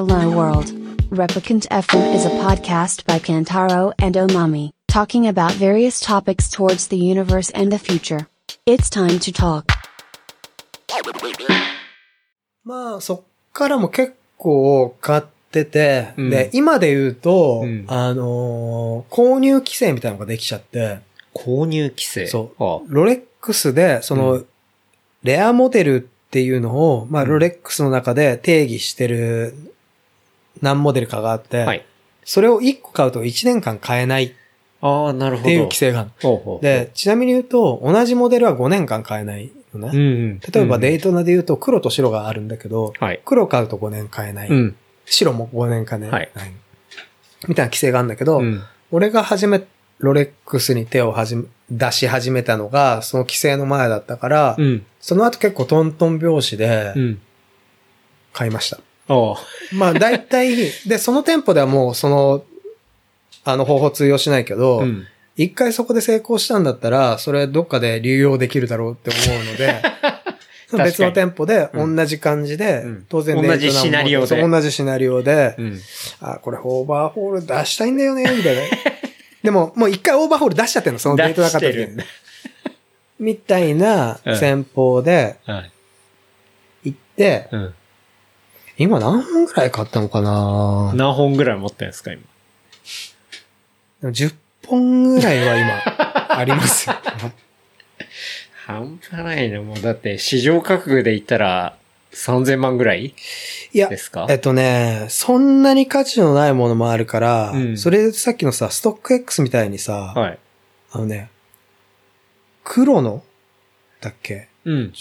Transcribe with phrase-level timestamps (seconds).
[0.00, 0.72] Hello World.
[1.10, 6.96] Replicant FM is a podcast by Kantaro and Omami, talking about various topics towards the
[6.96, 8.26] universe and the future.
[8.64, 9.66] It's time to talk.
[12.64, 13.20] まあ、そっ
[13.52, 15.22] からも結構買っ
[15.52, 21.00] てて、うんで、今で言うと、うんあのー購入規制みたいなのができちゃって、
[21.34, 22.26] 購入規制。
[22.26, 24.46] そうあロレックスで、その、う
[25.24, 29.54] レアモデルっていうのを、まあ、うんロレックスの中で定義してる
[30.62, 31.84] 何モデルかがあって、はい。
[32.24, 34.32] それを1個買うと1年間買えないっ
[34.82, 35.48] ああ、なるほど。
[35.48, 36.10] ていう規制がある。
[36.62, 39.90] で、ちなみに言うと、同じモデルは5年間買えないのね。
[39.92, 40.02] うんう
[40.34, 40.40] ん。
[40.40, 41.10] 例えばデイト。
[41.10, 43.20] トナで言うと黒と白があるんだけど、はい。
[43.24, 44.48] 黒買うと5年買えない。
[44.48, 44.76] うん。
[45.04, 46.10] 白も5年買えない。
[46.10, 46.30] はい
[47.48, 48.62] みたいな規制があるんだけど、うん。
[48.90, 49.62] 俺が初め、
[49.98, 54.84] ロレックスに手をはじめ、出し始めたのが、その規制の前だったから、うん。
[55.00, 57.20] その後結構トントン拍子でうん。
[58.34, 58.78] 買いました。
[59.72, 62.44] まあ大体、で、その店舗ではもうその、
[63.44, 65.06] あの方法通用しないけど、うん。
[65.36, 69.82] 一回そこで成功したんだったら、それどっかで流用できるだろうって思うので、
[70.84, 75.80] 別の店舗で同じ感じで、うん当然同じシナリオで同じシナリオで、うん。
[76.20, 78.62] あ、これオーバーホール出したいんだよね、みたいな。
[79.42, 81.86] でも、もう一回オーバーホール出しちゃってんの、そのデートなかった時に。
[83.18, 85.72] みたいなうん戦法ではい。
[86.84, 87.74] 行って、うん。
[88.82, 90.92] 今何本ぐらい買ったのかな？
[90.94, 92.22] 何本ぐらい持ってんですか、今？
[94.00, 94.34] でも10
[94.66, 95.82] 本ぐらいは今、
[96.38, 96.96] ありますよ。
[98.66, 99.80] 半端ないな、もう。
[99.82, 101.76] だって、市場価格で言ったら、
[102.12, 103.14] 3000万ぐらい
[103.72, 104.26] いやで、すか？
[104.30, 110.38] えっとね、そんなに価値のないものもあるから、うんそれさっきのさ、ストック X みたいにさ、はい。
[110.92, 111.30] あのね、
[112.64, 113.22] 黒の、
[114.00, 114.48] だっけ？
[114.64, 114.92] うん。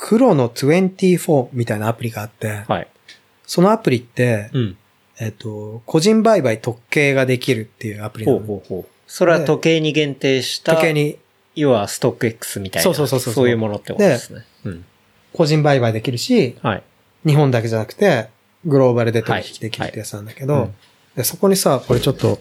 [0.00, 2.88] 黒の24みたいなアプリがあって、はい。
[3.44, 4.76] そのアプリって、うん。
[5.20, 8.38] えっと、個人売買特計ができるっていうアプリなの。
[8.38, 8.86] ほうほうほう。
[9.08, 11.18] それは時計に限定した、時計に
[11.56, 12.84] 要はストック X みたいな。
[12.84, 14.44] そうそうそうそうそういうものってことですね。
[14.64, 14.84] うん。
[15.32, 16.82] 個人売買できるし、はい。
[17.26, 18.28] 日本だけじゃなくて、
[18.64, 20.74] グローバルで取引できるってやつなんだけど、はいうん
[21.16, 22.38] でそこにさ、これちょっと、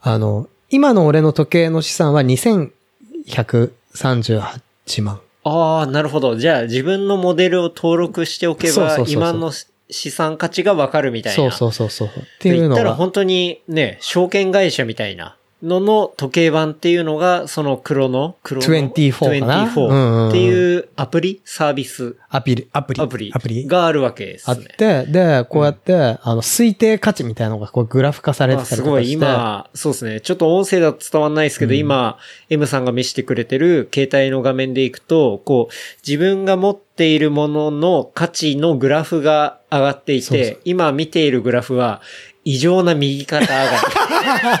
[0.00, 5.20] あの、今の俺の時計の資産は2138万。
[5.48, 6.34] ああ、なるほど。
[6.34, 9.52] じゃあ自分のモデルを登録しておけば今の
[9.88, 11.52] 資産価値がわかるみたいな。
[11.52, 12.24] そうそうそうそう。
[12.24, 19.64] っていう言のが、ったら本当にね、証券会社みたいなのの時計版っていうのが、その黒の、黒の24かな？
[19.64, 20.28] うんうんうん。
[20.28, 22.16] 24っていうアプリサービス。
[22.28, 23.30] アプリ、アプリ、アプリ。
[23.34, 23.66] アプリ。
[23.66, 24.66] があるわけですあっね。
[24.76, 28.84] て、で、こうやって、あの、推定価値みたいなのがこうグラフ化されてあたりとかして。
[28.84, 30.20] すごい、今、そうですね。
[30.20, 31.78] ちょっと音声だと伝わんないですけど、うん。
[31.78, 32.18] 今、
[32.48, 35.74] M さんが見せてくれてる携帯の画面でいくと、こう、
[36.06, 40.58] 自分が持っているものの価値のグラフが上がっていて、そうそう。
[40.64, 42.00] 今見ているグラフは、
[42.44, 43.72] 異常な右肩上が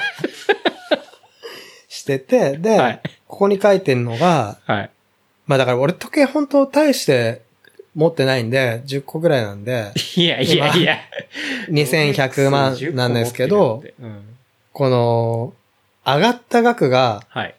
[2.06, 4.74] してて、で、はいここに書いてるのが、り。
[4.74, 4.90] はい。
[5.48, 7.42] まあだから俺時計本当大して
[7.96, 10.98] 持ってないんで、10個ぐらいなんで、いやいやいや。
[11.68, 14.22] 2100万なんですけど、10個持ってるってうん
[14.72, 15.52] この、
[16.04, 17.54] 上がった額がはい。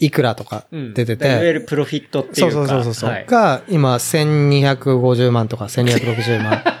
[0.00, 2.68] いくらとかうん出ていわゆて、るプロフィットっていそううか。
[2.68, 6.62] そうそうそう、はいが今1250万とか1260万。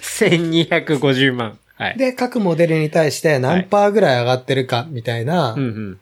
[0.00, 1.58] 1250万。
[1.76, 1.98] はい。
[1.98, 6.00] で、各モデルに対して何パーぐらい上がってるかみたいなうんうん。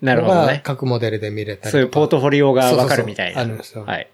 [0.00, 0.60] なるほどね。
[0.64, 1.72] 各モデルで見れたり。
[1.72, 3.42] そういうポートフォリオがわかるみたいな。
[3.42, 4.08] そうそうあるんですよはい。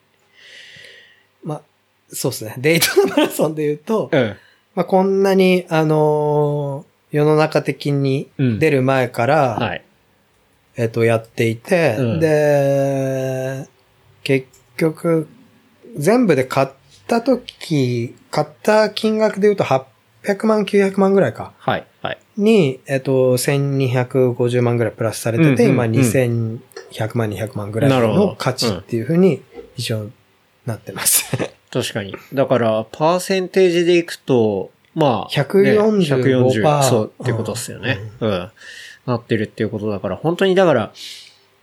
[1.45, 1.63] まあ、
[2.09, 2.55] そうですね。
[2.59, 4.37] デイトナマラソンで言うと、うん。
[4.75, 9.83] まあ、こんなに、あのー世の中的に出る前から、はい。
[10.77, 13.67] えっと、やっていて、うんで、
[14.23, 14.47] 結
[14.77, 15.27] 局、
[15.97, 16.69] 全部で買っ
[17.07, 19.85] た時、買った金額で言うと800
[20.47, 21.53] 万、900万ぐらいか。
[21.59, 21.87] はい。
[22.03, 22.19] はい。
[22.37, 26.61] に、えっと、1250万ぐらいプラスされてて、うんうん今2100
[27.17, 29.43] 万、200万ぐらいの価値っていうふうに
[29.77, 30.11] 一応
[30.65, 31.37] なってます。
[31.71, 32.15] 確かに。
[32.33, 37.99] だから、パーセンテージでいくと、まあ、145%ね140そう、っていうことですよね。
[38.21, 38.51] うん。
[39.07, 40.93] なってるっていうことだから、本当にだから、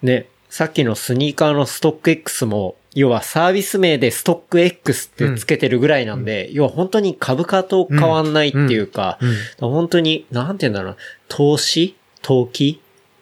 [0.02, 9.18] ね、さっきのスニーカーのストック X も、要はサービス名でストック X ってつけてるぐらいなんで、要は本当に株価と変わんないっていうか、
[9.60, 10.98] うん本当に、なんて言うんだろうな、
[11.28, 12.80] 投資投機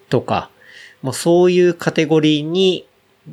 [0.09, 0.49] とか、
[1.01, 2.85] まあそういうカテゴリーに、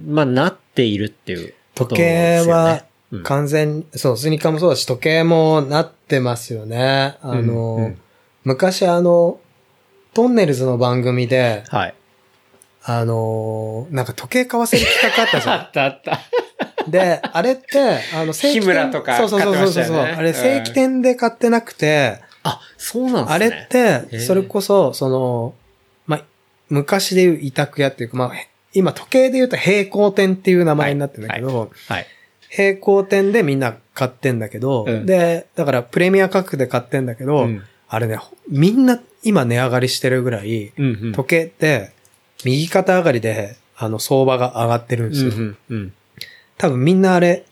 [0.07, 1.97] まあなっているっていうこと時。
[1.97, 7.17] 計はうん完全に、そう、スニーカーもそうだし、時計もなってますよね。
[7.21, 7.99] あの、うんうん
[8.45, 9.41] 昔あの、
[10.15, 11.95] トンネルズの番組で、はい。
[12.91, 15.55] あの、なんか時計買わせる企画あったじゃん。
[15.61, 16.21] あったあった。
[16.89, 17.63] で、あれって、
[18.15, 23.35] あの、正規店日村とかそうそうそうそうそう、あれ、正規店で買ってなくて、あ、そうなんですね。
[23.35, 25.55] あれっへて、ーそれこそ、その、
[26.07, 26.25] まあ、
[26.71, 32.07] 昔でいう委託屋っていうか、まあ、へ今時計で言うと平行店っていう名前になってるんだけど、はい。
[32.49, 38.19] 平行店でみんな買ってんだけど、うんで、だからプレミア価格で買ってんだけど、うんあれね、
[38.51, 41.13] みんな今値上がりしてるぐらい、うんうん。
[41.13, 41.91] 時計って
[42.45, 45.31] 右肩上がりで、あの、相場が上がってるんですよ。
[45.31, 45.93] うんうんうん。
[46.57, 47.45] 多分みんなあれ、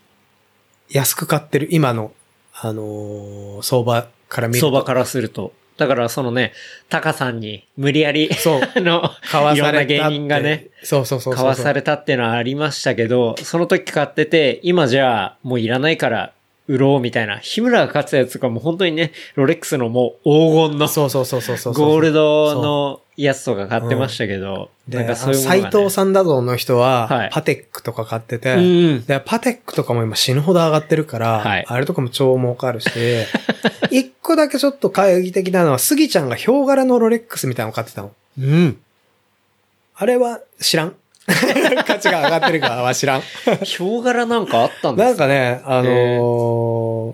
[0.89, 2.11] 安く買ってる、今の、
[2.53, 4.67] あのー相場から見ると。
[4.67, 5.53] 相場からすると。
[5.77, 6.53] だからそのね、
[6.89, 9.97] タカさんに無理やり、そう あの、買わいろんなされたって。
[9.97, 11.43] 芸人がね、そうそうそうそう。
[11.43, 16.33] 買わされたっていうのはありましたけど、その時買ってて、今じゃあもういらないから
[16.67, 17.37] 売ろうみたいな。
[17.37, 21.73] 日村が買ってたやつとかも本当にね、ロレックスのもう黄金のそうそうそうそうそう。
[21.73, 25.61] ゴールドのやつとか買ってましたけど、で、なんかそういうものが、ね。
[25.71, 29.05] 斎藤さんだぞの人は、はいパテックとか買ってて、うん。
[29.05, 32.89] で、パテックとかも今死ぬほど上がってるから、はいあれとかも超儲かるし、
[33.89, 38.11] 一個だけちょっと懐疑的なのは、スギちゃんがヒョウ柄のロレックスみたいなの買ってたの。
[38.39, 38.77] うん。
[39.95, 40.95] あれは知らん。
[41.85, 43.21] 価値が上がってるかは知らん。
[43.21, 47.13] ヒョウ柄なんかあったんですなんかね、あのー、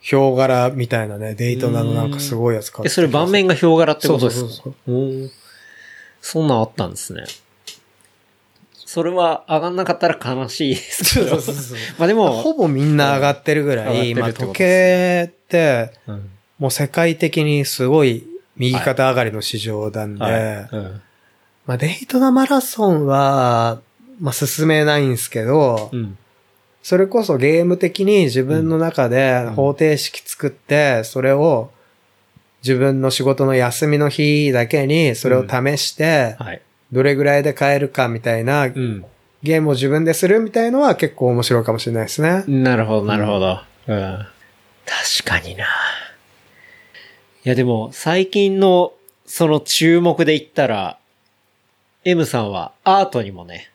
[0.00, 4.48] ヒョウ柄みたいなね、デイトナのなんかすごいやつ買ってえ、それ盤面がヒョウ柄ってことですか？
[4.48, 5.30] そうそうそう
[6.20, 7.24] そんなんあったんですね。
[8.86, 11.30] それは上がんなかったら悲しいですけど。
[11.30, 16.30] そうそうそうまあでも、ほぼみんな上がってるぐらい、上がってる今時計って、うん。
[16.58, 18.24] もう世界的にすごい
[18.56, 20.68] 右肩上がりの市場なんで、はい。
[20.72, 21.02] うん
[21.66, 23.80] まあデイトナマラソンは、
[24.20, 26.18] まあ進めないんですけど、うん。
[26.82, 31.70] それこそゲーム的に自分の中で方程式作って、それを
[32.62, 36.60] 自分の仕事の休みの日だけにそれを試して、はい。
[36.92, 39.04] どれぐらいで買えるかみたいなうん。
[39.42, 42.44] ゲームを自分でするみたいのは結構面白いかもしれないですね。
[42.48, 43.60] なるほど、なるほど。
[43.88, 44.26] うん。
[44.86, 45.64] 確かにな。
[45.64, 45.68] い
[47.44, 48.94] やでも、最近の、
[49.26, 50.98] その注目で言ったら、
[52.04, 53.70] M さんはアートにもね、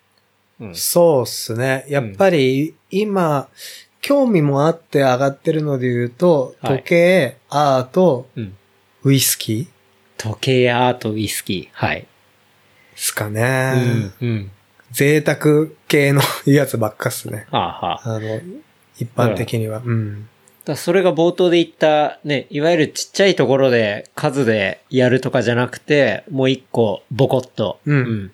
[0.60, 0.76] うん。
[0.76, 1.86] そうっすね。
[1.90, 3.48] やっぱり今、
[4.02, 8.56] 興味もあって上がってるので言うと、はい時計、アート、うん。
[9.04, 9.72] ウイスキーで
[10.18, 11.86] 時計、アート、ウイスキー。
[11.86, 12.06] はい。
[12.96, 14.12] すかね。
[14.22, 14.28] うん。
[14.28, 14.52] うん。
[14.92, 17.48] 贅沢系のやつばっかっすね。
[17.52, 18.16] はあ、はあ。
[18.16, 18.42] あの、
[18.98, 19.82] 一般的には。
[19.84, 20.30] うん。
[20.66, 28.32] だそれが冒頭で言った、ね、いわゆるちっちゃいところで数でやるとかじゃなくて、もう一個ボコッと、うん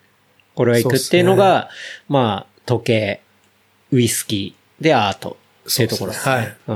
[0.54, 1.68] これは行くっていうのが、
[2.08, 3.20] まあ、時計、
[3.92, 5.36] ウイスキーでアート
[5.70, 6.56] っていうところですね。
[6.64, 6.74] すね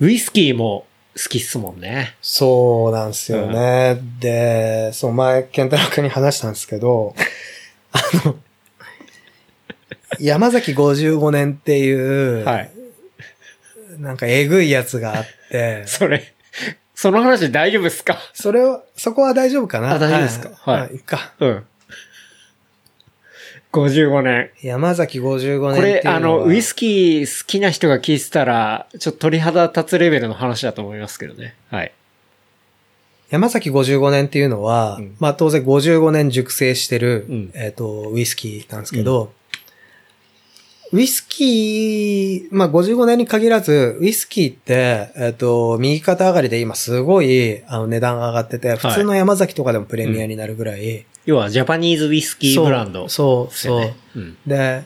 [0.00, 0.06] うん。
[0.06, 0.86] ウイスキーも
[1.16, 2.14] 好きっすもんね。
[2.20, 3.98] そうなんですよね。
[4.20, 7.14] で、そう、前、ケンタロウ君に話したんですけど、
[7.92, 8.36] あの、
[10.20, 12.70] 山崎55年っていう、はい。
[13.98, 16.32] なんかえぐいやつがあって、 それ、
[16.94, 18.18] その話大丈夫ですか？
[18.34, 19.92] それを、そこは大丈夫かな？
[19.94, 20.50] あ大丈夫ですか？
[20.70, 20.90] はいはい。
[20.92, 21.32] いっか。
[21.40, 21.64] うん。
[23.72, 24.50] 55年。
[24.62, 31.54] 山崎55年これ、あの、ウイスキー好きな人が聞いてたら、ちょっと鳥肌立つレベルの話だと思いますけどね。
[31.70, 31.92] はい。
[33.30, 39.32] 山崎55年っていうのは、うんまあ当然55年熟成してる、うんえっ、と、ウイスキーなんですけど、
[40.92, 53.08] ウイスキー、まあ55年に限らず、ウイスキーって、えっ、と、右肩上がりで今すごいあの値段が上がってて、普通の山崎とかでもプレミアになるぐらい、要は、ジャパニーズウイスキーブランド。
[53.08, 53.94] そう、ですそう、そう。
[54.16, 54.36] うん。
[54.46, 54.84] で、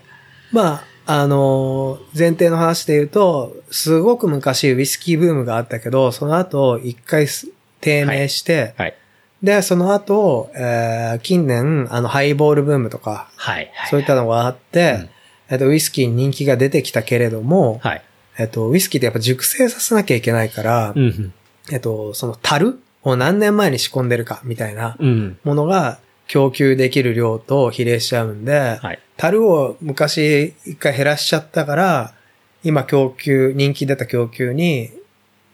[0.53, 7.49] まあ、あのー前提の話で言うと、すごく昔ウイスキーブームがあったけど、その後一回す
[7.81, 8.95] 低迷して、はい。
[9.43, 13.71] で、その後、えー近年、あの、ハイボールブームとか、はい。
[13.75, 13.91] はい。
[13.91, 15.11] そういったのがあって、うん
[15.49, 18.03] えっと、ウイスキーに人気が出てきたけれども、はい。
[18.39, 21.35] えっと、ウイスキーってやっぱ熟成させなきゃいけないから、うんうん。
[21.73, 25.39] えっと、その樽を何年前に仕込んでるかみたいなうん。
[25.45, 28.99] ものが供給できる量と比例しちゃうんで、はい。
[29.17, 32.15] 樽を昔一回減らしちゃったから、
[32.63, 34.91] 今供給、人気出た供給に、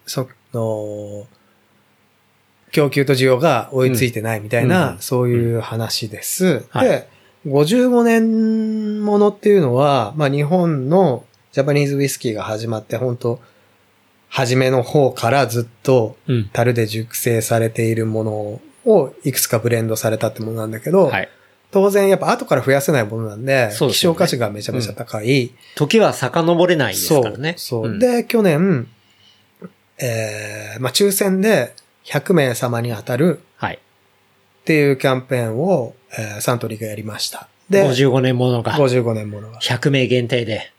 [0.06, 1.26] その、
[2.72, 6.64] 供給と需要が追いついてないみたいな、うんそういう話です。
[6.70, 7.08] はいで、
[7.46, 13.40] 55年ものっていうのは、まあ日本のジャパニーズウイスキーが始まって、本当
[14.28, 16.50] 初めの方からずっとうん。
[16.52, 21.28] 樽で熟成されているものをいくつかブレンドされたってものなんだけど、はい。
[21.70, 25.52] 当然やっぱ後から増やせないものなんで、でね希少価値がめちゃめちゃ高い。
[25.75, 27.54] 時は遡れないですからね。
[27.56, 27.84] そう。
[27.84, 28.88] そううん、で、去年、
[29.99, 33.76] えー、まあ、抽選で100名様に当たるはい。
[33.76, 37.49] っていうキャンペーンを、えーサントリーがやりました。
[37.71, 39.59] で、55年ものが、55年ものが。
[39.61, 40.73] 100名限定で。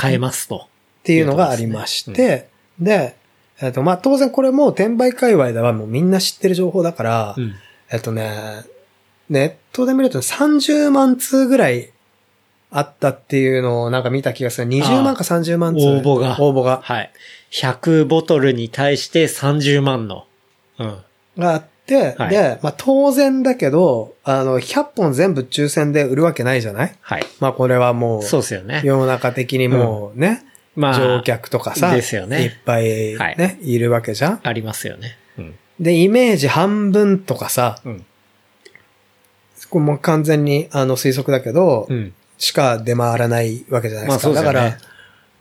[0.00, 0.56] 変えますと。
[0.56, 2.48] っていうのがありまして、
[2.78, 3.16] で、
[3.60, 7.54] えっと、まあ、当然これも転売界隈ではもうみんな知ってる情報だから、うん。
[7.90, 8.64] えっとね、
[9.28, 11.90] ネットで見ると30万通ぐらい
[12.70, 14.68] あったっていうのをなんか見た気がする。
[14.68, 15.84] 20万か30万通。
[15.86, 16.80] 応募が応募が。
[16.82, 17.12] はい。
[17.52, 20.26] 100ボトルに対して30万の。
[20.78, 20.98] うん。
[21.38, 21.73] があって、
[22.18, 26.94] はいで、まあ当然だけど、あの、100本全部抽選で売るわけないじゃない？
[27.02, 27.24] はい。
[27.40, 28.80] まあこれはもう、そうですよね。
[28.84, 30.44] 世の中的にもうね、
[30.76, 35.16] まあ、乗客とかさ、ですよねいっぱいね、、はいるわけじゃんありますよね。
[35.38, 35.54] うん。
[35.78, 38.06] で、イメージ半分とかさ、うん。
[39.70, 42.12] これもう完全にあの推測だけど、うん。
[42.38, 44.28] しか出回らないわけじゃないですか。
[44.28, 44.80] まあそうですよねだから、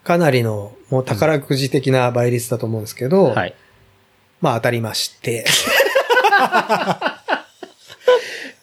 [0.04, 3.56] かなりのもう宝くじ的な倍率だと思うんですけど、はい。
[4.42, 5.46] まあ当たりまして。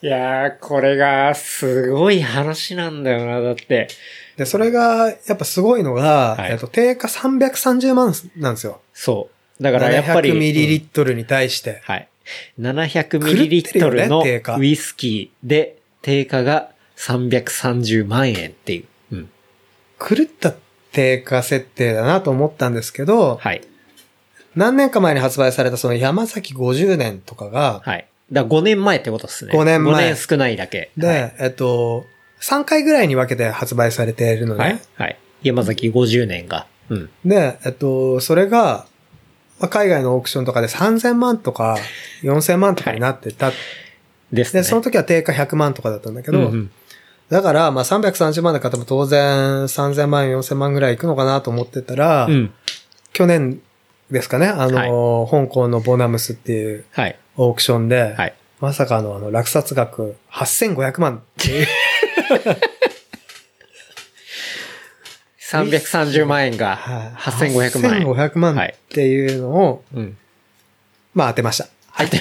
[0.03, 3.89] いやー、これがすごい話なんだよな、だって。
[4.37, 8.81] で、それがやっぱすごいのが、はいえっと、定価330万なんですよ。
[8.95, 9.63] そう。
[9.63, 10.31] だからやっぱり。
[10.31, 11.83] 700ミリリうんットルに対して。
[11.85, 12.09] はい。
[12.59, 14.23] 700ミリリットルの
[14.59, 19.17] ウイスキーで、定価が330万円っていう。
[19.17, 19.31] うん。
[19.99, 20.55] 狂った
[20.93, 23.61] 定価設定だなと思ったんですけど、はい。
[24.55, 28.07] 何年か前に発売されたその山崎50年とかが、はい。
[28.33, 29.53] だ5年前ってことですね。
[29.53, 30.91] 5年前5年少ないだけ。
[30.97, 31.35] で、はい。
[31.41, 32.05] えっと、
[32.41, 34.65] 3回ぐらいに分けて発売されているのね。
[34.65, 34.81] はい。
[34.97, 35.19] はい。
[35.43, 36.67] 山崎50年が。
[36.89, 37.11] うん。
[37.25, 38.87] で、えっと、それが、
[39.59, 41.77] まあ、海外のオークションとかで3000万とか
[42.23, 43.53] 4000万とかになってた。
[44.33, 44.63] ですね。
[44.63, 46.71] で、その時は定価100万とかだったんだけど、うんうん
[47.31, 49.21] だから、まあ、330万で買っても当然
[49.63, 52.53] 3000万、4000万ぐらいいくのかなと思ってたら、うん。
[53.13, 53.63] 去年
[54.11, 57.19] ですかね、あの、香港のボナムスっていうはい。
[57.37, 58.35] オークションで、はい。
[58.61, 61.67] まさかのあの、落札額8500万っていう、
[65.51, 68.07] 330万円がはい8500万円。
[68.07, 70.17] 8500万はいっていうのを、うん。
[71.15, 71.69] まあ当てました。
[71.93, 72.21] 入って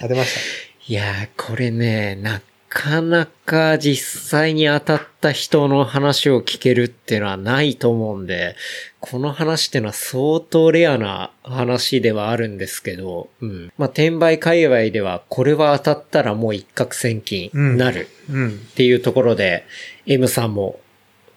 [0.00, 0.40] 当てました。
[0.88, 8.56] いやー、これね、なかなか実際に当たった人の話を聞けるっていうのはないと思うんで、
[9.00, 13.72] この話っていうのは相当レアな話ではあるんですけど、うん。
[13.78, 18.48] まあ、転売界隈ではこれは当たったらもう一攫千金になるうん。
[18.48, 19.64] っていうところで、
[20.06, 20.80] M さんも、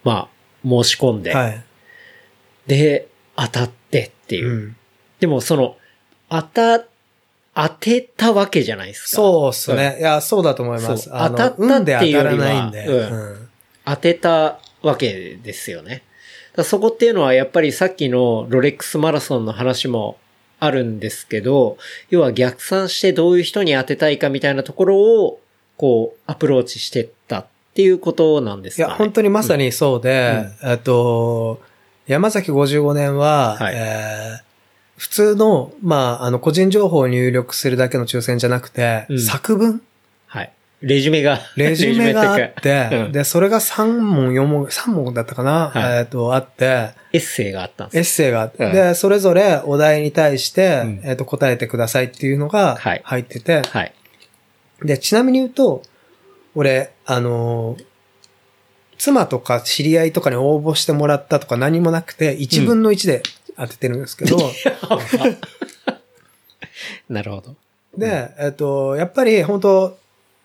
[0.02, 0.28] ま
[0.64, 1.64] あ、申し込んで、はい。
[2.66, 4.48] で、当たってっていう。
[4.48, 4.76] うん。
[5.20, 5.76] でもその、
[6.28, 6.84] 当た、
[7.62, 9.08] 当てたわけじゃないですか。
[9.08, 9.98] そうっすね。
[10.00, 11.10] いや、そうだと思います。
[11.10, 12.86] 当たったっていうよりは当たらないんで。
[12.86, 13.50] うんうん
[13.84, 16.02] 当てたわけですよね。
[16.62, 20.18] そこっていうのはやっぱりさっきのロレックスマラソンの話も
[20.58, 21.78] あるんですけど、
[22.10, 25.40] 要は逆算してどういう人に当てたいかみたいなところを、
[25.76, 31.60] こう、アプローチしてったっていうことなんですか、ね、いや、本当にまさにそうで、えっと、
[32.06, 34.49] 山崎55年は、はいえー
[35.00, 39.18] 普通の、まあ、あの、個人情報を入力するだけの抽選じゃなくて、うん。
[39.18, 39.80] 作文？
[40.26, 40.52] はい。
[40.82, 42.90] レジュメが、 レジュメがあっレジュメっていうか。
[42.90, 43.12] て、うん。
[43.12, 45.98] で、それが3問、4問、3問だったかな、はい。
[46.00, 48.04] えっと、あって、エッセイがあったんエッ。
[48.04, 48.72] セイがあって、うん。
[48.74, 51.00] で、それぞれお題に対して、うん。
[51.02, 53.00] えっと、答えてくださいっていうのがはい。
[53.02, 53.94] 入ってて、はい。
[54.82, 55.82] で、ちなみに言うと、
[56.54, 57.84] 俺、あのー
[59.00, 63.22] 妻とか知り合いとかに応募してもらったとか何もなくて、1分の1で
[63.60, 64.38] 当ててるんですけど、
[67.08, 67.54] なるほど。
[67.96, 69.98] で、えっと、やっぱり本当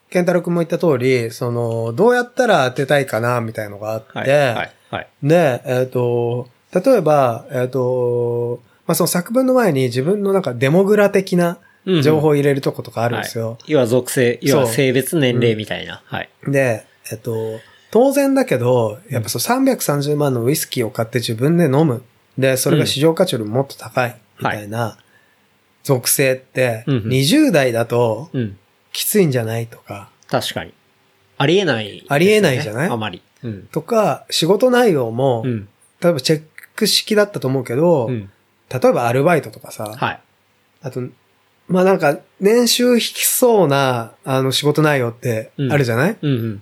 [0.10, 4.30] ケンタロウ君も言った通り、その、どうやったら当てたいかな、みたいのがあって、はい。
[4.30, 4.72] はい。
[4.92, 5.08] はい。
[5.24, 13.58] で、えっ、と、例えば、えっ、と、まあ、その作文の前に自分のなんかデモグラ的なうん情報を入れるとことかあるんですよ。
[13.68, 16.02] 要は属性、要は性別年齢みたいな。
[16.06, 16.30] はい。
[16.48, 17.60] で、えっ、と、
[17.92, 22.04] 当然だけど、やっぱそう330万のウイスキーを買って自分で飲む。
[22.38, 24.16] で、それが市場価値よりもっと高い。
[24.40, 24.98] みたいな
[25.84, 28.58] 属性って、うんうん20代だとうん。
[28.92, 30.74] きついんじゃないとか、確かに。
[31.38, 32.90] ありえないありえないじゃない？
[32.90, 33.22] あまり。
[33.44, 33.68] うん。
[33.72, 35.68] とか、仕事内容も、うん。
[36.02, 36.44] 例えばチェッ
[36.78, 38.30] ク式だったと思うけど、うん。
[38.70, 40.20] 例えばアルバイトとかさ、はい。
[40.82, 41.02] あと、
[41.68, 46.62] まあなんか、年収引きそうな、あの、仕事内容ってあるじゃない、うんうん。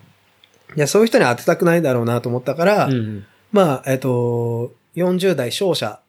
[0.76, 3.26] いや、そういう人に当てたくないだろうなと思ったから、うんうん。
[3.52, 6.00] まあ、えっと、40代勝者。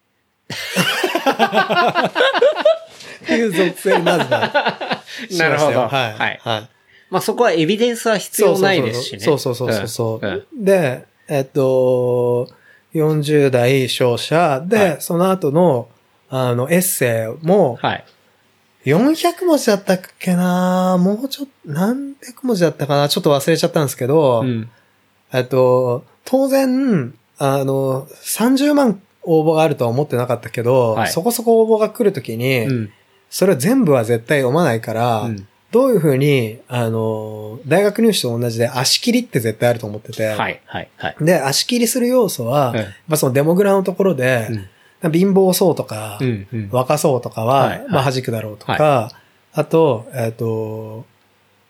[3.24, 5.90] っていう属性にまずはしましたよなるほどはい。
[5.90, 6.68] はいはい。
[7.10, 9.20] まあそこはエビデンスは必要ないですしね。
[9.20, 12.48] そうそうそうそうそう、んんで、えっと、
[12.94, 15.88] 40代勝者で、はいその後の、
[16.28, 18.04] あの、エッセイも、はい。
[18.84, 20.98] 400文字だったっけな？
[20.98, 23.08] もうちょっと、何百文字だったかな？
[23.08, 24.68] ちょっと忘れちゃったんですけど、うん。
[25.32, 31.12] えっと、当然、あの、30万応募があるとは思ってなかったけど、はい。
[31.12, 32.90] そこそこ応募が来るときに、うん。
[33.30, 35.48] それは全部は絶対読まないから、うん。
[35.70, 41.16] どういうふうに、あの、大学入試と同じで足切りって絶対あると思ってて、はい、はい、はい。
[41.20, 42.76] で、足切りする要素は、うん。
[42.76, 44.48] まあそのデモグラのところで、
[45.02, 46.68] 貧乏そうとか、うん、うん。
[46.70, 47.88] 若そうとかは、はいはい。
[47.90, 49.10] まあ弾くだろうとか、
[49.52, 51.04] あと、えっ、と、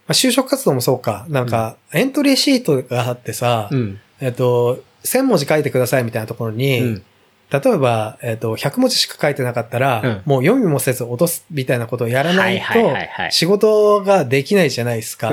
[0.06, 4.00] まあ、就職活動もそうか、なんか、エントリーシートがあってさ、うん。
[4.20, 7.02] えっ、と、1000文字書いてくださいみたいなところに、うん
[7.50, 12.96] 例えば、えっ、と、100文字しか書いてなかったら、うんもう読みもせず落とすみたいなことをやらないと、
[13.30, 15.30] 仕事ができないじゃないですか。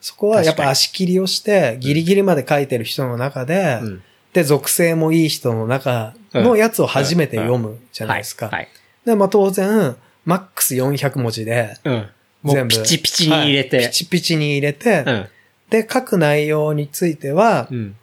[0.00, 8.48] そこはやっぱ足切りをして、ギリギリまで書いてる人の中で、うんで、属性もいい人の中のやつを初めて読むじゃないですか。
[8.48, 8.68] はい。
[9.04, 11.76] で、まあ当然、マックス400文字で、
[12.44, 12.68] 全部。
[12.68, 13.90] ピチピチに入れはいてピ。
[13.90, 15.28] チピチに入れて、うん。
[15.68, 17.96] で、書く内容については、うん。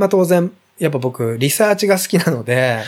[0.00, 2.78] まあ当然、やっぱ僕、リサーチが好きなので、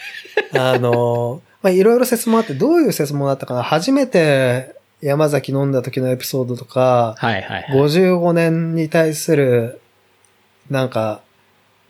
[0.58, 7.42] あの、まあいろいろ説問あって、どういう説問だったかな初めて山崎飲んだ時のエピソードとか、はい、はい。
[7.42, 9.78] はい55年に対する、
[10.70, 11.20] なんか、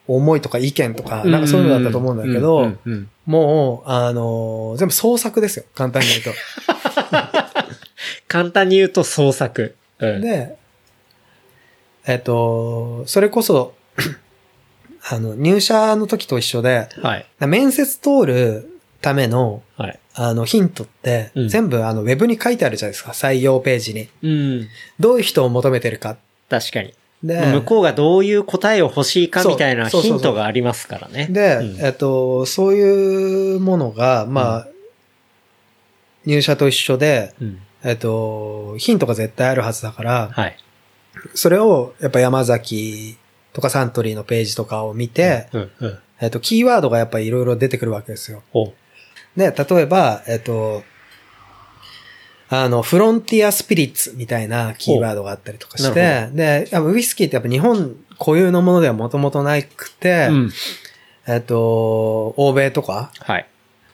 [0.08, 2.72] 思いとか意見とか、なんかそういうのだったと思うんだけど、
[3.26, 5.66] もう、あの、全部創作ですよ。
[5.76, 6.30] 簡単に言うと。
[8.26, 9.76] 簡単に言うと創作。
[10.00, 10.20] うん。
[10.20, 10.56] で、
[12.06, 13.74] えっと、それこそ、
[15.06, 17.26] あの、入社の時と一緒で、はい。
[17.46, 20.00] 面接通るための、はい。
[20.14, 23.12] あの、ヒントって、うん全部あの、ウェブに書いてあるじゃないですか。
[23.12, 24.08] 採用ページに。
[24.22, 24.68] うん。
[24.98, 26.16] どういう人を求めてるか。
[26.48, 26.94] 確かに。
[27.22, 31.26] で、向こうがどういう答えを欲しいかみたいなヒントがありますからね。
[31.30, 34.68] で、うんえっと、そういうものが、まあ、
[36.24, 37.58] 入社と一緒で、うん。
[37.82, 40.56] えっと、ヒントが絶対あるはずだから、はい。
[41.34, 43.18] それを、やっぱ山崎
[43.54, 45.70] とかサントリーのページとかを見て、うん。
[45.80, 45.98] うん。
[46.20, 48.42] えっと、キーワードがやっぱりいろいろ出てくるわけですよ。
[48.52, 48.72] お
[49.36, 50.82] で、例えば、えっと、
[52.50, 60.50] あの、フロンティアスピリッツみたいなキーワードがあったりとかしなて、で、ウイスキーってやっぱ日本固有のものではもともとなくて、うん。
[61.26, 63.46] えっと、欧米とか、はい。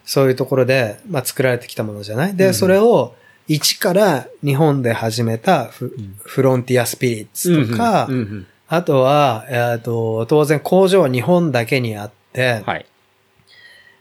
[0.04, 2.34] そういうところで、まあ、作られてきたものじゃない？
[2.36, 3.14] で、うんそれを、
[3.46, 12.86] 一から日本で始めたフ,、んフロンティアスピリッツとか、うんうんあとは、えっ、と、当然工場は日本だけにあって、はい。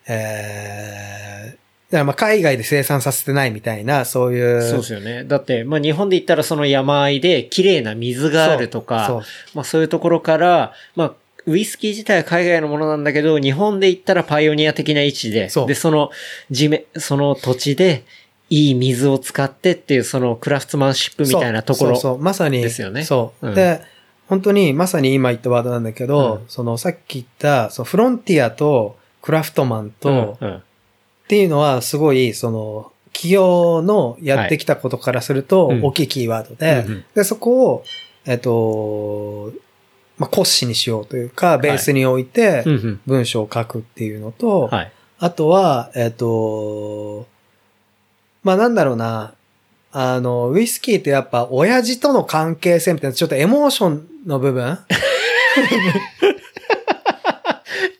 [0.07, 4.61] えー、だからまあ海外で生産させてないみたいな、そういう。
[4.61, 5.23] そうですよね。
[5.23, 9.21] だって、まあ日本で言ったらその山あいで綺麗な水があるとか、そう
[9.55, 11.13] まあそういうところから、まあ
[11.47, 16.11] ウイスキー自体は海外のものなんだけど、日本で言ったらパイオニア的な位置で、で、その
[16.51, 18.03] 地面、その土地で
[18.51, 21.95] いい水を使ってっていうそのクラフトマンシップみたいなところ。
[21.95, 22.61] そうそうそうまさに。
[22.61, 23.81] ですよねそう、うんで、
[24.29, 26.45] 本当にまさに今言ったワードなんだけど、うん。
[26.47, 30.55] そのさっき言った、そのフロンティアとクラフトマンと、うんうん。
[30.57, 30.61] っ
[31.27, 37.05] ていうのはすごい、その、企業のやってきたことからすると大きいキーワードで、うんうん。
[37.15, 37.83] で、そこを、
[38.25, 39.51] えっと、
[40.19, 42.63] まあ、骨子にしようというか、ベースに置いて
[43.07, 44.91] 文章を書くっていうのと、はい。
[45.17, 47.25] あとは、えっと、
[48.43, 49.33] まあ、なんだろうな、
[49.91, 54.77] あの、ウイスキーってやっぱ親父との関係性みたいな、ちょっとエモーションの部分？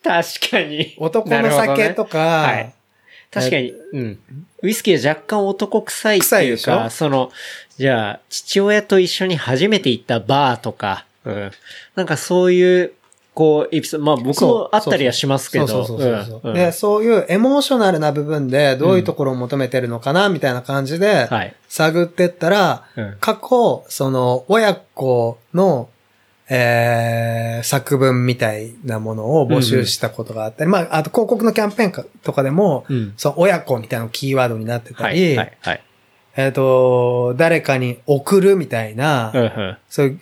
[0.03, 0.95] 確かに。
[0.97, 2.73] 男の酒とか、はい。
[3.31, 4.19] 確かに、うん。
[4.63, 7.31] ウイスキーは若干男臭いっていうか、その、
[7.77, 11.51] じゃあ、父親と一緒に初めて行ったバーとか、うん。
[11.95, 12.91] なんかそういう、
[13.39, 21.55] こう、エピソード、まあ僕もあったりはしますけど、そうそうそうで、そういうエモーショナルな部分でどういうところを求めてるのかな、みたいな感じで、はい。
[21.69, 25.87] 探ってったら、うん過去、その、親子の、
[26.49, 33.13] えー、作文みたいなものを募集したことがあったり、まあ、あと広告のキャンペーンかとかでも、うん。
[33.15, 35.37] そう、親子みたいなのキーワードになってたはり、い。
[35.37, 35.57] はい。
[35.61, 35.83] はい。
[36.35, 39.77] えっ、と、誰かに送るみたいな、うんうん。
[39.87, 40.19] そういう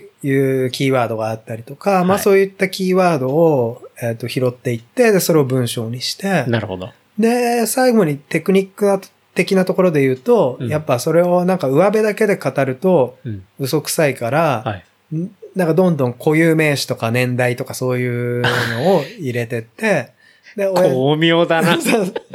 [0.71, 6.91] キーワードがあったりとか、まあはいそういったキーワードを、えっ、と、拾っていって、で、それを文章にして、なるほど。
[7.17, 8.99] で、最後にテクニックな
[9.37, 13.45] 的なところで言うと、うんやっぱそれをなんか上辺だけで語るとうん。
[13.59, 14.81] 嘘くさいから、は
[15.13, 15.15] い。
[15.15, 20.13] んなんかどんどん固有名詞とか年代とかそういうのを入れてって、
[20.55, 21.77] で、親巧妙だな。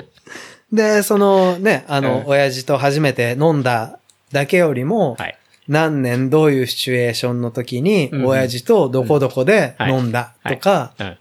[0.72, 3.98] で、そのね、あの、うん親父と初めて飲んだ
[4.32, 5.36] だけよりも、はい。
[5.68, 11.18] 何年どういうシチュエーションの時に、うん親父とどこどこで飲んだとか、うん。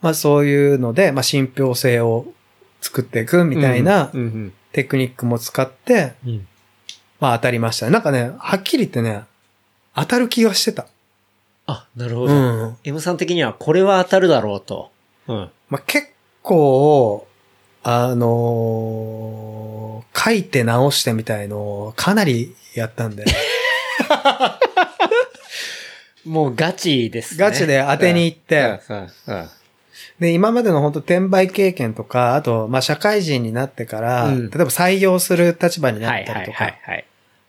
[0.00, 2.26] まあそういうので、まあ信憑性を
[2.80, 4.10] 作っていくみたいな
[4.72, 6.14] テクニックも使って。
[7.20, 7.90] まあ当たりました。
[7.90, 9.24] なんかね、はっきり言ってね、
[9.94, 10.86] 当たる気がしてた。
[11.66, 12.34] あ、なるほど。
[12.34, 12.76] うん。
[12.84, 14.90] M さん的にはこれは当たるだろうと。
[15.26, 15.50] うん。
[15.68, 16.08] まあ、結
[16.42, 17.26] 構、
[17.82, 19.78] あのー
[20.18, 23.24] 書いて直してみたいのをかなりやったんで、
[26.24, 27.40] もうガチですね。
[27.40, 28.80] ガチで当てに行って
[30.18, 37.04] で、今までの本当転売経験とか、あと、まあ、社会人になってから、うん例えば採用する立場になったりとか、はいはい。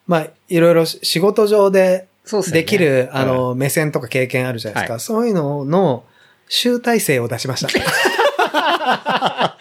[0.07, 2.07] まあ、いろいろ仕事上で
[2.51, 4.93] できる、あうんの、目線とか経験あるじゃないですか。
[4.93, 6.03] はいそういうのの
[6.51, 7.69] 集大成を出しました。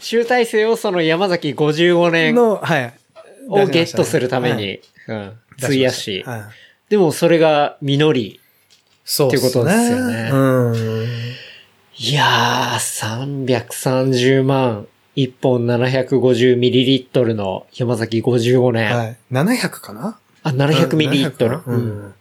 [0.00, 2.92] 集大成をその山崎55年の、はい。
[3.48, 6.22] をゲットするためはいに、うん、出費やし。
[6.24, 6.42] はい
[6.90, 8.40] でもそれが実り。
[9.06, 10.36] そうっていうことですよねう
[10.72, 10.74] ん。
[11.96, 14.86] いやー、330万、
[15.16, 18.94] 1本 750ml の山崎55年。
[18.94, 19.16] はい。
[19.32, 20.18] 700かな？
[20.42, 21.32] あ、700ml。
[21.32, 21.56] 700かな？
[21.56, 22.14] ううんん。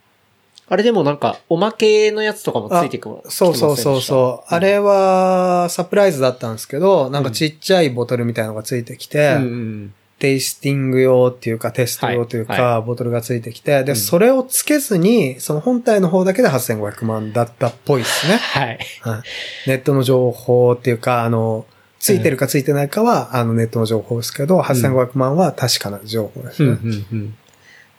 [0.70, 3.16] あれでもなんか、おまけのやつとかもついてくる。
[3.30, 4.54] そうそうそうそう。
[4.54, 9.94] あれは、サプライズだったんですけど、なんかちっちゃいボトルみたいなのがついてきて、うんうん
[10.24, 18.38] テイスティング用っていうか、テスト用というか、はいボトルがついてきて、で、うんそれをつけずに、その本体の方だけで8500万だったっぽいですね。
[18.38, 18.80] はい。
[19.02, 19.70] はい。
[19.70, 21.66] ネットの情報っていうか、あの、
[22.00, 26.70] ついてるかついてないかは、あの、ネットの情報ですけど、8500万は確かな情報ですね。
[26.70, 27.36] うんうんうん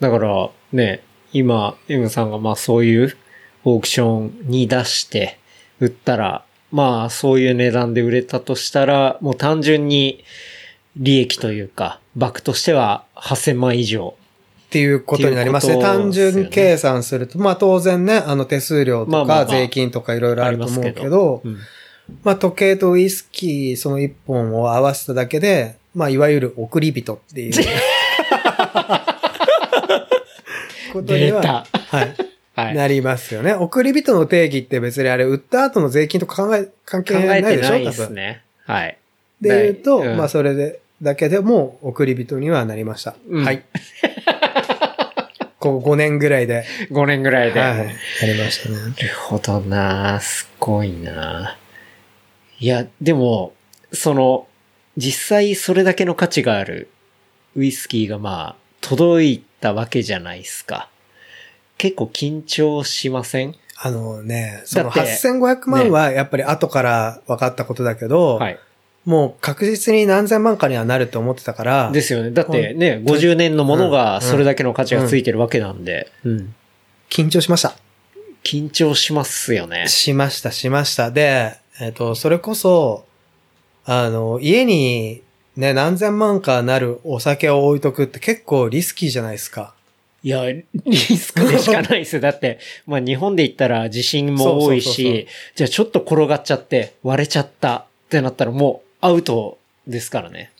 [0.00, 1.02] だから、ね、
[1.34, 3.16] 今、M さんがまあそういう
[3.64, 5.38] オークションに出して
[5.78, 10.24] 売ったら、まあそういう値段で売れたとしたら、もう単純に
[10.96, 14.14] 利益というか、額としては8000万以上。
[14.66, 15.74] っていうことになりますね。
[15.74, 21.58] すよね純計算すると、まあ当然ね、あの手数料とか税金とかいろいろあると思うけど、ますけどうん
[22.24, 27.54] まあ時計とウイスキーその一本を合わせただけで、まあいわゆる送り人っていう。
[30.92, 32.14] ことにははい。
[32.56, 32.74] はい。
[32.74, 33.52] なりますよね。
[33.54, 37.58] 送り人の定義って別にあれ、売った後の税金とか考え、関係考ないでしょ？
[37.58, 37.92] えてないで。
[37.92, 38.42] すね。
[38.64, 38.98] はい。
[39.40, 43.14] で言うと、うんまあそれで、だけでも送り人にはなりました。
[43.28, 43.62] うんはい。
[45.60, 46.64] こう5年ぐらいで。
[46.90, 47.60] 5年ぐらいで。
[47.60, 47.76] はい。
[47.76, 48.76] なりましたね。
[48.76, 48.94] なる
[49.28, 51.56] ほどなすごいな
[52.58, 53.54] いや、でも、
[53.92, 54.46] その、
[54.96, 56.88] 実際それだけの価値がある
[57.56, 60.88] ウイスキーがまあ、届いたわけじゃないですか。
[61.78, 63.54] 結構緊張しません？
[63.76, 68.58] あのね、そのだって8500万はやっぱり後から分かったことだけど、はい。
[69.04, 72.30] もう確実に何千万かにはなると思ってたから、ですよね。
[72.30, 76.54] だってね、本当に50年のものうんがそれだけの価値がついてるわけなんで、うん。
[77.10, 77.76] 緊張しました。
[78.42, 79.88] 緊張しますよね。
[79.88, 81.10] しました、しました。
[81.10, 83.04] で、えっ、と、それこそ、
[83.84, 85.22] あの、家に
[85.56, 89.74] ね、何千万かなるお酒を置いとくって結構リスキーじゃないですか。
[90.22, 90.64] いや、リ
[90.94, 92.20] スクでしかないですよ。
[92.22, 100.50] だって、まあ日本で言ったら地震も多いし、じゃあちょっと転がっちゃって割れちゃったってなったらもうアウトですからね。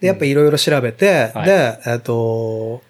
[0.00, 2.82] で、やっぱいろいろ調べて、はいで、えっ、と、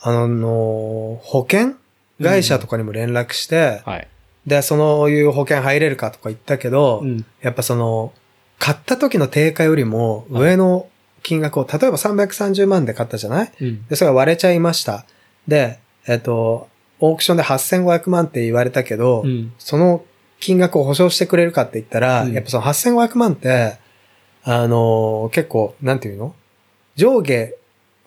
[0.00, 1.74] あの、保険
[2.22, 4.08] 会社とかにも連絡して、はい。
[4.46, 7.26] で、そのいう保険入れるかとか言ったけど、うん。
[7.42, 8.12] やっぱその、
[8.60, 10.88] 買った時の定価よりも上の
[11.24, 13.52] 金額を、例えば330万で買ったじゃない？
[13.60, 13.86] うん。
[13.88, 15.04] で、それが割れちゃいました。
[15.48, 16.68] で、えっ、と、
[17.00, 19.52] オークションで8500万って言われたけど、うん。
[19.58, 20.04] その
[20.38, 23.78] 金額を保証してくれるかって言ったら、うんやっぱその8500万って、
[24.48, 26.34] あのー結構、なんていうの？
[26.94, 27.52] 上下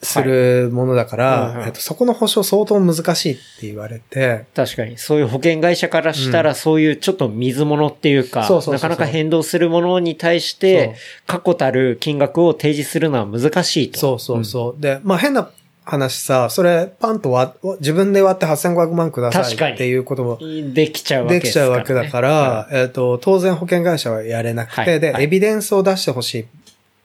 [0.01, 1.65] するものだから、はいうんうん。
[1.65, 8.89] えっと、そこの保証相当難しいって言われて、確かに、そういう保険会社からしたら、そういうちょっと水物っていうか、そうそうそうそう。
[8.89, 10.95] なかなか変動するものに対して、
[11.27, 13.99] 確固たる金額を提示するのは難しいと。
[13.99, 14.81] そうそうそう。
[14.81, 15.51] で、まあ変な
[15.89, 20.73] 話さ、それパンと割自分で割って8500万くださいっていうこともうん。
[20.73, 21.71] できちゃうわけできちゃう。
[21.71, 26.45] わけだから、えっ、と、当然保険会社はやれなくて、で、はいはいエビデンスを出してほしい。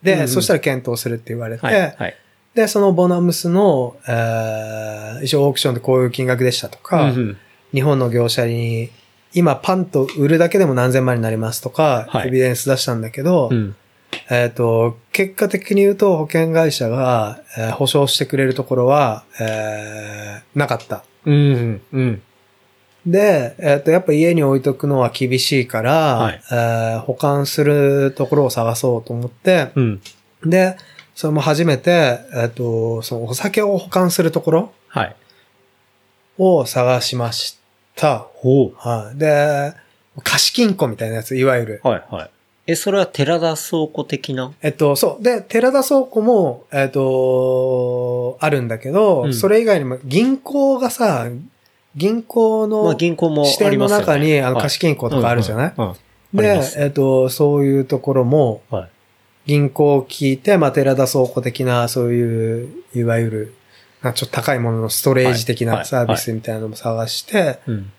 [0.02, 1.80] で、うんうんそしたら検討するって言われて、はい。
[1.96, 2.14] はい。
[2.54, 7.36] で、そのボナムスの、えー、一応オークションでこういう金額でしたとか、うんうん
[7.72, 8.90] 日本の業者に、
[9.32, 13.74] 今パンと売るだけでも何千万になりますとか、はいエビデンス出したんだけど、うん。
[14.30, 21.04] えっ、と、結果的に言うと保険会社が、えー保証してくれるところは、えーなかった。
[21.24, 21.82] うん。
[21.92, 22.22] うん。
[23.06, 30.00] で、えっ、と、やっぱ家に置いとくのは厳しいから、はいえー保管するところを探そうと思って、うん。
[30.44, 30.76] で、
[31.14, 35.16] それも初めて、えっ、と、そのお酒を保管するところはい。
[36.38, 37.58] を探しまし
[37.94, 38.18] た。
[38.18, 38.74] ほう。
[38.76, 39.18] はい。
[39.18, 39.74] で、
[40.22, 41.80] 貸金庫みたいなやつ、いわゆる。
[41.84, 42.30] はい、はい。
[42.66, 44.53] え、それは寺田倉庫的な？
[44.62, 45.22] えっと、そう。
[45.22, 49.35] で、寺田倉庫も、えっと、あるんだけど、うん。
[49.35, 51.29] それ以外にも銀行がさ、
[51.94, 53.88] 銀行まあの銀行も支店の。
[53.88, 55.74] 中に、あの、はい貸金庫とかあるじゃない、
[56.33, 58.90] でえっと、そういうところも、はい。
[59.46, 63.55] 銀行を聞いて、まあ、寺田倉庫的な、そういう、いわゆる、
[64.03, 65.77] ちょっと高いもののストレージ的はい。
[65.81, 67.92] なサービスみたいなのも探して、うん。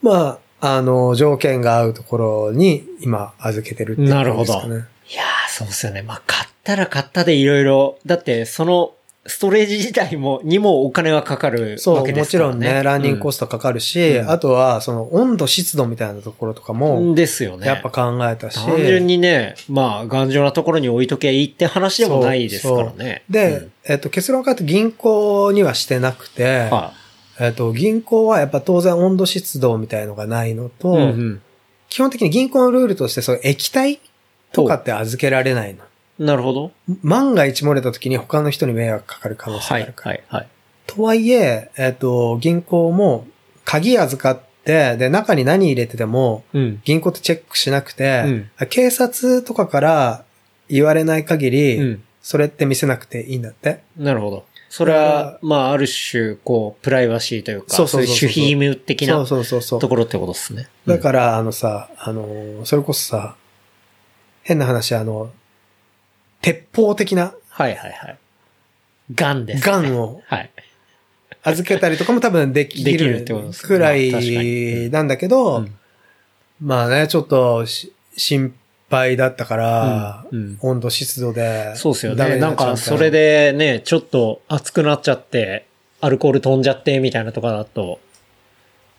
[0.00, 4.98] まあ、あの、条件が合うところに今預けてるっていうなるほど感じですかね。
[5.10, 6.02] いやー、そうですよね。
[6.02, 8.92] まあ、買ったら買ったでいろいろ、だって、その、
[9.28, 12.60] ストレージ自体も、にもお金はかかるそう、わけでもすからね。
[12.60, 17.66] ちろんね、ランニングコスストかかるし、うんあとは、その温度湿度みたいなところとかも、ですよね。
[17.66, 23.22] やっぱ考えたし、単純にね、まあ、頑丈なところに置いとけばいいって話でもないですからね。
[23.28, 26.92] で、えっと、結論から言うと銀行にはしてなくて、うん、は
[27.40, 31.02] えっと、銀行はやっぱ当然温度湿度みたいのがないのと、い。
[31.10, 31.42] うんうん
[31.88, 33.98] 基本的に銀行のルールとしてそういう液体
[34.52, 35.84] とかって預けられないの。
[36.18, 36.72] なるほど。
[37.02, 40.10] 万が一漏れた時に他の人に迷惑かかる可能性がはいある、から。
[40.10, 40.48] はい、はい。
[40.86, 43.26] とはいえ、えっと、銀行も
[43.64, 46.80] 鍵預かって、で、中に何入れてても、うん。
[46.84, 50.24] 銀行ってチェックしなくて、うん警察とかから
[50.68, 52.02] 言われない限り、うん。
[52.20, 53.80] それって見せなくていいんだって。
[53.96, 54.44] なるほど。
[54.68, 59.80] それは、まあ、ある種、こう、プライバシーというか、そうそうそうそういう守秘義務的そうなそうそうそう。
[59.80, 60.68] ところってことですね。
[60.86, 63.36] だから、あのさ、あの、それこそさ、
[64.42, 65.30] 変な話、あの、
[66.42, 68.18] 鉄砲的なはいはいはい。
[69.14, 69.62] ガンです、ね。
[69.72, 70.50] ガンをはい。
[71.42, 75.78] 預けたりとかも多分できできるるってことですねくらいなんだけど、うん
[76.60, 77.92] まあね、ちょっとし
[78.88, 81.76] 心配だったから、うんうん温度湿度で。
[81.76, 82.36] そうですよね。
[82.36, 85.66] なんっちゃうそれでね、ちょっと熱くなっちゃって、
[86.00, 88.00] アルコール飛んじゃって、みたいなとかだと、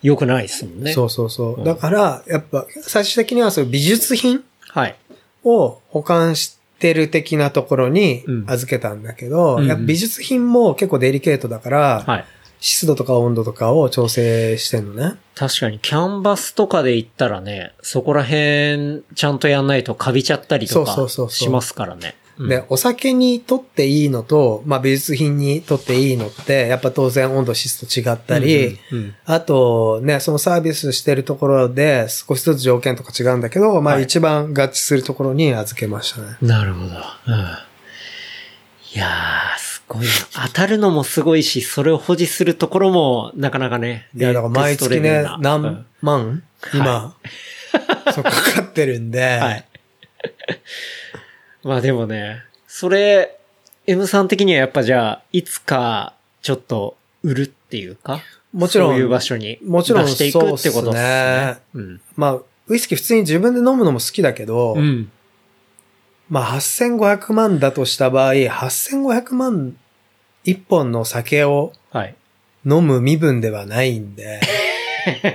[0.02, 0.92] 良くないですもんね。
[0.92, 1.54] そうそうそう。
[1.58, 4.96] うんだから、やっぱ、最終的にはそういう美術品はい。
[5.44, 12.24] を保管してる的なところにうん預けたんだけど、やっぱ美術品も結構デリケートだから、はい。
[12.60, 15.16] 湿度とか温度とかを調整してんのね。
[15.34, 22.14] 確かに、キャンバスとかで言ったらね、そこら辺、ちゃんとやんないとカビちゃったりとかしますからね。
[22.24, 36.38] うんで、お酒にとっていいのと、まあ美術品にとっていいのって、やっぱ当然温度湿度違ったり、うんうんあとね、そのサービスしてるところで少しずつ条件とか違うんだけど、まあはい一番合致するところに預けましたね。
[36.40, 36.86] うんなるほど。
[36.86, 36.94] うん。
[38.92, 40.12] いやー、すごいな。
[40.46, 44.08] 当たるのもすごいし、それを保持するところも、なかなかね。
[44.16, 47.14] いや、だから毎月ね、うん何万、今、
[48.14, 49.64] そうかかってるんで、はい。
[51.62, 53.36] まあでもね、それ、
[53.86, 58.22] M さん的にはやっぱじゃあ、いつか、ちょっと、売るっていうか？
[58.52, 61.58] もちろんそういう場所にもちろん出していくってことですねね。
[61.74, 62.00] うん。
[62.16, 65.10] まあ、ウイスキー普通に自分で飲むのも好きだけど、うん。
[66.30, 69.76] まあ8500万だとした場合、8500万
[70.44, 72.14] 一本の酒をはい。
[72.64, 74.38] 飲む身分ではないんで、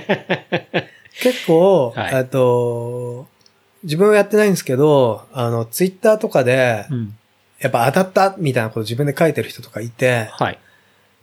[1.20, 3.26] 結構、はいあと、
[3.82, 7.16] 自分はやってないんですけど、あの、ツイッターとかで、うん。
[7.58, 10.58] やっぱ当たったみたいなこと自分で書いてる人とかいて、はい。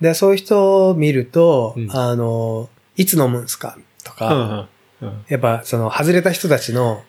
[0.02, 4.68] で、そういう人を見ると、うんあの、いつ飲むんすかとうんか、
[5.02, 5.08] うん。
[5.08, 5.26] うん。
[5.30, 7.04] やっぱその外れた人たちのはい。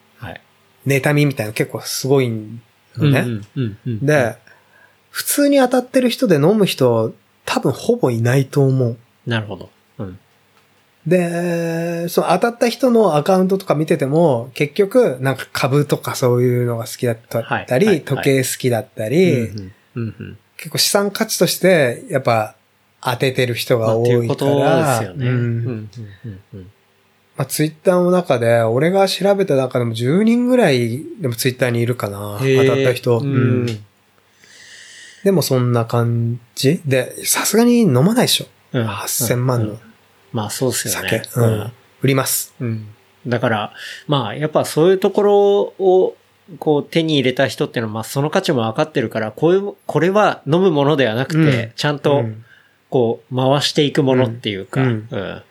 [0.87, 2.63] 妬みみたいなの結構すごいん
[2.99, 3.47] うん
[3.87, 4.07] うん。
[4.07, 4.37] で、
[5.11, 8.97] 普通に当たってる人で飲む人、多分ほぼいないと思う。
[9.27, 9.71] なるほど。
[9.99, 10.19] うん。
[11.07, 19.51] で、その当たった人のアカウントとか見てても、結局、なんか株とかそういうのが好きだったり、時計好きだったり。
[20.57, 22.57] 結構資産価値として、やっぱ
[23.03, 25.89] 当ててる人まあが多いかっていうことら、ですよね。
[27.37, 32.39] まあ、ツイッターの中で、俺が調べた中でも10人ぐらいでもツイッターにいるかな。
[32.39, 33.19] 当たった人。
[33.19, 33.85] ううんん。
[35.25, 38.47] でもそんな感じで、さすがに飲まないでしょ。
[38.73, 39.79] うん8000万の
[40.33, 41.23] まあそうですよ酒ね。。
[41.37, 41.73] うん。
[42.03, 42.55] 売ります。
[42.61, 42.87] うん。
[43.27, 43.73] だから、
[44.09, 45.41] まあ、やっぱそういうところ
[45.79, 46.17] を、
[46.59, 52.45] こう手に入れた人っていうのは、まあその価値も分かってるから、こういう、これは飲むものではなくて、うんちゃんうと、ん
[52.91, 55.43] こう、回していくものっていうか、ううんん。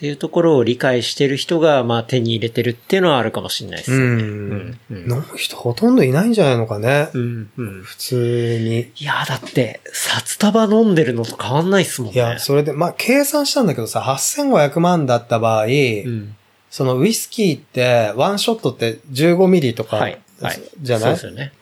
[0.00, 3.98] っていうところを理解してる人が、まあ手に入れてるっていうのはあるかもしれないですね。
[3.98, 4.00] ん。
[4.00, 7.10] うんうん飲む人ほとんどいないんじゃないのかね。
[7.12, 7.50] うん。
[7.58, 7.82] うん。
[7.82, 8.90] 普通に。
[8.96, 12.16] いや、だって、札束飲んでるのと変わんないっすもんね。
[12.16, 16.34] いや、それで、まあ、計算したんだけどさ、8500万だった場合、うん。
[16.70, 20.18] そのウイスキーって、ワンショットって15ミリとか、はい。
[20.40, 20.62] はい。
[20.80, 21.18] じゃない？
[21.18, 21.52] そうですよね。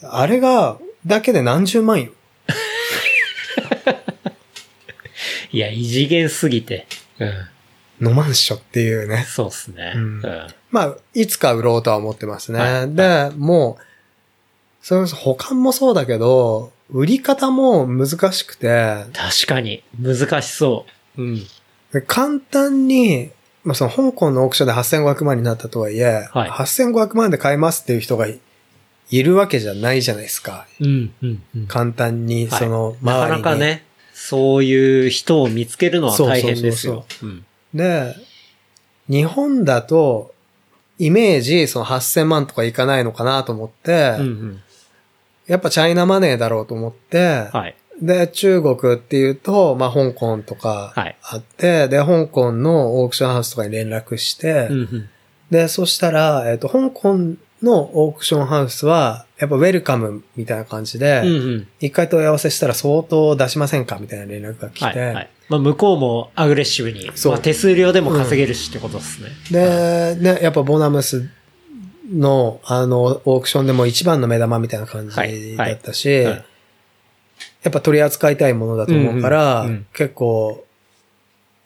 [0.00, 2.12] あれが、だけで何十万よ。
[5.50, 6.86] いや、異次元すぎて。
[7.18, 7.48] うん。
[8.00, 9.24] 飲まんっしょっていうね。
[9.28, 9.92] そうっすね。
[9.94, 10.22] ううんん。
[10.70, 12.58] まあ、いつか売ろうとは思ってますね。
[12.58, 13.84] はいで、もう、
[14.82, 20.84] それこそ保管もそうだけど、売り方も難しくて、確かに、難しそ
[21.16, 21.22] う。
[21.22, 21.46] うん。
[21.92, 23.30] で簡単に、
[23.62, 28.40] まあ、その香港のオークションで8500万になったとはいえ、はい8500万で買えますっていう人がい
[29.10, 30.66] いるわけじゃないじゃないですか。
[30.80, 31.66] うん、うん、うん。
[31.66, 33.42] 簡単に、その、はいなか周りに。
[33.42, 37.06] なかね、そういう人を見つけるのは大変ですよ。
[37.22, 38.14] うんで、
[39.08, 40.32] 日本だと、
[40.98, 44.60] イメージ、その8000万とかいかないのかなと思って、うんうん。
[45.46, 47.76] やっぱチャイナマネーだろうと思って、はい。
[48.00, 55.08] で、中国っていうと、まあ、香港とかはいあって、で、香港のオークションハウスとかに連絡して、うんうん。
[55.50, 57.18] で、そしたら、えっ、と、香港
[57.62, 61.68] のオークションハウスは、やっぱウェルカムみたいな感じで、うんうん。
[61.80, 65.14] 一回問い合わせしたら相当出しませんかみたいな連絡が来て、はい。
[65.14, 65.30] はい。
[65.48, 69.30] まあ、向こうもアグレッシブに、まあ、手数料でも稼げるしってことですね。
[69.50, 71.28] で、ね、やっぱボナムス
[72.10, 76.44] の、あの、オークションでも一番の目玉みたいな感じだったし、はいはい
[77.64, 80.64] やっぱ取り扱いたいものだと思うから、うんうんうん結構、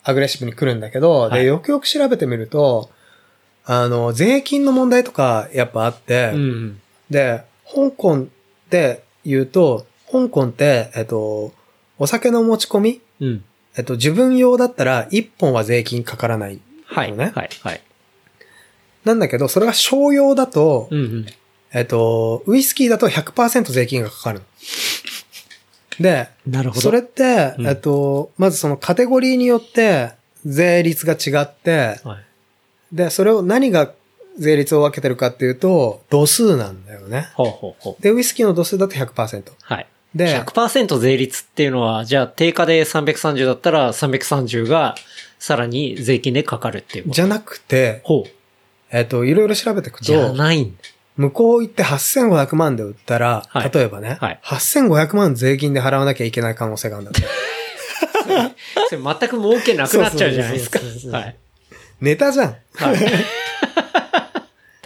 [0.04, 2.88] アグレッシブに来るんだけど、はいで、よくよく調べてみると、
[3.64, 6.80] あの、税金の問題とかやっぱあって、うんうん。
[7.10, 8.28] で、香港
[8.70, 11.52] で言うと、香港って、えっと、
[11.98, 13.44] お酒の持ち込みうん。
[13.78, 16.60] えっと、自分用だったら1本は税金かからない。
[16.84, 17.12] はい。
[17.12, 17.50] ねはい。
[17.62, 17.80] はい。
[19.04, 21.26] なんだけど、それが商用だと、うんうん。
[21.72, 24.44] えっと、ウイスキーだと100%税金がかかるの。
[26.00, 26.80] で、なるほど。
[26.80, 30.10] それって、うんえっと、まずそのカテゴリーによって
[30.44, 32.96] 税率が違って、はい。
[32.96, 33.92] で、それを何が
[34.38, 37.28] 税率を分けてるかっていうと、度数なんだよね。
[37.34, 38.02] ほうほうほう。
[38.02, 39.52] で、ウイスキーの度数だと100%。
[39.62, 39.86] はい。
[40.18, 44.96] で、100%税率っていうのは、じゃあ定価で330だったら330が
[45.38, 47.14] さらに税金でかかるっていうこと。
[47.14, 48.30] じゃなくて、ほう。
[48.90, 50.82] えっと、いろいろ調べていくじゃと、ないんだ。
[51.16, 57.22] 向こう行って8500万で売ったら、はい例えばね、はい8500万税金で払わなきゃいけない可能性があるんだって。
[58.90, 60.80] それ全く儲けなくなっちゃうじゃないですか。
[62.00, 62.56] ネタじゃん。
[62.74, 62.98] はい。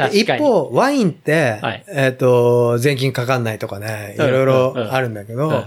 [0.09, 5.65] 一方、ワインって、はいえっ、と、税金かかんないとかね、いうんろいろうんうんあるんだけど、うん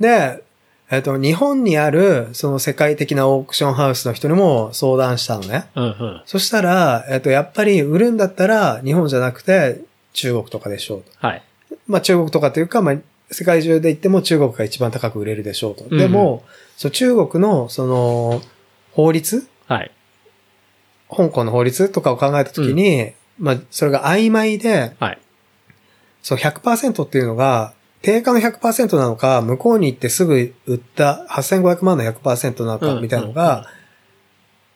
[0.00, 0.42] で、
[0.90, 5.66] えっ、と、日本にある、その世界的なオークションハウスの人にも相談したのね。
[5.74, 6.22] うんうん。
[6.26, 9.80] そしたら、えっ、と、やっぱり売るんだったら、日本じゃなくて、
[10.12, 11.10] 中国とかでしょうと。
[11.26, 11.42] はい。
[11.86, 12.96] まあ中国とかというか、まあ
[13.30, 15.84] 世界中で言っても中国が一番高く売れるでしょうと。
[15.90, 16.44] うんでも、
[16.76, 18.42] そう中国のその
[18.92, 19.46] 法律？
[19.66, 19.90] はい。
[21.10, 25.18] 香港の法律とかを考えたときに、まあそれが曖昧で、はい。
[26.22, 33.66] そう100%っていうのが、定価の100%なのか、向こうに行ってすぐ売った8500万の100%なのか、うんみたいなのうんうんが、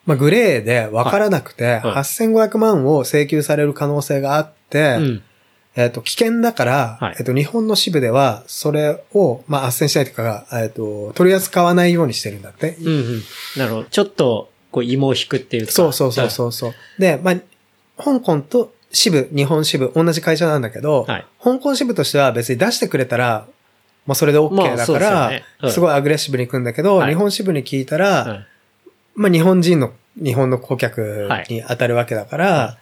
[0.05, 5.23] まあグレーで分からなくて、はい8500万を請求される可能性があって、うん。
[5.75, 12.75] えっ、と、危険だから、はいえっ、と、日本の支部では、それを、まあ、斡旋しないというか、えっ、と、取り扱わないようにしてるんだって。
[12.81, 13.21] うんうん。
[13.55, 13.83] なるほど。
[13.85, 15.71] ちょっと、こう、芋を引くっていうか。
[15.71, 16.73] そうそうそうそうそう。
[16.99, 17.35] で、まあ、
[18.03, 21.25] 香港と支部、日本支部、同じ会社なんだけど、はい。
[21.41, 23.47] 香港支部としては別に出してくれたら、
[24.05, 25.43] もうそれでま OK あそうですよだから、ね。
[25.61, 25.71] うん。
[25.71, 27.09] すごいアグレッシブに行くんだけど、はい。
[27.09, 28.45] 日本支部に聞いたら、うん。
[29.15, 32.81] まあ、日本人の、日本の顧客に当たるわけだから、はい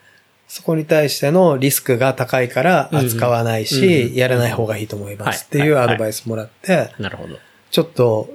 [0.49, 5.67] そこに対してのリスクが高いから扱わないし、うんうんやらない方がいいと思いますってはい。
[5.67, 5.71] い。
[5.71, 7.37] うアドバイスもらって、なるほど。
[7.69, 8.27] ちょっと、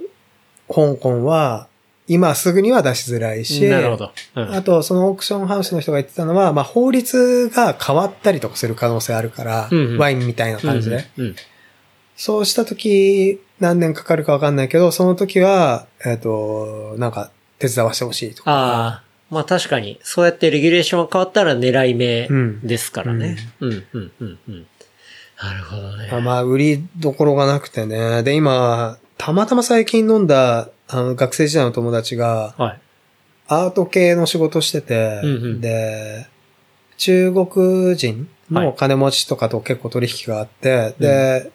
[0.69, 1.67] 香港は、
[2.07, 4.11] 今すぐには出しづらいし、なるほど。
[4.35, 11.07] うんあと、そのオークションハウスの人が言ってたのは、まあ、法律が変わったりとかする可能性あるから、うんうんワインみたいな感じで。
[11.17, 11.35] うんうん。
[12.15, 18.51] そうした時、何年かかるかわかんないけど、その時は、えっ、と、なんか、手伝わしてほしいとか。
[18.51, 23.37] ああ、まあ確かに、そうやってレギュレーションが変わったら狙い目うんですからね。
[23.59, 24.67] うん、うん、うん、うん。
[25.41, 26.09] なるほどね。
[26.11, 28.23] あまあ、売りどころがなくてね。
[28.23, 32.79] で、今、たまたま最近飲んだ、あの、学生時代の友達が、はい。
[33.47, 36.27] アート系の仕事してて、うんうんで、
[36.97, 41.51] 中国人の金持ちとかと結構取引があって、で、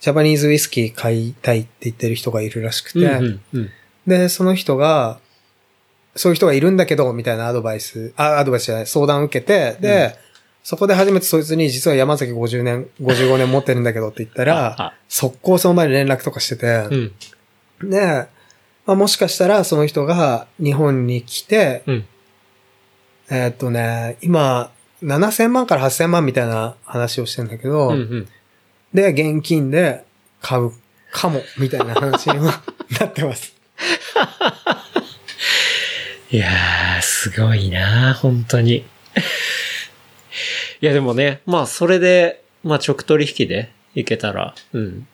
[0.00, 3.70] ジャパニーズウイスキー買いたいって言ってる人がいるらしくて、うん、うん、うん。
[4.06, 5.20] で、その人が、
[6.14, 10.16] そういう人がいるんだけど、みたいなアドバイス、あ、アドバイスじゃない、相談を受けて、で、
[10.68, 16.86] そこで初めてそいつに実は山崎50年、55年持ってるんだけどって言ったあらあ、速攻その前に連絡とかしてて、
[17.80, 17.90] うん。
[17.90, 18.26] で、
[18.84, 22.06] まあ、もしかしたらその人が日本に来て、うん。
[23.30, 24.70] えーっとね、今、
[25.02, 28.28] 7000万から8000万みたいな話をしてんだけど、うん、うん。
[28.92, 30.04] で、現金で
[30.42, 30.72] 買う
[31.12, 32.62] かも、みたいな話には
[33.00, 33.54] なってます。
[36.30, 38.84] いやー、すごいな本当に。
[40.80, 45.06] いや、でもね、まあ、それで、まあ、直取引でいけたら、うん。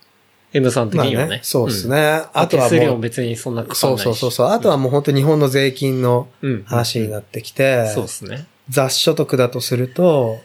[0.52, 1.28] M さん的まあにはね。
[1.30, 1.96] ね、そうですね。
[1.96, 2.40] うん。
[2.40, 4.46] あとは手数料ももう、別にそんなかかんそないそうそうそう。
[4.48, 6.62] あとはもう本当日本の税金のうん。
[6.64, 8.46] 話になってきて、そうですね。
[8.68, 10.38] 雑所得だとすると、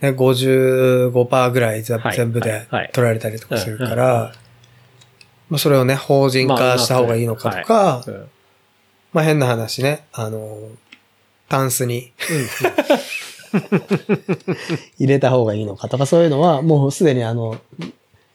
[0.00, 1.98] ね、55%ぐらい全
[2.32, 4.34] 部で取られたりとかするかうんら、
[5.48, 8.28] まあそれをね、法人化した方がいいのかとか、うん
[9.12, 10.56] まあ変な話ね、あの、
[11.48, 12.12] タンスに
[14.98, 17.60] 入れた方がいいのかとかそういうのはもうすでにあの、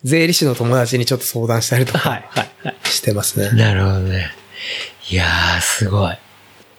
[0.03, 2.76] 税理士の友達にちょっと相談したりとかはい、はい、はい。
[2.84, 3.51] してますね。
[3.57, 4.32] なるほどね。
[5.09, 6.18] いやー、すごい。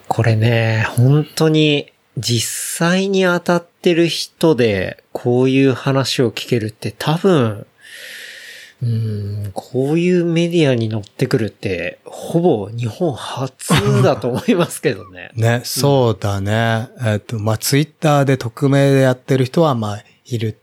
[0.08, 7.66] これね、本当に実際に当たってる人でこういう話を聞けるって多分、
[8.82, 15.30] うーん、こういうメディアに載ってくるって、ほぼ日本初だと思いますけどね。
[15.36, 16.88] ね、そうだね。
[17.02, 20.58] えっと、まあ、ツイッターで匿名でやってる人は、まあ、いる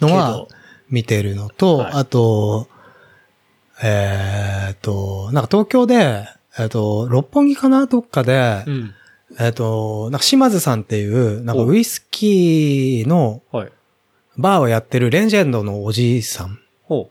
[0.00, 0.46] のは
[0.90, 2.68] 見てるのと、はいあと、
[3.82, 6.26] えーっと、なんか東京で、
[6.58, 7.86] えっと、六本木かな？
[7.86, 8.94] どっかで、うん。
[9.38, 13.72] えっと、なんか島津さんっていう、なんかおウイスキーのはい。
[14.36, 16.58] バーをやってるレジェンドのおじいさん。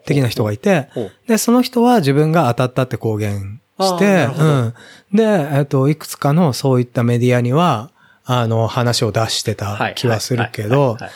[0.06, 0.90] 的な人がいて。
[1.28, 4.74] で、その人は自分が当たったって公言して、うん。
[5.14, 7.92] で、えっと、いくつかのそういったメディアには、
[8.26, 11.12] あの、話を出してた気はするけどはいはいはい、はい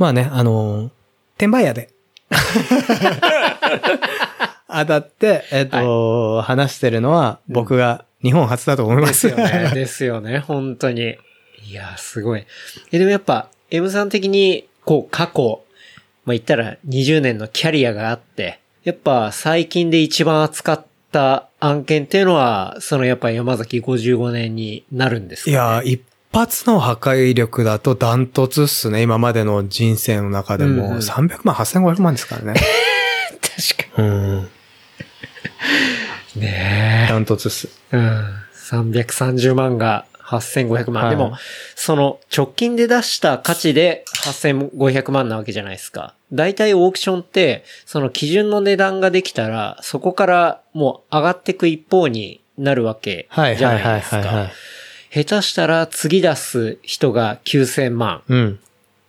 [0.00, 0.90] まあね、あの、
[1.36, 1.90] 転売屋で。
[4.66, 9.08] 当たって、えっと、話してるのは僕が日本初だと思いま。
[9.08, 9.70] ですすよね。
[9.74, 10.38] ですよね。
[10.38, 11.18] 本当に。
[11.68, 12.46] いや、すごい。
[12.92, 15.64] え、でもやっぱ、M さん的に、こう、過去、
[16.24, 26.02] まあ、言ったら20年のキャリアがあって、やっぱ最近で一番扱った案件っていうのは、そのやっぱ山崎55年になるんですか、ね、いや、一
[26.32, 29.02] 発の破壊力だとダントツっすね。
[29.02, 30.96] 今までの人生の中でも。
[30.96, 32.54] 300万、8500万ですからね。
[33.40, 34.48] 確かうん。
[36.36, 36.42] に。
[36.42, 37.68] ねダントツっす。
[37.92, 37.96] え。
[37.96, 38.34] うん。
[38.54, 41.04] 330万が8500万。
[41.04, 41.36] はいでも、
[41.74, 46.14] その直近で出した価値で8500万なわけじゃないですか。
[46.32, 54.50] 大体オークションって、その基準の値段ができたら、そこからもう上がっていく一方になるわけはいじゃはいはいないですか。
[55.12, 58.22] 下手したら次出す人が9000万。
[58.28, 58.60] うん。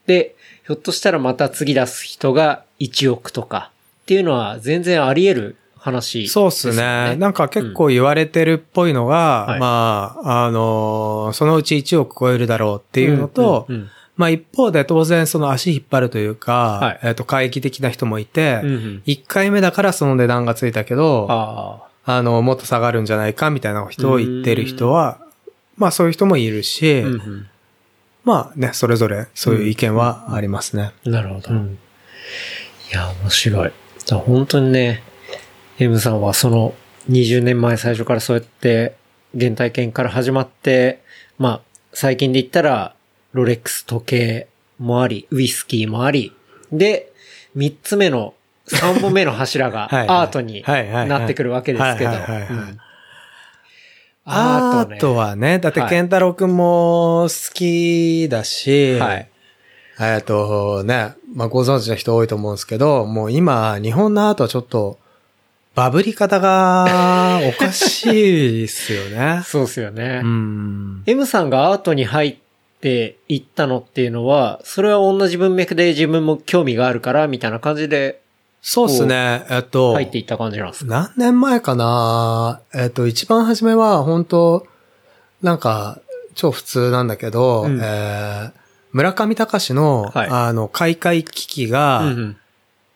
[0.08, 3.72] で、ひょっとしたらまた次出す人が1億とか
[4.04, 7.16] っていうのは全然あり得る話ですよ、そうっすね。
[7.18, 25.26] なんか結構言われてるっぽいのが、はいまあ、あのーそのうち1億超えるだろうっていうのと、うんうんまあ一方で当然その足引っ張るというか、はいえっ、と、回帰的な人もいて、うんうん1回目だからその値段がついたけど、ああの、もっと下がるんじゃないかみたいな人を言ってる人は、
[25.78, 27.08] まあそういう人もいるし、あ。
[27.08, 27.48] うんうん
[28.24, 30.92] まあね、それぞれそういう意見はありますね。
[31.06, 31.50] なるほど。
[31.50, 31.80] うん
[32.92, 33.72] いや、面白い。
[34.10, 35.02] 本当にね、
[35.82, 36.76] M さんはその
[37.10, 38.96] 20年前最初からそうやって
[39.38, 41.02] 原体験から始まって、
[41.40, 41.62] まあ、
[41.92, 42.96] 最近で言ったら、
[43.34, 46.34] ロレックス時計もあり、ウイスキーもあり、
[46.72, 47.12] で、
[47.58, 48.36] 3つ目の、
[48.68, 52.12] 3本目の柱が はいアートになってくるわけですけど。
[54.26, 55.18] アートね。
[55.18, 59.28] はね、だってはい健太郎くんも好きだし、はい。
[60.00, 65.01] えっとね、まあご存知の人多いと思うんですけど、もう今、日本のアートはちょっと、
[65.76, 69.42] バブり方がおかしいっすよね。
[69.48, 70.22] そうですよね。
[70.24, 71.04] うん。
[71.06, 72.36] M さんがアートに入っ
[72.82, 78.20] ていったのっていうのは、それは同じ文脈で自分も興味があるから、みたいな感じで
[78.62, 79.46] そうっすね。
[79.50, 80.92] えっと、入っていった感じなんですか？
[80.94, 82.60] 何年前かな？
[82.76, 84.68] えっと、一番初めは、本当
[85.42, 86.00] なんか、
[86.36, 88.62] 超普通なんだけど、うんえー
[88.94, 92.38] 村上隆の、はいあの、開会危機が、うんうん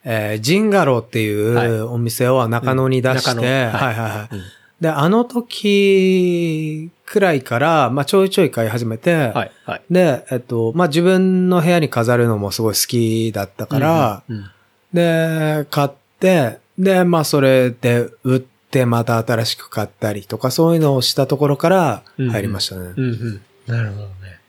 [0.05, 4.35] えージンガローっていはいうお店を中野に出して、はいはいはい
[4.81, 9.81] で、あの時くらいから、まあちょいちょい買い始めて、はい、はい。
[9.89, 14.45] で、えっと、まあ自分の部屋に飾るのもすごい好きだったから、うんうん
[14.93, 15.89] で、買っ
[16.19, 22.93] て、で、まあそれで売ってまた新しく買ったりとか、そういうのをしたところから入りましたね。
[22.95, 23.41] うんうん。
[23.67, 24.39] なるほどね。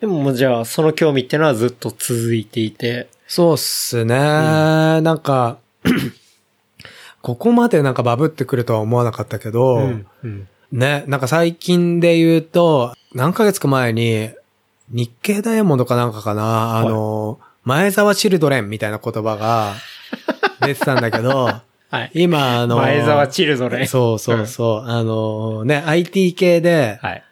[0.00, 3.08] でももうじゃあ、その興味ってのはずっと続いていて。
[3.26, 4.14] そうっすね。
[4.14, 5.58] なんか、
[7.22, 14.30] ここまでなんかバブってくるとは思わなかったけど、うんうんね、なんか最近で言うと、何ヶ月か前に、
[14.90, 19.74] 日経ダイヤモンドかなんかかな、あの、前沢チルドレンみたいな言葉が
[20.60, 21.50] 出てたんだけど、
[21.90, 22.10] はい。
[22.14, 23.86] 今あの、前沢チルドレン。
[23.86, 27.22] そうそうそう、あのね、IT 系で、はい。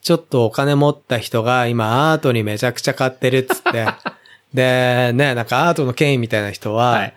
[0.00, 3.86] ちょっとお金持った人が今アートにめちゃくちゃ買ってるっつって、
[4.54, 7.14] で、ね、なんかアートの権威みたいな人は、はい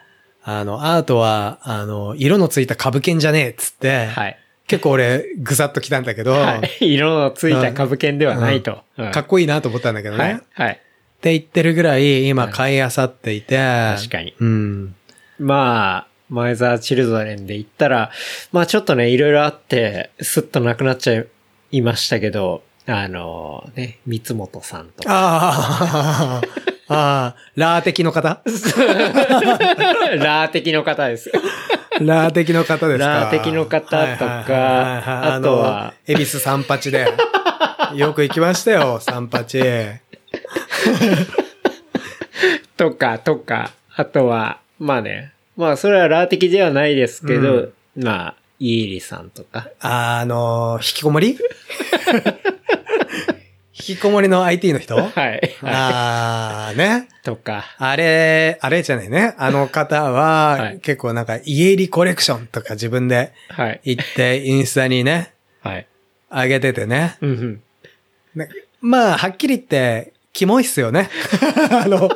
[0.49, 4.39] あの、アートは、あの、色のついた株券じゃねえっつって、はい。
[4.65, 6.93] 結構俺、ぐさっと来たんだけど、はい。
[6.95, 8.81] 色のついた株券ではないと。
[8.97, 10.23] うんかっこいいなと思ったんだけどね。
[10.23, 10.37] はいっ。
[10.53, 10.81] はい。
[11.19, 14.95] て言ってるぐらい、今買い漁っていて、確かにうん。
[15.37, 18.11] まあ、マイザー・チルドレンで言ったら、
[18.53, 21.23] まあちょっとね、いろいろあって、スッとなくなっちゃ
[21.71, 25.09] いましたけど、あのね、三本さんとか。
[25.09, 26.41] ああ、
[26.89, 28.41] ああ、ラー的の方？
[30.19, 31.31] ラー的の方です。
[31.99, 33.05] ラー的の方ですか？
[33.07, 37.07] ラー的の方とかあとは恵比寿三八で。
[37.95, 39.61] よく行きましたよ、三八。
[42.75, 49.69] とか、とか、あとは、まあね、まあそれはラー的ではないですけど、まあ、イーリさんとか。
[49.79, 51.37] あの、引きこもり？
[53.79, 54.95] 引きこもりの IT の人？
[54.97, 55.55] はい。
[55.61, 57.07] ああ、ね。
[57.23, 57.65] とか。
[57.77, 59.35] あれ、あれじゃないね。
[59.37, 63.81] あの方は、はい結構なんか家入りコレクションとか自分ではい。
[63.83, 65.87] 行ってインスタにね、はい。
[66.31, 67.17] 上げててね。
[67.21, 67.61] うんうん。
[68.35, 68.49] ね
[68.81, 71.09] まあ、はっきり言って、キモいっすよね。
[71.71, 72.09] あの、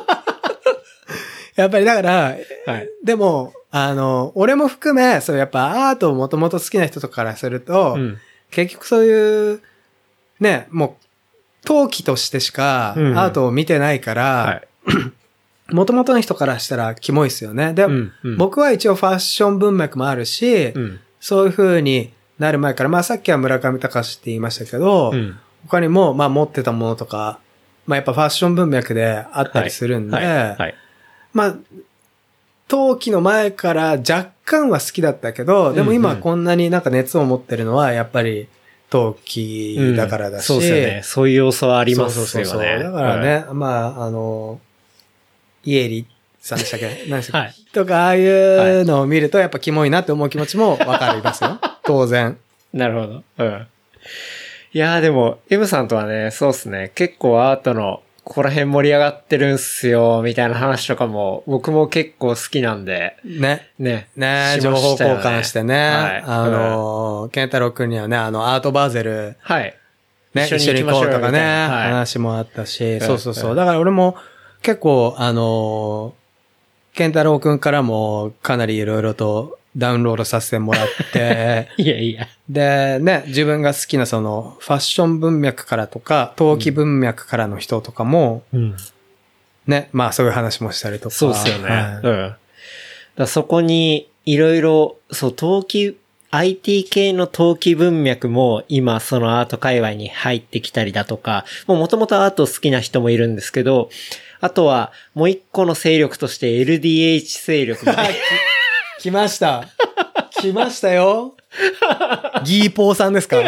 [1.56, 2.36] やっぱりだから、
[2.66, 2.88] はい。
[3.04, 8.18] でも、あの、俺も含め、そうやっぱアートをもともと好きな人とかからすると、うん。
[8.50, 9.62] 結局そういう、
[10.40, 11.01] ね、もう、
[11.64, 14.68] 陶器としてしかうんアートを見てないから、はい。
[15.74, 17.72] もともとの人からしたらキモいっすよね。
[17.72, 21.00] で、うんうん僕は一応ファッション文脈もあるし、うん。
[21.20, 25.38] そういう風になる前から、まあさっきは村上隆って言いましたけど、うん。
[25.68, 27.38] 他にも、まあ持ってたものとか、
[27.86, 30.56] まあやっぱファッション文脈であったりするんで、はい。
[30.56, 30.74] はい。
[31.32, 31.56] まあ、
[32.68, 38.48] 陶器の前から若干は好きだったけど、でも今こんなになんか熱を持ってるのはやっぱり
[38.92, 41.00] 陶器だからだし、そうですよね。
[41.02, 42.28] そういう要素はありますよね。
[42.28, 44.60] そうそうそうそうだからね、まあ、あの、
[45.64, 46.06] イエリ
[46.40, 47.04] さんでしたっけ？
[47.08, 51.58] 何でしたっけ、はいとか、ああいうのを見るとやっぱキモいなって思う気持ちもわかりますよ。
[51.84, 52.36] 当然。
[52.74, 53.22] なるほど。
[53.38, 53.66] うん。
[54.74, 56.92] いやーでも、M さんとはね、そうっすね。
[56.94, 63.68] 結構アートの、ここら辺盛り上がってるんすよ、みたいな話とかも、僕も結構好きなんで、ね。
[63.78, 64.08] ね。
[64.16, 65.74] ねし情報交換してね。
[65.74, 69.76] はいあの、ケンタロウ君にはね、あの、アートバーゼル、はい。
[70.34, 73.52] ね、一緒に行こううとかね、はい話もあったし、んそうそうそうう。
[73.54, 74.16] んだから俺も
[74.62, 82.28] 結構、あのー、ケンタロウくんからもかなりいろいろとダウンロードさせてもらって、 いやいや。
[82.48, 88.76] で、ね、自分が好きなその、ファッション文脈からとか、陶器文脈からの人とかも、うん。
[89.66, 91.14] ね、まあそういう話もしたりとか。
[91.14, 91.68] そうっすよね。
[91.68, 92.34] はいうん。
[93.16, 95.96] だそこに、いろいろ、そう、陶器、
[96.34, 103.90] IT 系の陶器文脈も今そのアート界隈に入ってきたりだとか、もう元々アート好きな人もいるんですけど、
[104.40, 107.84] あとはもう一個の勢力として LDH 勢力
[109.02, 109.64] 来ました。
[110.38, 111.34] 来ましたよ。
[112.44, 113.42] ギーポーさんですか？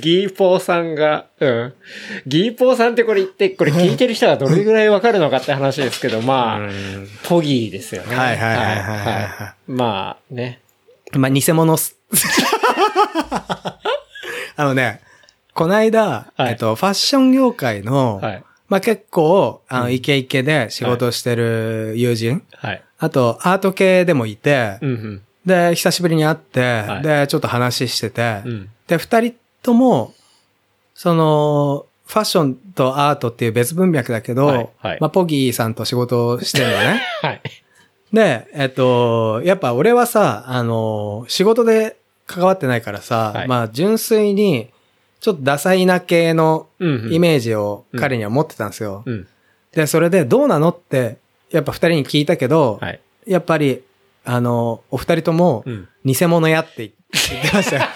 [0.00, 1.74] ギーポーさんが、うん。
[2.28, 6.68] ギーポーさんってこれ言って、これ聞いてる人がどれぐらいわかるのかって話ですけど、まあ、
[7.24, 8.14] ポギーですよね。
[8.14, 10.60] はいはいはいはいはいはいまあね。
[11.10, 11.98] まあ、偽物っす。
[14.54, 15.00] あのね、
[15.54, 18.44] この間、はいえっと、ファッション業界の、はい。
[18.68, 22.82] まあ結構、あの、イケイケで仕事をしてる友人、はい。
[23.02, 25.22] あと、アート系でもいて、うんうん。
[25.44, 28.70] で、久しぶりに会って、いで、ちょっと話してて、うん。
[28.86, 30.14] で、二人とも、
[30.94, 37.02] その、ファッションとアートっていう別文脈だけど、はいはいまあ、ポギーさんと仕事をしてるのね。
[37.22, 37.42] はい。
[38.12, 41.96] で、えっと、やっぱ俺はさ、あの、仕事で
[42.26, 44.68] 関わってないからさ、はいまあ純粋に、
[45.20, 49.02] ちょっとダサいな系のうんうんイメージを彼には持ってたんですよ。
[49.06, 49.26] うん。
[49.72, 51.16] で、それでどうなのって、
[51.52, 53.00] やっぱ二人に聞いたけど、はい。
[53.26, 53.82] やっぱり、
[54.24, 55.88] あの、お二人ともうん。
[56.04, 57.82] 偽物やって言ってましたよ。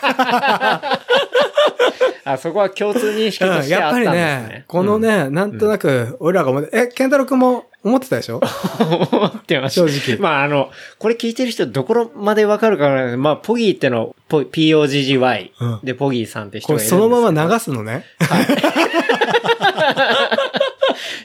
[2.24, 8.40] あ、そこは共通認識とうんしてあったんですやっぱりねね。、このね、なんとなく、俺らが思って、え、ケンタロウ君も思ってたでしょ？
[9.12, 9.88] 思ってました。
[9.88, 18.04] 正直まあ、あの、これ聞いてる人どこまでわかるかわまあ、ポギーっての、ポ POGGY うんでポギーさんって人これがいるんですけどそのまま流すのね。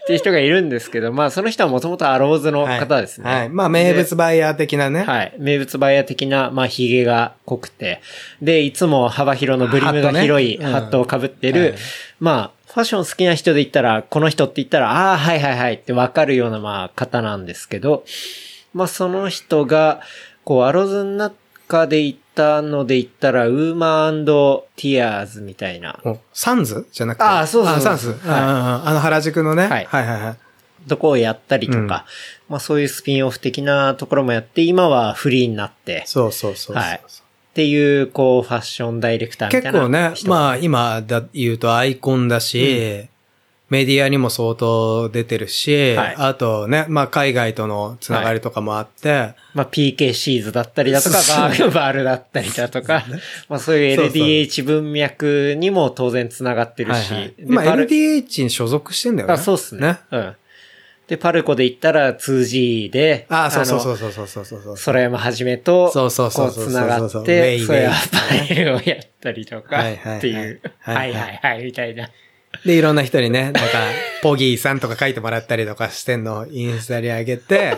[0.04, 3.30] っていう人がいるんですけど、まあ、その人はもともとアローズの方ですね。
[3.30, 3.40] はい。
[3.40, 5.04] はいまあ、名物バイヤー的なね。
[5.04, 5.34] はい。
[5.40, 8.02] 名物バイヤー的な、まあ、髭が濃くて、
[8.42, 11.74] で、いつも幅広のブリムが広いハットを被ってる、はい
[12.20, 18.06] まあ、ファッション好きな人で言ったら、この人って言ったら、ああ、はいはいはいってわかるような、まあ、方なんですけど、
[18.74, 20.02] まあ、その人が、
[20.46, 21.32] こう、アローズの
[21.70, 26.00] 中で言ったので言ったら、ウーマンティアーズみたいな。
[26.04, 26.88] おサンズ？
[26.92, 27.24] じゃなくて？
[27.24, 28.08] あそうそうそうあ、サンズ？
[28.10, 29.68] はいああの原宿のね？
[29.68, 30.38] はいはいはいはい。
[30.88, 32.06] とこをやったりとか、うんま
[32.58, 36.76] あそういうスピンオフ的なところもやって、今はフリーになって、そうそうそうそう。
[36.76, 37.02] はい
[37.52, 43.10] っていう、こう、ファッションダイレクターみたいな結構ね、まあ今だ言うとアイコンだし、
[43.72, 53.06] メディアにも相当出てるし、はいあとね、まあ海外とのつながりとかもあって、まあ PK シーズだったりだとか、バーバールだったりだとか、
[53.48, 59.34] まあそういう LDH 文脈にも当然繋がってるし、はいはいでまあ LDH に所属してんだよね。
[59.36, 60.00] あ、そうっすね。
[60.12, 60.36] うん。
[61.08, 63.82] で、パルコで言ったら 2G で、あそうそうう。
[63.82, 64.76] そうそうそうそうそうそう。
[64.86, 72.10] 空山はじめと、そうそうそうそうこう繋がそうそうウェって、イそういうアパレルをやったりとか、はいはいはいっていう、ははいいはいはい、みたいな。
[72.66, 73.60] で、いろんな人にね、なんか、
[74.22, 77.78] ポギーさんとか書いてもらったりとかしてんのをインスタに上げて、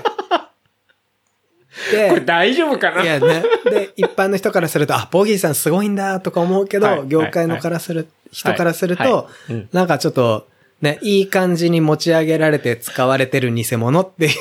[1.91, 3.03] で、これ大丈夫かな？
[3.03, 3.43] いやね。
[3.65, 10.47] で、一般の人からすると、あ、ボギーさんすごいんだとか思うけど、はい業界のからする、人からすると、はいなんかちょっと、
[10.82, 14.34] ね、いい感じに持ち上げられて使われてる偽物っていう。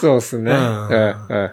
[0.00, 0.50] そうっすね。
[0.50, 0.66] う、うんんうん、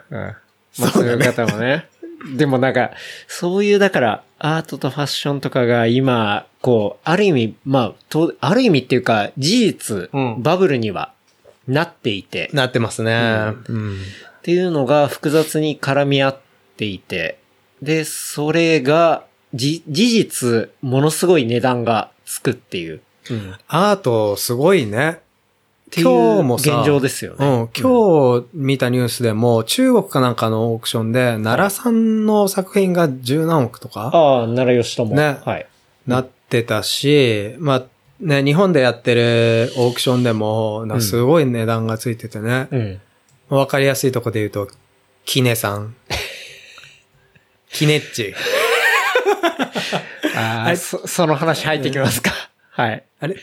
[0.09, 0.35] うん。
[0.79, 1.87] まあそういう方もね。
[2.35, 2.91] でもなんか、
[3.27, 11.13] そういう、だから、アートとファッションとかが今、こう、ある意味、まあ、とある意味っていうか、事実、うんバブルには
[11.67, 13.53] なっていて、なってますね。
[13.67, 13.97] うん。
[14.39, 16.39] っていうのが複雑に絡み合っ
[16.77, 17.39] ていて、
[17.81, 23.01] で、それが、じ、事実、ものすごい値段がつくっていう。
[23.29, 23.51] うん。
[23.51, 25.19] っアートすごいね。
[25.89, 27.45] ていう今日もさ現状ですよね。
[27.45, 35.15] うん、今日見たニュースでも、中国かなんかのオークションで、奈良さんの作品が十何億とか、ああ、奈良吉友。
[35.15, 35.67] ねはい。
[36.07, 37.83] なってたし、まあ、
[38.19, 42.67] ね、日本でやってるオークションでも、なすごい値段がついててね。
[42.71, 43.01] うん。
[43.49, 44.67] わかりやすいとこで言うと、
[45.25, 45.95] キネさん。
[47.71, 48.33] キネッチ。
[50.35, 52.31] ああ、そ、その話入ってきますか。
[52.71, 53.03] はい。
[53.19, 53.35] あれ？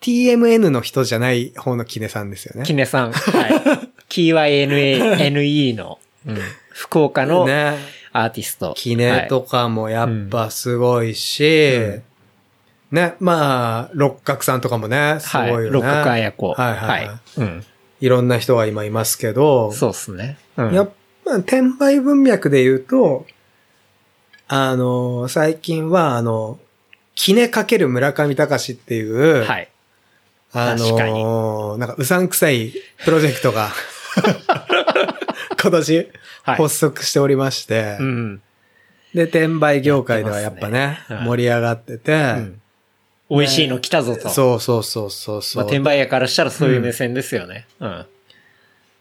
[0.00, 2.66] ?TMN の人じゃない方のキネさんですよね。
[2.66, 3.12] キネさん。
[3.12, 3.90] はい。
[4.08, 6.38] KYNA、の、うん、
[6.70, 7.76] 福岡のね。
[8.12, 8.72] アーティスト。
[8.76, 12.02] キネとかもやっぱすごいし、うん
[12.90, 15.62] ね、まあ、六角さんとかもね、すごいよね。
[15.62, 15.70] はい。
[15.70, 16.52] 六角彩子。
[16.54, 17.64] はいはいはいうん。
[18.00, 20.38] いろんな人が今いますけど、そうっすね。
[20.56, 20.72] うん。
[20.72, 20.90] やっ
[21.24, 23.26] ぱ、転売文脈で言うと、
[24.46, 26.58] あの、最近は、あの、
[27.14, 29.68] キネかける村上隆っていう、はい。
[30.52, 32.72] あの、なんかうさんくさい
[33.04, 33.70] プロジェクトが、
[35.60, 38.42] 今年はい発足しておりまして、うん。
[39.14, 42.60] で、転売業界ではやっぱね、ねはい盛り上がってて、うん
[43.30, 44.28] 美味しいの来たぞと。
[44.30, 47.66] そうそうそうそうそう、まあ、転売屋からしたらそういう目線ですよね。
[47.78, 48.06] うん。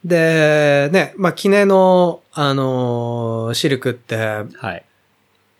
[0.04, 4.84] で、ね、まあ、キネの、あのーシルクって、はい。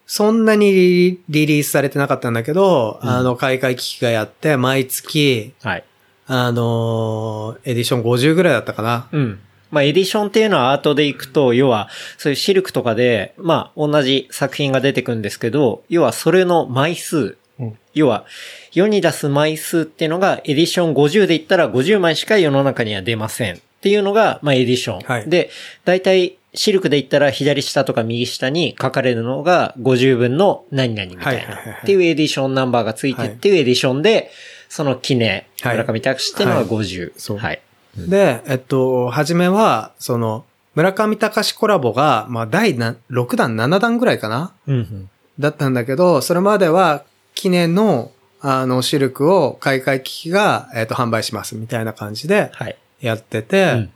[0.08, 5.84] そんなにリリリースされてなかったんだけど、うんあの、開会機器がやって、毎月、はい。
[6.30, 9.10] あのーエディション50ぐらいだったかな。
[9.12, 9.40] うん。
[9.70, 18.26] まあ、エディションっていうのはアートでいくと、要は、そういうシルクとかで、まあ、同じ作品が出てくるんですけど、要はそれの枚数、うん要は、
[18.72, 23.56] 世に出す枚数っていうのが、エディション50で言ったら50枚しか世の中には出ません。
[23.56, 25.00] っていうのが、まあ、エディション。
[25.02, 25.50] はいで、
[25.84, 31.30] 大体、シルクで言ったら左下とか右下に書かれるのが50分の何々みたいな。
[31.30, 34.32] はいはいはいはいっていうエディションナンバーがついてはいっていうエディションで、
[34.68, 37.14] その記念、はい村上拓司っていうのがはい50。
[37.16, 37.62] そうはい。
[37.96, 40.46] で、えっと、初めは、その、
[40.76, 44.54] 村上隆コラボが、まあ、第な6弾、7弾ぐらいかな？
[44.68, 45.10] うんうん。
[45.40, 47.04] だったんだけど、それまでは、
[47.34, 52.78] 記念の、あの、シルクを開会機器が、えっと、販売します、みたいな感じではい。
[53.00, 53.92] やってて、うん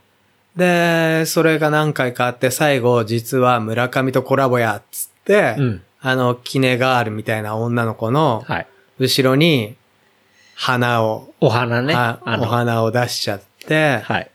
[0.56, 5.82] で、それが何回かあって、最後、実は村上とコラボや、っつって、うん。
[6.00, 8.66] あの、キネガールみたいな女の子の、はい。
[8.98, 9.76] 後ろに、
[10.54, 11.94] 花を、お花ね。
[11.94, 14.30] お花を出しちゃって、はい。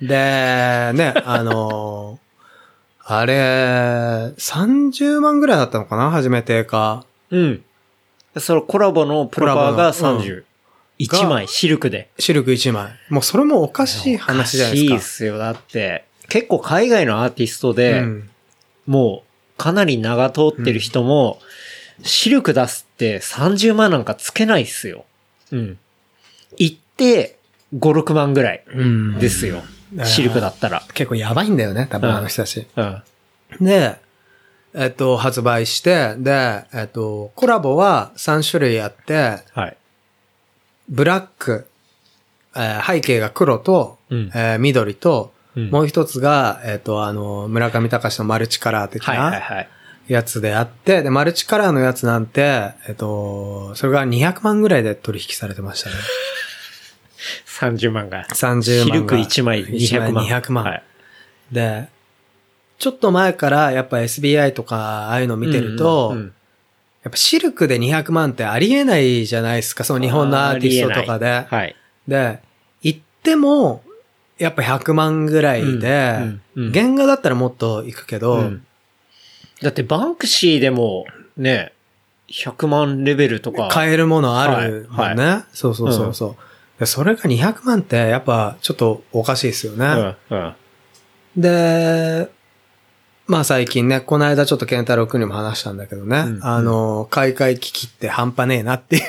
[0.00, 2.18] で、ね、あの
[3.04, 3.34] あれ、
[4.36, 6.10] 30万ぐらいだったのかな？
[6.10, 7.04] 初めてか。
[7.30, 7.64] うん。
[8.36, 10.44] そのコラボのプロパーがコラボの30。
[10.98, 12.10] 1枚、シルクで。
[12.18, 12.92] シルク1枚。
[13.08, 14.94] もうそれもおかしい話じゃないですか。
[14.94, 15.38] おかしいっすよ。
[15.38, 18.30] だって、結構海外のアーティストで、うん
[18.86, 19.22] も
[19.56, 21.40] う、かなり名が通ってる人も、
[22.02, 25.04] シルク出すって30万なんかつけないっすよ。
[25.52, 25.78] うん。
[26.56, 27.38] 行って、
[27.76, 29.58] 5、6万ぐらいうんですよ。
[29.58, 30.82] うんシルクだったら。
[30.92, 32.66] 結構やばいんだよね、多分うんあの人たち。
[32.76, 33.02] うん。
[33.60, 33.96] で、
[34.74, 39.76] えっと、発売して、で、えっと、コラボは3種類あって、はい。
[40.88, 41.66] ブラック、
[42.56, 49.68] えー背景が黒と、うんえー緑と、うんもう一つが、えっと、あの、村上隆のマルチカラー的はいはいなはい。
[50.06, 55.96] やつであって、で、マルチカラーのやつなんて、えっと、それが200万ぐらいで取引されてましたね。
[57.60, 58.24] 30万が。
[58.30, 58.64] 30万が。
[58.64, 60.24] シルク1枚で200万。
[60.26, 60.64] 200万。
[60.64, 60.82] はい。
[61.50, 61.88] で、
[62.78, 66.32] ちょっと前からやっぱ SBI とかああいうの見てると、うんうんうん
[67.08, 71.46] やっぱシルクで200万ってありえないじゃないですか、その日本のアーティストとかで。
[71.48, 71.74] はい。
[72.06, 72.40] で、
[72.82, 73.82] 行っても、
[74.36, 78.64] やっぱ100万ぐらいで、うんうんうん原画だったらもっと行くけど、うん
[79.60, 81.04] だってバンクシーでも、
[81.36, 81.72] ね、
[82.28, 83.68] 100万レベルとか。
[83.68, 85.24] 買えるものあるもんね。
[85.24, 86.36] はいそうそうそうそ
[86.76, 90.16] う、でそれが200万ってやっぱちょっとおかしいですよね。
[90.30, 90.38] うん。
[90.38, 90.54] うん。
[91.36, 92.28] で、
[93.28, 96.40] まあ最近ね、この間ちょっと健太郎くんにも話したんだけどね、うん。
[96.42, 99.02] あの、買い替え機器って半端ねえなっていう。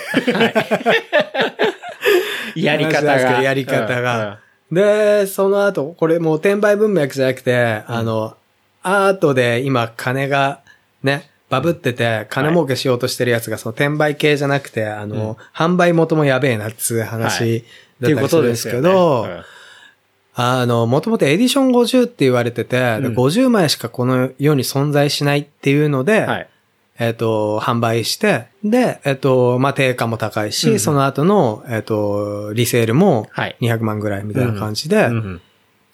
[2.59, 3.37] やり方が。
[3.37, 4.39] どやり方が。
[4.69, 8.35] で、その後、これもう転売文脈じゃなくて、あの、
[8.83, 10.59] アートで今金が
[11.01, 17.63] ね、バブってて、金儲けしようとしてるやつが、その転売系じゃなくて、あの、販売元もやべえなっつう話っ
[18.05, 18.13] てい。
[18.13, 19.27] うこだったりするんでとですすけど。
[20.33, 23.15] あの、もともとエディション50って言われてて、でうん。
[23.15, 26.49] 50枚しかこの世に存在しないっていうので、はい。
[27.01, 30.79] えっ、と、販売して、で、えっ、と、まあ、定価も高いし、うん。
[30.79, 33.57] その後の、えっ、と、リセールもはい。
[33.61, 35.41] 200万ぐらいみたいな感じで、うんうん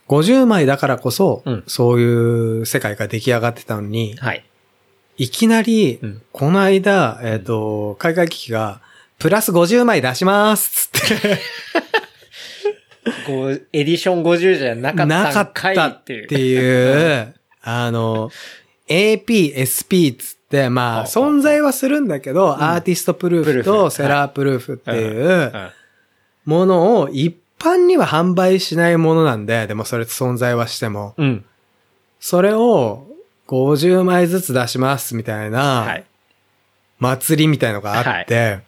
[0.08, 1.64] 50枚だからこそ、うん。
[1.66, 4.46] そういう世界が出来上がってたのに、はい。
[5.18, 6.22] いきなり、うん。
[6.32, 8.82] この間、えっ、と、海外機器が、
[9.18, 11.40] プラス50枚出しますつって、
[13.72, 16.62] エディション50じゃなかったなかったってっていう。
[16.62, 18.32] いう、あの、
[18.88, 25.51] AP、SP つって、まあ、あ存在はするんだけど、アーティストプルーフとセラープルーフっていううん。
[26.45, 31.45] ものを一般には販売しないものなんで、でもそれ存在はしても、うん。
[32.20, 33.08] それを
[33.47, 35.86] 50枚ずつ出しますみたいは。
[35.86, 36.06] ない。
[36.99, 38.60] 祭りみたいのがあって、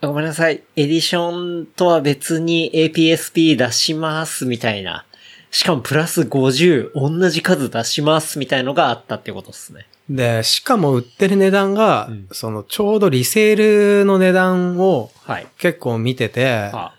[0.00, 0.62] ごめんなさい。
[0.76, 5.04] エディションとは別に APSP 出しますみたいな。
[5.50, 9.86] しかもプラス50、同じ数出しますみたいのがあったってことですね。
[10.08, 15.46] で、しかも売ってる値段が、うんそのちょうどリセールの値段をはい。
[15.58, 16.94] 結構見てて、あ、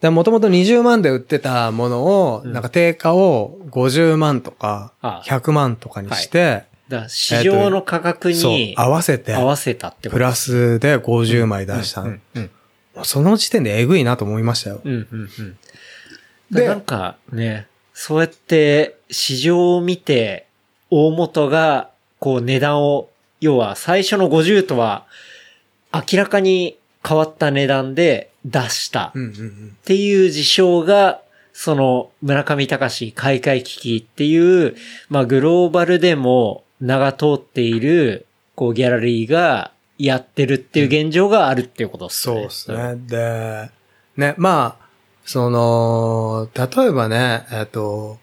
[0.00, 6.64] で、もともと20万で売ってたものを、うんなんか定価を50万とか、あ100万とかにして、
[6.96, 12.08] ら市場の価格に、合わせて、合わせたってことプラスで50枚出したの。
[12.08, 12.50] うん、うん、
[13.04, 14.80] その時点でえぐいなと思いましたよ。
[14.84, 15.06] うん、うん、
[15.38, 15.56] うん。
[16.50, 20.46] でなんかね、そうやって市場を見て、
[20.90, 23.08] 大元が、こう値段を、
[23.40, 25.06] 要は最初の50とは、
[25.92, 26.76] 明らかに
[27.06, 29.06] 変わった値段で出した。
[29.06, 29.12] っ
[29.84, 31.20] ていう事象が、
[31.52, 34.76] その村上隆買い替え危機っていう、
[35.08, 38.26] まあグローバルでも名が通っている、
[38.56, 42.34] こうギャラリーがやってるっていう現状があるっていうことですね。
[42.34, 42.96] そうですね。
[43.06, 43.70] で、
[44.16, 44.86] ね、まあ、
[45.24, 48.18] その、例えばね、えっと、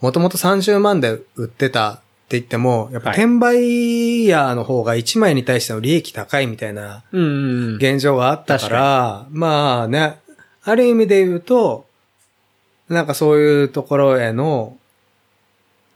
[0.00, 1.96] もともと30万で売ってたっ
[2.28, 7.22] て言っても、やっぱはい転売ヤーの方が1枚に対しての利益高いみたいなうん。
[7.22, 7.76] うんうん。
[7.76, 10.18] 現状があったから、まあね、
[10.64, 11.86] ある意味で言うと、
[12.88, 14.78] なんかそういうところへの、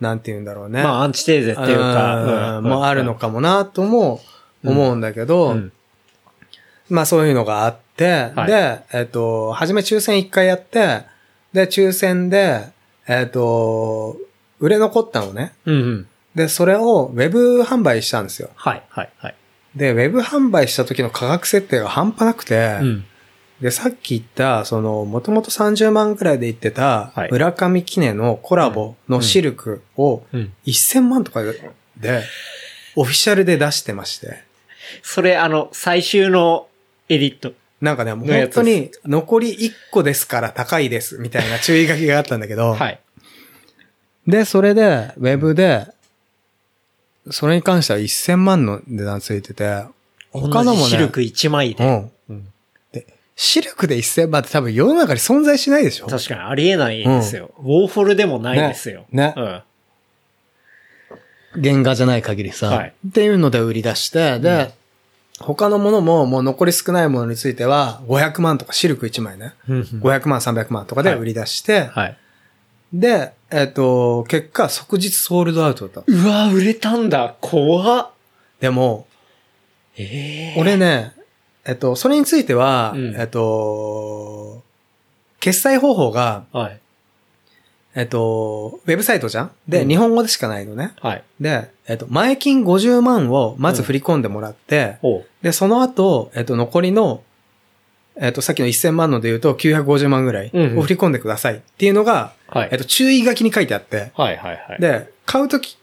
[0.03, 0.83] なんて言うんだろうね。
[0.83, 4.21] まあアンチテーゼっていうか、うもあるのかもなとも
[4.65, 5.73] 思うんだけど、うん
[6.91, 11.05] まあそういうのがあって、はいで、えっ、と、初め抽選1回やって、
[11.53, 12.67] で、抽選で、
[13.07, 14.17] えっ、と、
[14.59, 15.55] 売れ残ったのね。
[15.65, 16.07] うんうん。
[16.35, 18.51] で、それをウェブ販売したんですよ。
[18.57, 19.35] はい、はい、はい。
[19.77, 23.05] で、ウェブ販売した時の価格設定が半端なくて、うん。
[23.63, 30.53] で、さっき言った、その、もともと30万くらいで言ってたはい、村上記念のコラボのシルクをうん。
[30.67, 32.25] 1000万とかで、
[32.97, 34.43] オフィシャルで出してまして。
[35.03, 36.67] それ、あの、最終の
[37.09, 37.53] エディット。
[37.81, 43.01] なんかね、もう本当に残り1個ですから高いです、みたいな注意書きがあったんだけど、 はい。
[44.27, 45.87] で、それで、ウェブで、
[47.31, 49.85] それに関しては1000万の値段ついてて、
[50.33, 51.85] 他のもね、シルク1枚で。
[51.85, 52.11] うん。
[53.43, 57.51] シルクで1000万って多分世の中に存在しないでしょ確かにありえないですよ。
[57.59, 59.05] ウォーホルでもないですよ。
[59.11, 59.63] ねね
[61.55, 61.61] うん。
[61.61, 64.73] 原画じゃない限りさ、はいっていうので売り出して、で、
[65.41, 69.55] 他のものももう残り少ないものについては500万とかシルク1枚ね。
[69.69, 72.17] 500万、300万とかで売り出して、はい。
[72.93, 76.13] で、えっ、と、結果即日ソールドアウトだった。
[76.13, 77.35] うわ、売れたんだ。
[77.41, 78.11] 怖っ。
[78.61, 79.09] でも、
[79.97, 81.13] ええ俺ね、
[81.65, 84.63] えっと、それについては、うんえっと、
[85.41, 86.79] 決済方法が、はい。
[87.95, 89.51] えっと、ウェブサイトじゃん？
[89.69, 90.93] で、うん日本語でしかないのね。
[91.01, 91.25] はい。
[91.41, 97.23] で、えっと、前金50万をまず振り込んでもらって、おうで、その後、えっと、残りの、
[98.17, 102.69] えっと、さっきの1000万ので言うと950万ぐらいうんうんを振り込んでくださいっていうのが、はい。
[102.73, 105.77] えっと、注意書きに書いてあって、はいはいはい。、で、買うとき、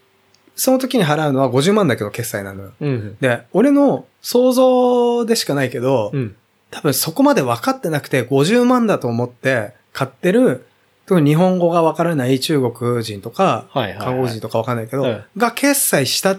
[0.56, 2.72] その時に払うのは50万だけど決済なのよ。
[2.80, 3.16] うん。
[3.20, 6.36] で、俺の想像でしかないけど、うん。
[6.70, 10.66] 多分そこまで分かってなくて50万だと思って買ってる、
[11.06, 16.36] 特に日本語が分からない中国人とか、韓国人とか分かんないけど、うんが決済した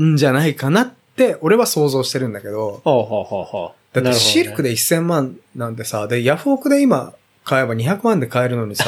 [0.00, 4.02] んじゃないかなって、俺は想像してるんだけど、ほうほうほうほう。
[4.02, 4.70] だってシルクで。
[4.70, 7.12] で1000万なんてさ、で、ヤフオクで今
[7.44, 8.84] 買えば200万で買えるのにさ、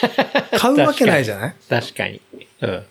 [0.58, 1.50] 買うわけないじゃない？
[1.50, 2.20] っ確かに。
[2.62, 2.82] うん。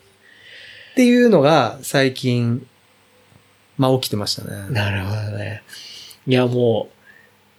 [0.94, 2.66] ていうのが最近、
[3.78, 4.68] まあ起きてましたね。
[4.70, 5.62] なるほどね。
[6.26, 6.88] いやも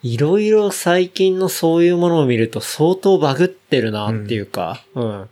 [0.03, 5.29] う、いろいろ最近のそういうものを見ると相当バグってるなっていうか、うん。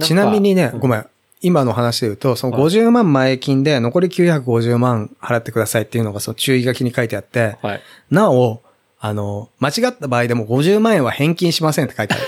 [0.00, 0.90] ちなみにね、ごん。
[0.90, 1.06] めん。
[1.42, 7.80] 今の話で言うと、そのはい50万前金で残り950万払ってくださいっていうのがその注意書きに書いてあって、はい。
[8.10, 8.60] なお、
[9.00, 12.22] あの、間違った場合でも50万円は返金しませんって書いてある。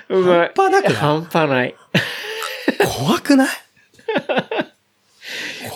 [0.08, 0.52] うまい。
[0.54, 0.94] 半端なくない？
[0.96, 1.74] 半端ない。
[3.06, 3.48] 怖くない？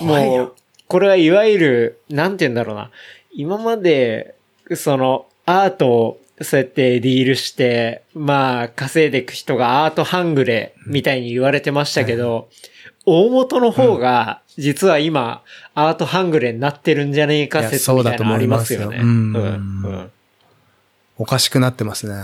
[0.05, 0.57] もうよ。、
[0.89, 2.91] これはいわゆる、なんて言うんだろうな。
[3.33, 4.35] 今まで、
[4.75, 12.49] その、アートをそうやってディールして、まあ、稼いでいく人がアート半グレみたいに言われてましたけど、
[13.07, 15.43] 大元の方が、実は今、
[15.75, 18.85] アート半グレになってるんじゃねえか説みたいなのありますよね。
[18.87, 20.11] そうだと思いますようんうんうん
[21.19, 22.15] おかしくなってますね。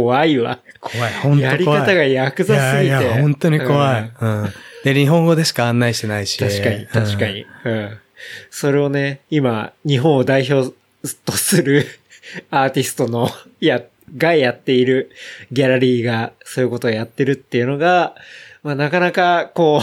[0.00, 0.58] ん怖いわ。
[0.80, 1.12] 怖い。
[1.14, 1.40] 本当怖い。
[1.40, 2.86] やり方がヤクザすぎて。
[2.86, 4.52] いやいや、本当に怖い、うんうん。
[4.84, 6.38] で、日本語でしか案内してないし。
[6.38, 7.34] 確かに、確かうん。
[7.34, 7.46] に。
[7.64, 7.98] うん。
[8.50, 10.74] それをね、今、日本を代表
[11.24, 11.86] とする
[12.50, 13.28] アーティストの、
[13.60, 13.82] や、
[14.16, 15.10] がやっている
[15.50, 18.14] ギャラリーがそういうことをやってるっていうのが、
[18.62, 19.82] まあなかなか、こ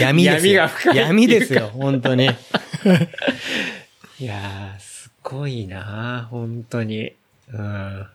[0.00, 0.52] 闇ですよ。
[0.54, 2.28] 闇が深い闇ですよ、本当に。
[2.28, 2.34] う、
[4.18, 7.12] いやー、すごいな本当に。
[7.52, 8.06] うん。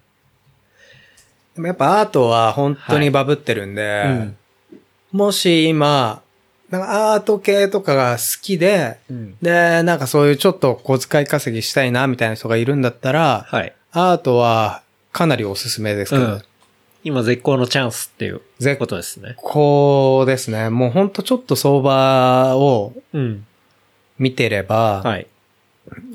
[1.55, 4.37] でもやっぱアートは本当にバブってるんで、うん。
[5.11, 6.21] もし今、
[6.69, 9.37] なんかアート系とかが好きで、うん。
[9.41, 13.73] で、なんかそういうちょっと小遣い稼ぎしたいな、みたいな人がいるんだったら、はい。
[13.91, 16.41] アートはかなりおすすめですけど、うん。
[17.03, 19.35] 今絶好のチャンスっていう絶ことですね。
[19.37, 23.45] こうですね、もうほんとちょっと相場をうん。
[24.19, 25.27] 見てれば、はい。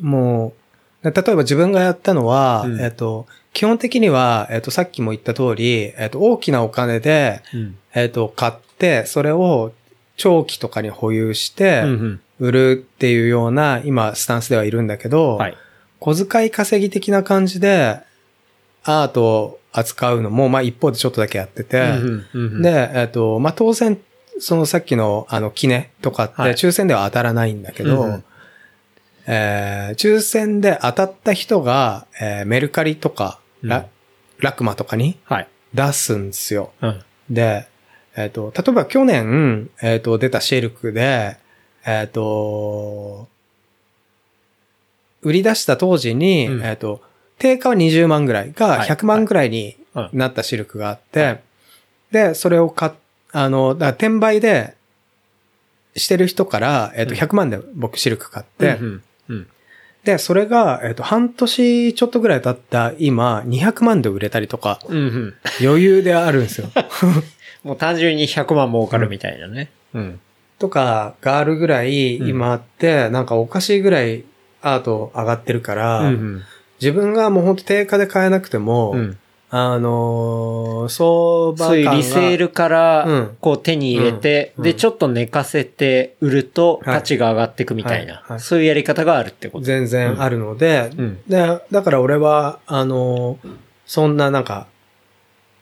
[0.01, 0.62] もう、
[1.03, 7.77] 例えば自分がやったのは、うんえっと、基本的には、えっと、さっきも言った通り、えっと、大きなお金で、うん。
[7.95, 9.73] えっと、買って、それを
[10.17, 11.85] 長期とかに保有して。
[12.39, 15.57] 売るっていうような、今、スタンスではいるんだけど、はい。
[16.01, 18.01] 小遣い稼ぎ的な感じで、
[18.83, 21.93] アートを扱うのも、まあ一方でちょっとだけやってて、
[22.61, 23.97] で、えっと、まあ当然、
[24.41, 28.25] そのさっきの、あの、キネとかって、はい抽選では当たらないんだけど、うんうん
[29.27, 33.85] えー抽選で当たった人が、えーメルカリとか、ラうん
[34.43, 35.49] ラクマとかにはい。
[35.73, 36.73] 出すんですよ。
[36.83, 37.03] うん。
[37.31, 37.69] で、
[38.17, 41.37] えっ、と、例えば去年、えっ、と、出たシェルクで、
[41.87, 43.29] えっ、と、
[45.23, 47.01] 売り出した当時に、うんえっ、と、
[47.39, 51.41] 定価は20万ぐらいがはい100万ぐらいにうんなったシルクがあって、
[52.11, 52.93] で、それを買っ、
[53.31, 54.75] あの、だ転売で
[55.97, 59.03] してる人から、えっ、と、うん100万で僕シルク買って、うんうん。
[60.05, 65.35] で、それが、えっ、と、半年ちょっとぐらい経った今、200万で売れたりとか、うんうん。
[65.61, 66.69] 余裕であるんですよ。
[67.63, 69.71] もう単純に100万儲かるみたいなね。
[69.95, 70.21] うん。
[70.59, 74.25] とかがあるぐらいうん今あって、なんかおかしいぐらい
[74.61, 76.43] アート上がってるから、うん
[76.81, 79.19] 自分がもうほんと定価で買えなくても、うん。
[79.53, 79.59] うん。
[79.59, 89.65] あのー相場そういうリセールかうらん、こう手に入れて、うんで、ちょっと寝かせて売るとはい価値が上がっていくみたいな、はいはいそういうやり方があるってこと。
[89.65, 91.19] 全然あるので、うん。
[91.29, 94.69] で、だから俺は、あのーそんななんか、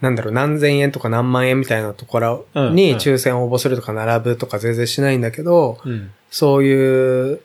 [0.00, 6.10] なんだろう、何千円とか何万円みたいなところうんうんに抽選応募するとか並ぶとか全然しないんだけど、うん。
[6.30, 7.40] そういう、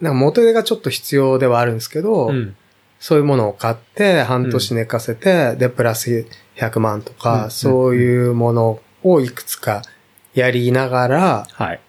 [0.00, 2.56] なんか元手がちょっと必要ではあるんですけど、うん。
[3.00, 6.26] そういうものを買って、半年寝かせて、で、プラス
[6.56, 9.82] 100万とか、うんそういうものをいくつか
[10.34, 11.80] やりながら、はい。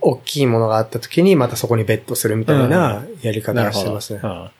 [0.00, 3.72] 大きいものがあった時にまたそこにベットするみたいなやり方を。
[3.72, 4.20] してますね。
[4.22, 4.50] うん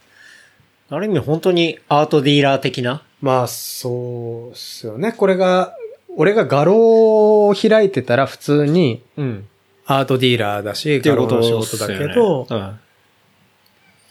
[0.88, 3.02] ある意味本当にアートディーラー的な？
[3.20, 5.10] まあ、そうっすよね。
[5.10, 5.76] これが、
[6.16, 9.48] 俺が画廊を開いてたら普通にうん。
[9.84, 12.80] アートディーラーだし、うこと画廊の仕事だけど、うん。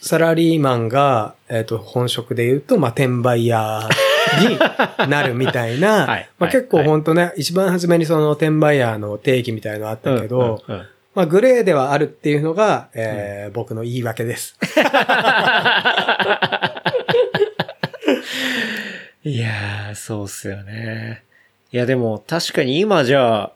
[0.05, 3.89] サラリーマンが、えっ、と、本職で言うと、まあ、転売屋
[4.39, 14.57] になるみたいな、 はいまあ、結構はいほんとね、一番初めにその転売ヤーの定義みたいのあったけど、うんうんうんまあグレーではあるっていうのが、えー僕の言い訳です。
[19.23, 21.23] いやー、そうっすよね。
[21.71, 23.51] いや、でも確かに今じゃあ、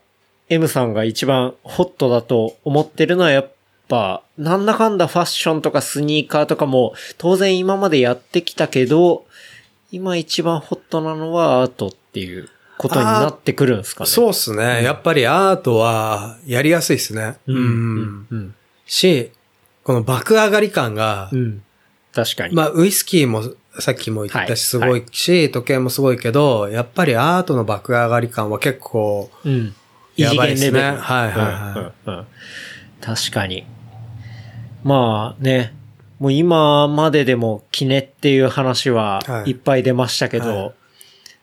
[0.48, 3.52] M さんが一番ホットだと思ってるのはやっ
[3.90, 9.26] ぱ、なんだかんだファッションとかスニーカーとかも当然今までやってきたけど、
[9.92, 14.10] 今一番ホットなのはアートっていうことになってくるんですかね？
[14.10, 14.84] そうっすね。
[14.84, 17.38] やっぱりアートはやりやすいっすね。
[17.48, 17.56] うん。
[17.56, 18.28] うんうん。
[18.30, 18.56] うん。
[18.86, 19.32] し、
[19.84, 21.64] この爆上がり感が、うん。
[22.14, 22.56] 確かに。
[22.56, 23.44] まあウイスキーも
[23.80, 29.76] さっきも言ったはいしすごいし、時計もすごいけど、やっぱりアートの爆上がり感は結構、うん。
[30.16, 30.80] やばいっすね。
[30.80, 32.28] はいはいはいうんうんうん
[33.02, 33.66] 確かに。
[34.84, 35.74] まあね、
[36.20, 39.52] もう今まででもキネっていう話ははい。
[39.52, 40.74] いっぱい出ましたけど、はい。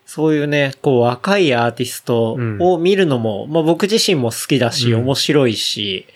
[0.05, 5.01] そういうね、こう若いアーティストを見るのも、まあ僕自身も好きだし、うん。
[5.01, 6.07] 面白いし、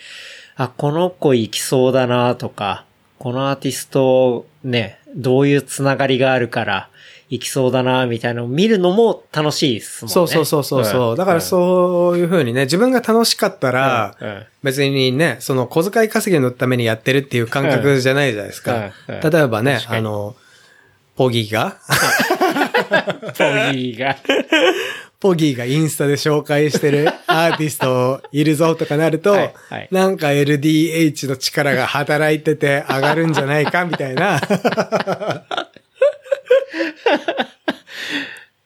[0.57, 2.85] あ、この子行きそうだなとか、
[3.19, 6.90] このアーティストね、どういうつながりがあるから
[7.31, 10.13] 行きそうだなみたいなのを見るのも楽しいですもんね。
[10.13, 11.17] そうそうそうそうそう、ん。
[11.17, 14.17] だからそういうふうにね、自分が楽しかったら、
[14.65, 18.91] 別にね、その小遣い稼ぎのためにやってるっていう感覚じゃないじゃないですか。
[19.09, 20.35] 例えばねあの、
[21.15, 21.77] ポギーが、
[23.39, 24.17] ポギーが。
[25.21, 29.89] ポギーがインスタで紹介してるアーティストいるぞとかなると、はいはい。
[29.91, 34.41] なんか LDH の力が働いてて上がるんじゃないかみたいな。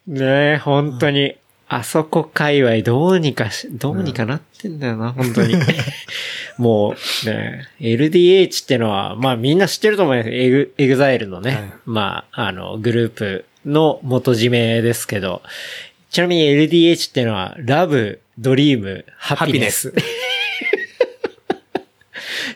[0.06, 1.36] ねえ、本当に。
[1.66, 5.54] あそこ界隈どうにかし、どうにかなってんだよな、本当に。
[6.58, 6.94] も
[7.24, 10.30] う、ね LDH ってのは、まあみんな知ってると思います。
[10.30, 15.42] エグ、 EXILE のね、はいまあ、あの、グループの元締めですけど、
[16.10, 19.94] ちなみに LDH ってのは、 Love、Drea m、Ha Happiness。
[19.96, 20.02] っ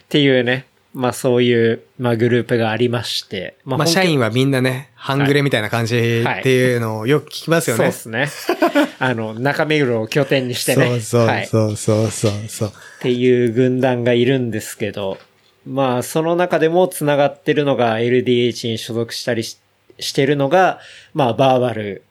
[0.09, 0.67] ていうね、
[0.99, 7.93] まあそういう、まあグループがありまして、ままあ、本当社員はみんなね、半グレみたいな感じっていうのをよく聞きますよね。
[7.93, 8.59] そうですね。
[8.99, 10.89] あの、中目黒を拠点にしてね。
[10.89, 11.45] そうそうはい。
[11.45, 12.73] っそうそうそうそう。
[13.01, 15.19] ていう軍団がいるんですけど、
[15.65, 19.59] まあ、その中でも繋がってるのが LDH に所属したりし
[20.01, 20.81] してるのが、
[21.15, 22.03] まあ、バーバル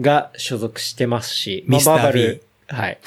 [0.00, 2.98] が所属してますし、まあ、ミスターバーバル、はい。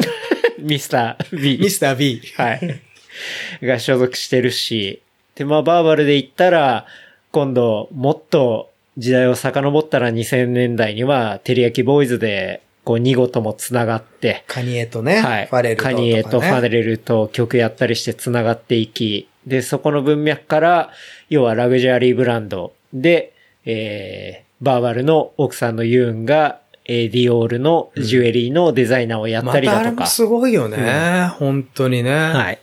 [0.60, 1.58] ミスター B。
[1.58, 2.22] ミスター B。
[2.36, 2.80] はい。
[3.62, 5.02] が所属してるし、
[5.34, 6.86] で、まあ、バーバルで言ったら、
[7.30, 15.46] 今度、もっと時代を遡ったら2000年代には、テリヤキボーイズで、こう、見事も繋がって、カニエとね、はい。
[15.46, 15.94] ファレルとか、ね。
[15.94, 20.90] カニエとファレルと曲やったりして繋がっていき、で、そこの文脈から、
[21.30, 23.32] 要はラグジュアリーブランドで、
[23.64, 30.10] えー、バーバルの奥さんのユーンが、えーディオールのジュエリーのデザイナーをやったりまたあれもだとか。
[30.10, 31.30] すごいよね。
[31.38, 32.10] 本当にね。
[32.10, 32.58] はい。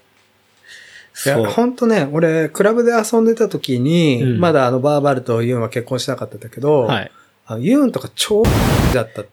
[1.26, 1.46] いや、そう。
[1.46, 7.12] 本当ね、俺、クラブで遊んでた時に、うんまだあの、バーバルとユーンは結婚しなかったんだけど、はい。
[7.48, 8.54] あのユーンとか超だっ
[8.94, 9.28] た、だったよ。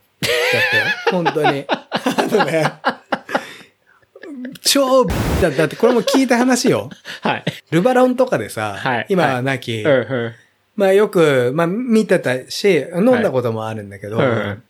[1.10, 1.64] 本当に。
[1.68, 1.86] あ
[2.30, 2.72] のね、
[4.62, 5.04] 超
[5.40, 6.90] だったって、これも聞いた話よ。
[7.22, 7.44] はい。
[7.70, 10.32] ルバロンとかでさ、はい今ははいなき、うんうん
[10.74, 14.62] まあよく、まあ見てたし、飲んだこともあるんだけど、うん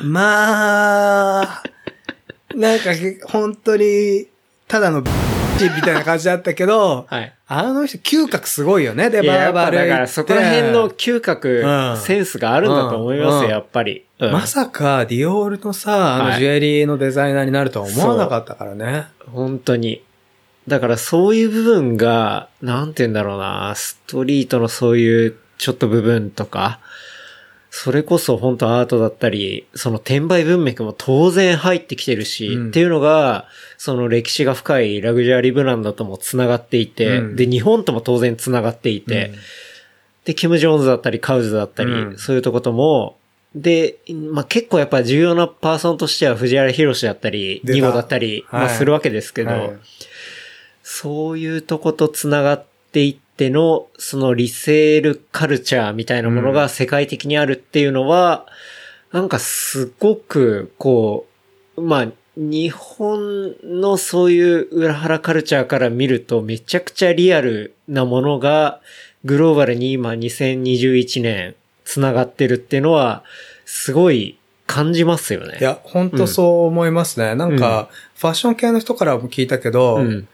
[0.00, 1.62] まあ、
[2.54, 2.90] なんか
[3.26, 4.28] 本当に、
[4.66, 5.02] ただの
[5.64, 7.32] みたいな感じだったけど、はい。
[7.48, 9.10] あの人嗅覚すごいよね。
[9.10, 9.88] で、バーバル行って。
[9.88, 14.04] だからそこら辺の嗅覚、うんセンスがあるんだと思いますよ、うんやっぱり。
[14.18, 19.06] うんまさか、ディオールのさ、あはいのジュエリーのデザイナーになるとは思わなかったからね。
[19.32, 20.02] 本当に。
[20.68, 26.80] だからそういう部分が、なんて言うんだろうな、ストリートのそういうちょっと部分とか、
[27.78, 32.68] それこそ本当アートだったり、その転売文脈も当然入ってきてるし、うん。
[32.68, 37.36] っていうのが、その歴史が深いラグジュアリーブランドとも繋がっていて、うん。
[37.36, 39.34] で、日本とも当然繋がっていて、うん。
[40.24, 42.16] で、キム・ジョーンズだったり、カウズだったり、うん。
[42.16, 43.18] そういうとことも、
[43.54, 43.98] で、
[44.32, 48.74] まあ、結構やっぱ重要なパーソンとしては藤原博だったり、ニゴだったり、まあ、はい。
[48.74, 49.70] するわけですけど、はい。
[50.82, 58.46] そういうとこと繋がっていっての、そのリセールカルチャーみたいなものが世界的にあるっていうのは、
[59.12, 61.26] なんかすごく、こ
[61.76, 68.82] う、まあ、日本のそういう裏腹カルチャーから見るとめちゃくちゃリアルなものが
[69.24, 71.54] グローバルに今2021年
[71.86, 73.24] 繋がってるっていうのは
[73.64, 75.58] すごい感じますよね。
[75.60, 77.34] いや、本当そう思いますね。
[77.34, 80.28] なんか、ファッション系の人からも聞いたけど、うん。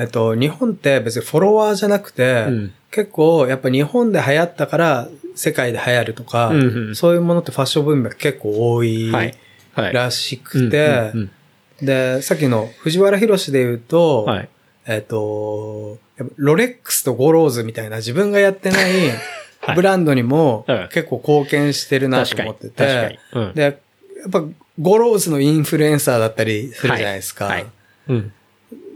[0.00, 9.12] えっと、日本って別にフォロワーじゃなくて、うん結構やっぱ日本で流行ったから世界で流行るとか、うんうんそういうものってファッション文脈結構多い。
[9.76, 11.30] らしくて、うん
[11.80, 14.48] で、さっきの藤原博で言うと、うんはい。
[14.86, 15.98] えっと、
[16.36, 19.08] ロレックスとゴローズみたいな自分がやってない
[19.60, 22.42] はいブランドにもうん結構貢献してるなと。
[22.42, 23.18] 思ってて、。
[23.34, 23.76] うんで、やっ
[24.32, 24.44] ぱ
[24.80, 27.44] ゴローズのインフルエンサーだったりするじゃないですか。
[27.44, 27.66] はいはい
[28.08, 28.32] うん。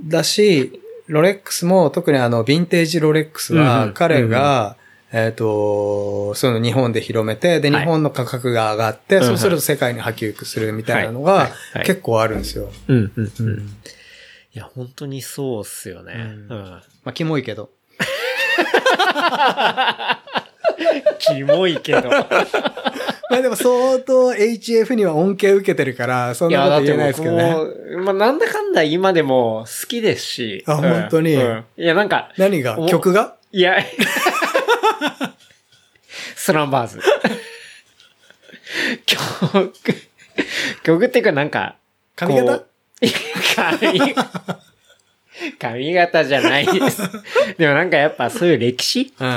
[0.08, 4.76] だし、ロレックスも特にあの、ヴィンテージロレックスはん彼が、
[5.12, 12.72] えっ、と、その日本で広めて、で、はい日本の価格が上がって、うんそうすると世界に波及するみたいなのがはい結構あるんですよ。
[12.88, 13.12] うん。
[13.14, 13.24] うん。
[13.24, 13.32] う。
[13.38, 13.60] うんん。
[13.60, 16.14] いや、本当にそうっすよね。
[16.14, 16.48] ううんん。
[16.70, 17.70] まあ、キモいけど。
[21.18, 22.08] キモいけど。
[23.30, 27.54] まあでも相当 HF には恩恵受けてるから、そんなこと言えないですけどね。
[28.04, 30.64] まあ、なんだかんだ今でも好きですし。
[30.66, 31.34] あうん本当に？
[31.34, 32.78] うんいや、なんか、何が？
[32.78, 33.34] お曲が？
[33.50, 33.76] いや、
[36.36, 37.00] スランバーズ。
[39.06, 39.72] 曲、
[40.82, 41.76] 曲っていうかなんか、
[42.16, 42.62] 髪型？
[43.56, 44.14] 髪、
[45.58, 47.02] 髪型じゃないです。
[47.58, 49.12] でもなんかやっぱそういう歴史？
[49.18, 49.24] う。
[49.24, 49.30] うん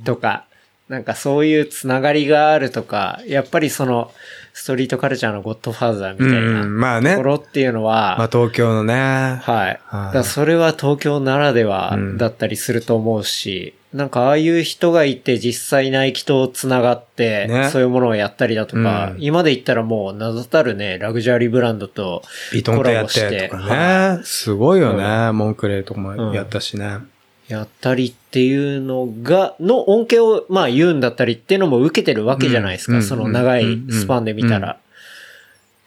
[0.00, 0.04] ん。
[0.04, 0.46] とか、
[0.88, 4.10] なんかそういうつながりがあるとか、やっぱりその、
[4.58, 8.94] ストリートカルチャーのゴッドファーザーみたいうんうんまあねなところっていうのは、まあ東京のね。
[8.94, 9.80] はい。
[9.84, 22.22] はいだそれは東京ならではうんだったりすると思うし、なんかああいう人がいて実際ナイキと繋がって、ねそういうものをやったりだとか、うん今で言ったらもう名だたるね、ラグジュアリーブランドと
[22.52, 24.24] ビトンとやっコラボしてとかはね。
[24.24, 25.30] すごいよね。
[25.32, 26.98] モンクレーとかもやったしね。
[27.48, 32.96] やったりっていうのが、の恩恵をまあ言うんだったりっていうのも受けてるわけじゃないですか。
[32.96, 34.68] うんその長いスパンで見たら。
[34.68, 34.88] うん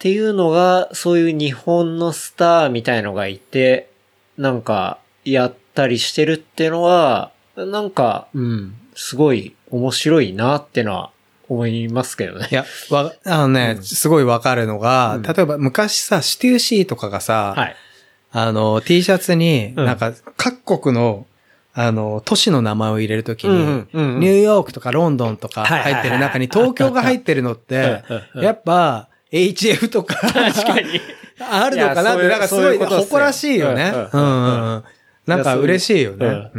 [0.01, 3.91] っていうのが、そういう日本のスターみたいのがいて、
[4.35, 11.11] なんか、やったりしてるっていうのは、なんか、うん、すごい面白いなってのは
[11.47, 12.55] 思いますけどねい。
[12.55, 17.75] や、わ、あのね、すごいわかるのが、うん例えば昔さ、シテューシーとかがさ、はい。
[18.31, 21.27] あの、T シャツに、うんなんか、各国の、
[21.73, 28.03] あの、都市の名前を入れるときに、うんうんうんうんニューヨークとかロンドンとか入ってる中に東京が入ってるのって
[28.35, 30.99] やっぱ、HF とか、 確かに。
[31.39, 33.93] あるのかなって、なんかすごい誇らしいよね。
[34.13, 34.83] ううん。
[35.25, 36.51] なんか嬉しいよね。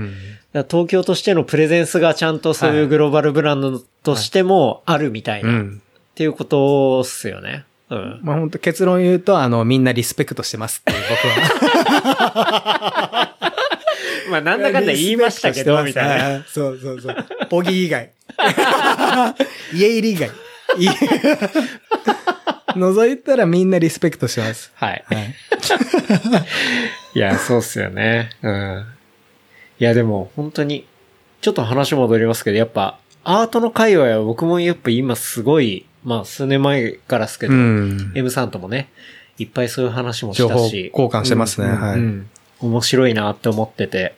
[0.68, 5.82] 東京としてのプレゼンスがちゃんとそういうグローバルブランドとしてもあるみたいな、っうん。
[6.14, 7.64] ていうことっすよね。
[7.90, 8.20] うん。
[8.22, 11.28] まあ本当結論言うと、あの、みんなリスペクトしてますって僕
[12.22, 13.31] は。
[14.30, 16.38] まあなんだかんだ言いましたけど、みたいな。
[16.38, 16.44] な。
[16.48, 17.16] そうそうそう。
[17.50, 18.10] ボギー以外。
[19.74, 20.30] 家入り以外。
[20.78, 20.88] い
[22.78, 24.72] 覗いたらみんなリスペクトしてます。
[24.74, 25.04] はい。
[25.06, 25.34] はい。
[27.14, 28.30] いや、そうっすよね。
[28.42, 28.86] うん。
[29.78, 30.86] いや、でも本当に、
[31.42, 38.12] ちょっと話戻りますけど、やっぱ、アートの界隈は僕もやっぱ今すごい、まあ数年前からですけど、うん。
[38.14, 38.88] M さんともね、
[39.38, 40.90] いっぱいそういう話もし情報たし。
[40.92, 42.30] 交換してますねうんはいうん
[42.62, 44.14] 面白いなって思ってて。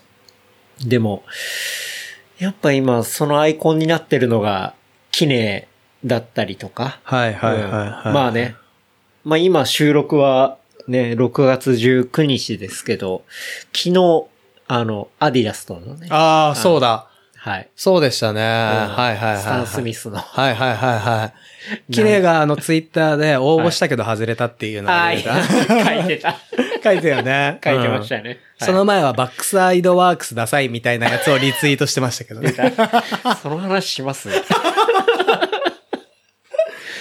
[0.85, 1.25] でも、
[2.39, 4.75] やっぱ今そのアイコンになってるのが、
[5.11, 5.69] キネ
[6.05, 7.01] だったりとか。
[7.03, 8.09] はいはいはいはい。
[8.09, 8.57] うんまあね。
[9.25, 13.25] まあ今収録はね、6月19日ですけど、
[13.73, 14.25] 昨日、
[14.67, 16.09] あの、アディダスとのね。
[16.11, 17.09] ああ、そうだ。
[17.45, 17.69] はい。
[17.77, 18.41] そうでしたね。
[18.41, 18.49] はい
[18.89, 19.39] はいはいはい。
[19.39, 20.17] スタン・スミスの。
[20.17, 21.33] はいはいはいは
[21.91, 21.93] い。
[21.93, 25.23] キネがあのツイッターで応募したけど外れたっていうのが書い
[26.07, 26.35] てた。
[26.83, 27.59] 書いてよね。
[27.65, 28.39] 書いてましたね。
[28.59, 32.51] その前はバックサイドワークスダサいみたいなやつをリツイートしてましたけどね。
[32.57, 32.67] は
[33.35, 34.31] い その話します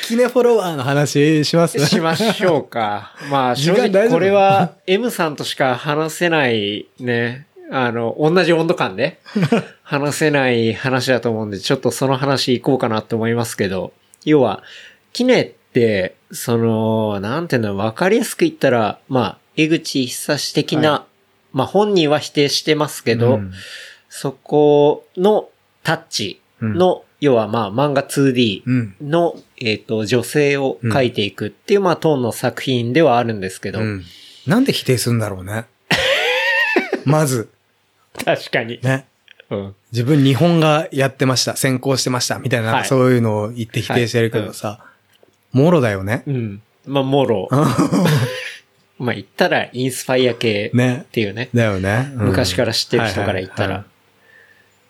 [0.07, 1.79] キネフォロワーの話します？
[1.87, 3.13] しましょうか。
[3.31, 9.19] まあ、正直これは M さんとしか話せないね、あの、同じ温度感で
[9.83, 13.93] 話せない話だと思うんで、ちょっとその話行こうかなって思いますけど、
[14.25, 14.63] 要は、
[15.11, 21.05] キネって、その、なんていうの、わかりやすく言ったら、まあ、江口久志的な、は
[21.51, 23.53] まあ本人は否定してますけど、うん
[24.15, 25.49] そこの
[25.81, 28.95] タッチの、要はまあ漫画 2D うん。
[29.01, 34.03] の、えっ、と、女性を描いていくっていう、まあ、トーンの作品ではあるんですけど、うん。
[34.45, 35.65] なんで否定するんだろうね。
[37.09, 37.49] まず、
[38.23, 38.79] 確かに。
[38.81, 39.05] ね。
[39.49, 39.75] うん。
[39.91, 44.79] 自分日本がやってました、先行してました、みたいな、そういうのを言って否定してるけどさ、
[45.51, 46.23] もろだよね。
[46.25, 46.61] うん。
[46.85, 47.47] まあ、もろ。
[48.99, 51.05] まあ、言ったら、インスパイア系っね。
[51.11, 51.49] ていうね。
[51.53, 52.11] だよね。
[52.15, 53.59] うん昔から知ってる人から言ったら。
[53.61, 53.93] はいはいはい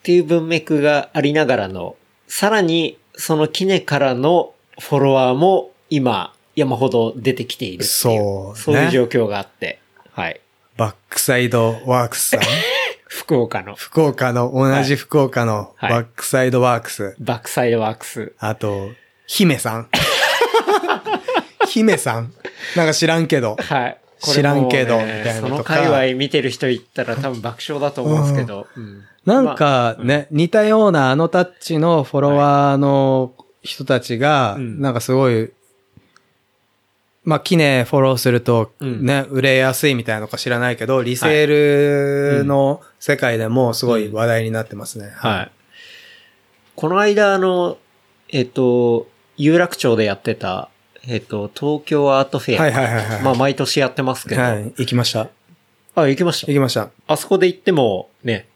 [0.04, 1.96] っていう文脈がありながらの、
[2.28, 7.86] さらに、そのキネからのフォロワーも今、山ほど出てきている。
[7.86, 9.80] そうねそういう状況があって。
[10.12, 10.42] はい。
[10.78, 12.40] Backside works さん？
[13.08, 17.16] 福岡の福岡の、同じ福岡のはい Backside works。
[17.20, 18.34] Backside works。
[18.40, 18.90] あと、
[19.28, 19.90] 姫さん。
[21.70, 22.34] 姫さん？
[22.76, 23.56] なんか知らんけど。
[23.60, 23.98] はい。
[24.20, 28.68] これ知らんけどみたいなのとかその界隈見てる人いったら多分爆笑だと思うんですけど。
[28.76, 35.50] うんなんかね、似たようなあのタッチのフォロワーの人たちが、うんなんかすごい、
[37.26, 45.12] まあ、キネフォローするとうんね、売れやすいみたいなのか知らないけど、リセールの世界でもすごい話題になってますね。
[45.16, 45.52] はい。
[46.76, 47.78] この間、あの、
[48.30, 50.70] えっと、有楽町でやってた、
[51.08, 52.62] えっと、東京アートフェア。
[52.64, 54.42] はいはいはいはいまあ、毎年やってますけど。
[54.42, 55.30] はい、行きました。
[55.96, 56.48] あ、行きました？
[56.52, 56.58] 行。
[56.58, 56.90] きました。
[57.08, 58.48] あそこで行っても、ね、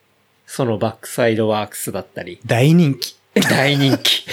[0.45, 3.15] そのバックサイドワークスだったり、大人気。
[3.49, 4.25] 大人気。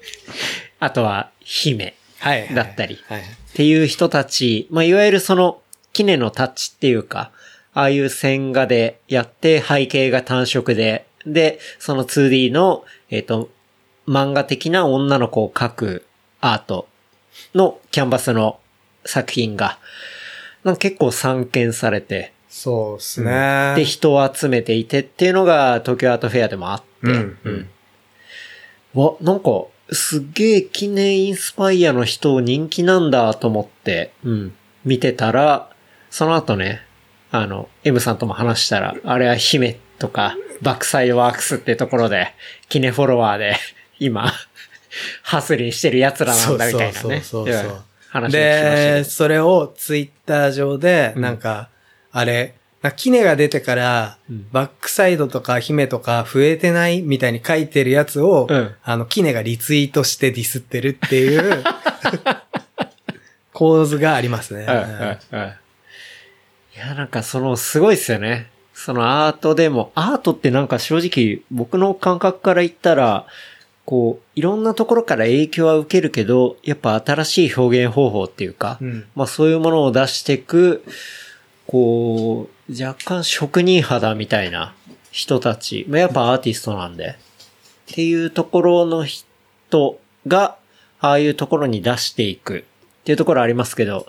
[0.80, 1.94] あとは、姫はい
[2.54, 3.20] だったり、はい。
[3.20, 3.24] っ
[3.54, 5.60] ていう人たち、まあ、いわゆるその、
[5.92, 7.32] キネのタッチっていうか、
[7.72, 13.50] ああいう線画でやって背景が単色で、で、その 2D の、えっ、と、
[14.06, 16.06] 漫画的な女の子を描く
[16.40, 16.88] アート
[17.54, 18.58] のキャンバスの
[19.04, 19.78] 作品が、
[20.64, 23.74] なんか結構散見されて、そうですね。
[23.76, 27.38] で、人を集めていてっていうのが東京アートフェアでもあって、うん。
[27.44, 27.70] うん。
[28.94, 29.50] わ、なんか、
[29.92, 34.54] すっげえ記念インスパイアの人人気なんだと思って、うん、
[34.84, 35.70] 見てたら、
[36.10, 36.82] その後ね、
[37.30, 42.34] あの、M さんとも話したら、あれは姫とか、バックサイドワークスってところで、
[42.68, 43.56] 記念フォロワーで、
[43.98, 44.32] 今、
[45.22, 46.92] ハスリンしてる奴らなんだみたいなね。
[46.92, 47.74] そうそうそうそうう。
[47.76, 51.22] ん話を聞きましたで、けそれをツイッター上で、うん。
[51.22, 51.70] なんか、
[52.12, 52.59] あれ、な
[52.96, 61.62] キネが出てから、うんバックサイドとか姫とか増えてないみたいに書いてるやつを、うんあの、キネがリツイートしてディスってるっていう
[63.52, 64.66] 構図がありますね。
[64.66, 65.52] うんうんうん
[66.74, 68.48] いや、なんかその、すごいっすよね。
[68.72, 73.26] そのアートでも、アートってなんか正直僕の感覚から言ったら、
[73.84, 80.84] こう、いろんなところから影響は受けるけど、やっぱ新しい表現方法っていうか、うんまあそういうものを出していく、
[81.66, 84.74] こう、若干職人肌みたいな
[85.10, 87.16] 人たち、まあやっぱアーティストなんで、
[87.90, 90.56] っていうところの人が、
[91.00, 92.62] ああいうところに出していくっ
[93.04, 94.06] ていうところありますけど、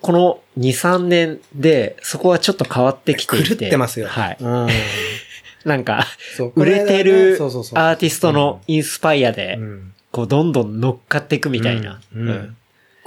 [0.00, 3.48] この2、3年でそこはちょっと変わってきていて。
[3.48, 4.06] 狂ってますよ。
[4.06, 4.36] はい。
[4.38, 4.68] うん。
[5.64, 6.06] なんか、
[6.54, 12.00] 売れてるアーティストのインスパイアでう、んこうどんどん乗っかっていくみたいな。
[12.14, 12.56] うんうん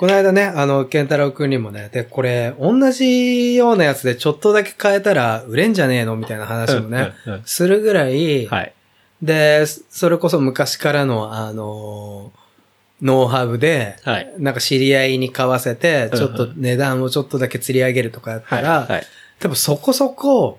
[0.01, 8.73] この間ね、あの、ケンタロウくんにもね、で、これ、同じようなやつでちょっとだけ変えたら売れんじゃねえのみたいな話もね、うんうんうんするぐらい、はい。
[9.21, 14.33] で、それこそ昔からの、あのーノウハウで、はい。
[14.39, 19.03] なんか知り合いに買わせて、うんちょっと値段をちょっとだけ釣り上げるとかやったら、はい。
[19.39, 20.57] 多分そこそこ、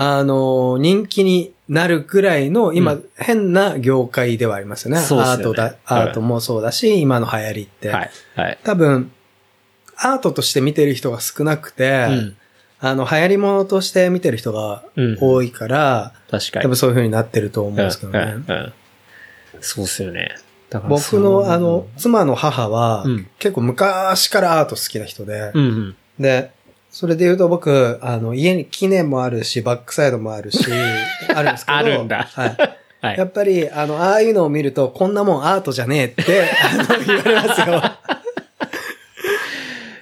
[0.00, 5.00] あのー人気になるぐらいの、今、うん変な業界ではありますよね。
[5.00, 7.88] そうっすよねアートだ、アートもそうだし、今の流行りって。
[7.90, 8.10] はい。
[8.36, 8.58] はい。
[8.64, 9.10] 多分、
[9.96, 12.36] アートとして見てる人が少なくて、うん。
[12.80, 16.62] あの、流行り物として見てる人がうん多いから、確かに。
[16.62, 18.18] 多分そういう風になってると思うんですけどね。
[18.20, 18.72] うんうんうん
[19.60, 20.36] そうっすよね。
[20.70, 25.96] だから僕の、あの、、妻の母は、うん結構昔からアート好きな人で、うんうん。
[26.20, 26.52] で、
[26.98, 30.66] それで言うと僕、あの、家に記念もあるし、バックサイドもあるし、
[31.32, 31.78] あるんですけど。
[31.78, 32.56] あるんだはい。
[33.00, 33.24] はいや。
[33.24, 37.82] っぱり、あの、ああいうのを見ると、こんなもんアートじゃねえって、 あの、言われますよ。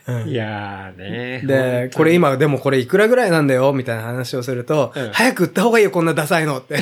[0.09, 1.43] うんいやーね。
[1.45, 6.77] で、これ今でもこれいくらぐらいなんだよみたいな話をすると、うん早く売った方がいいよこんなダサいのって。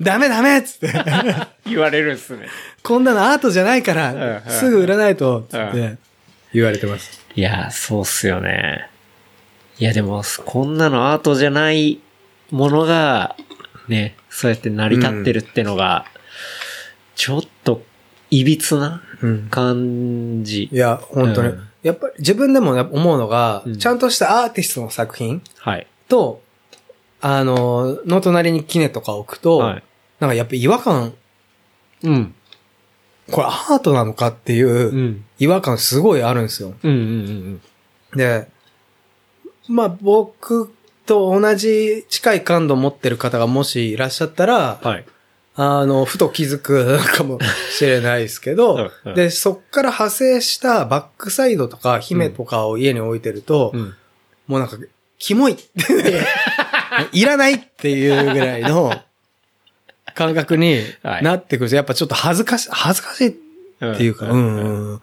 [0.00, 0.92] ダメダメっつって。
[1.66, 2.46] 言われるんすね。
[2.84, 5.96] こんなのアートじゃないから、すぐ売らないと、つっうて
[6.54, 7.24] 言われてます。
[7.34, 8.88] いやー、そうっすよね。
[9.78, 12.00] いや、でも、こんなのアートじゃない
[12.50, 13.36] ものが、
[13.88, 16.06] ね、そうやって成り立ってるってのが、
[17.16, 17.82] ちょっと、
[18.30, 19.48] いびつなうん。
[19.50, 20.76] 感じい。
[20.76, 21.48] や、本当に。
[21.48, 25.86] うんやっぱり自分でもね思うのが、うんちゃんとしたアーティストの作品はい。
[26.08, 26.40] と、
[27.20, 29.82] あの、の隣にキネとか置くと、はい。
[30.18, 31.12] なんかやっぱ違和感、
[32.02, 32.34] うん。
[33.30, 36.74] これアートなのかっていううん違和感すごいあるんですよ。
[36.82, 37.62] うんうんうん
[38.16, 38.46] で、
[39.68, 40.72] まあ僕
[41.06, 44.88] と同じ近い感度を持ってる方がもしいらっしゃったら、うん。
[44.88, 45.04] はい。
[45.56, 47.38] あの、ふと気づくかも
[47.70, 48.74] しれないですけど、
[49.04, 53.94] うんうんで、そっから派生したバックサイドとか姫とかを家に置いてると、うん。
[54.46, 54.76] もうなんか、
[55.18, 55.56] キモい
[57.12, 58.92] いらないっていうぐらいの
[60.14, 63.32] 感覚になってくると、やっぱちょっと恥ずかしい、恥ずかしいっ
[63.96, 65.00] ていうか、ううんん、うん。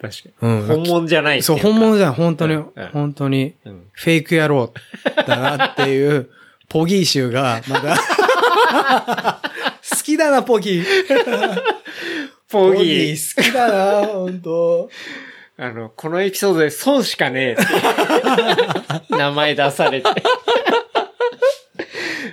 [0.00, 0.60] 確かうん。
[0.60, 0.66] に。
[0.66, 1.62] 本物じゃないそう、か。
[1.62, 2.70] 本物じゃん、本当にうん。
[2.74, 3.86] うん、本当に、うん。
[3.92, 4.72] フェイク野郎
[5.26, 6.28] だなっていう、
[6.68, 7.96] ポギー集が、まだ、
[9.88, 10.84] 好きだな、ポギー。
[12.50, 13.36] ポギー。
[13.36, 14.90] 好きだな、本当。
[15.58, 17.56] あの、このエピソードで損しかね
[19.10, 20.08] え名前出されて。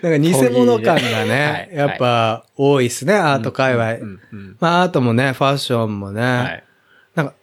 [0.04, 1.78] なんか偽物感がね、はい。
[1.78, 4.06] やっぱ多いっすね、アート界隈。
[4.60, 6.22] まあアートもね、ファッションもね。
[6.22, 6.64] はい。
[7.16, 7.34] なんか、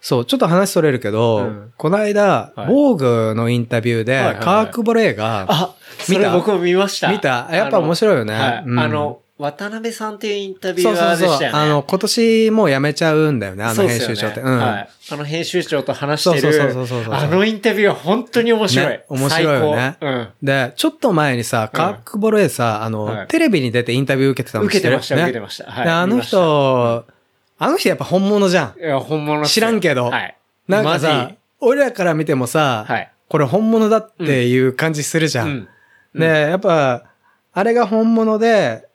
[0.00, 1.72] そう、ちょっと話それるけど、うん。
[1.76, 2.66] この間、はい。
[2.66, 6.24] ボーグのインタビューで、カーク・ボレーが、あ、そ見た？
[6.24, 7.12] れ僕も見ました。
[7.12, 7.48] 見た？
[7.52, 8.34] やっぱ面白いよね。
[8.34, 11.58] あの、渡辺さんっていうインタビュそうそうそうアーでした、よね。
[11.58, 14.16] あの、今年もう辞めちゃうんだよね、あの編集長って。
[14.16, 14.88] そうっすよねはい。
[15.10, 18.86] あの編集長と話してそうそうるそうそうそう、あのインタビューは本当に面白い。
[18.86, 20.28] ね面白いよねうん。
[20.42, 25.70] で、ちょっと前にさ、カーク・ボレーさ、あの、はいテレビに出てインタビュー受けてたの受けてました、受けてました。
[25.70, 25.84] はい。
[25.84, 27.06] であの人、
[27.58, 28.80] あの人やっぱ本物じゃん。
[28.80, 30.36] いや、本物知らんけどはい。
[30.66, 35.44] なんかマさジ、俺らから見てもさ、はいこれ本物だっていう感じするじゃ。
[35.44, 35.68] うんん。
[36.14, 37.04] で、やっぱ、
[37.52, 38.87] あれが本物で、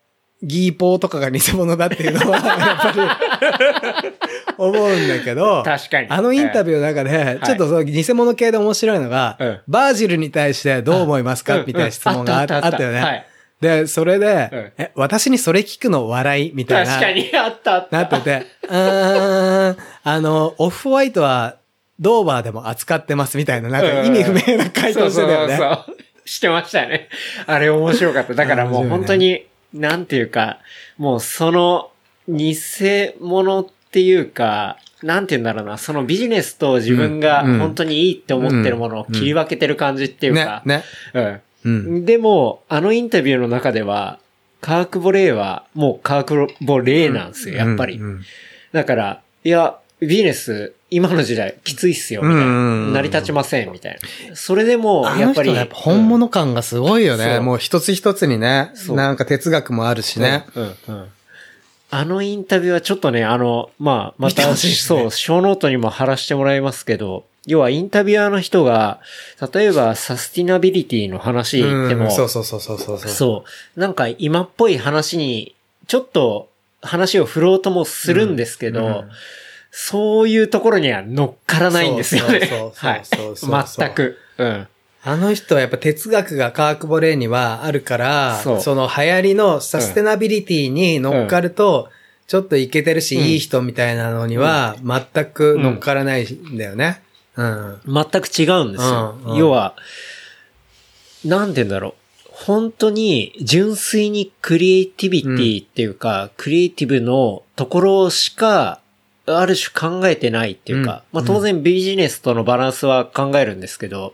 [0.44, 4.14] ギーポーとかが偽物だっていうのは、 やっぱり、
[4.58, 6.08] 思うんだけど、確かに。
[6.10, 11.56] あのインタビューの中で、ちょっとその偽物系で面白いのが、うんバージルに対してどう思いますか？
[11.56, 13.02] うんみたいな質問があったよね。
[13.02, 13.26] はい
[13.62, 16.52] で、それで、うんえ、私にそれ聞くの笑い？
[16.54, 16.92] みたいな。
[16.96, 17.98] 確かに、あったあった。
[17.98, 21.56] なってて、うーん、あの、オフホワイトは
[21.98, 25.56] ドーバーでも扱ってますみたいな、なんか意味不明な回答してたよね。
[25.56, 25.96] そうそうそう。
[26.26, 27.08] してましたね。
[27.48, 28.34] あれ面白かった。
[28.34, 30.60] だからもう本当に、なんていうか、
[30.98, 31.92] もうその
[32.28, 32.56] 偽
[33.20, 40.84] 物っていうか、なんて言うんだろうな、そのビジネスと自分が本当にいいって思ってるものを切り分けてる感じっていうねか、、ね。
[41.14, 41.42] うん。
[41.66, 42.06] うん。
[42.06, 44.20] でも、あのインタビューの中では、
[44.62, 48.00] カークボレーはもうカークボレーなんですよ、やっぱり。
[48.72, 52.46] だから、いや、ビジネス、今の時代きついっすよ、みたいな。
[52.46, 53.98] うんうんうん成り立ちません、みたい
[54.30, 54.36] な。
[54.36, 55.54] それでも、あやっぱり。
[55.54, 57.24] やっぱ本物感がすごいよね。
[57.24, 60.46] そうもう一つ一つにね、なんか哲学もあるしね。
[60.56, 61.08] うん、うん、うん。
[61.90, 69.00] あのインタビューはちょっとね、あの、まあ、また、ねそう、ショーノートにも貼らせてもらいますけど、要はインタビュアーの人が、
[69.54, 72.98] 例えばサスティナビリティの話でも、うんそうそうそうそうそう。
[72.98, 73.80] そう。
[73.80, 75.56] なんか今っぽい話に、
[75.88, 76.50] ちょっと
[76.82, 79.10] 話を振ろうともするんですけど、うん
[79.76, 82.42] そういうところには乗っからないんですよね。
[82.42, 84.20] そうそうはいそうそう全く。
[84.38, 84.68] うん。
[85.02, 91.90] あの人はやっぱ哲学がカークボレーにはあるから、その流行りのサステナビリティに乗っかると、
[92.28, 97.02] ちょっといけてるし、うんいい人みたいなのには全く乗っからないんだよね。
[97.36, 97.82] うん。
[97.88, 99.18] 全く違うんですよ。
[99.26, 99.74] うん要は、
[101.26, 101.94] なんて言うんだろう。
[102.30, 108.82] 本当に純粋にクリエイティビティっていうか、クリエイティブのところしか、
[109.26, 114.14] ある種考えてないっていうか、うんまあ当然ビジネスとのバランスは考えるんですけど、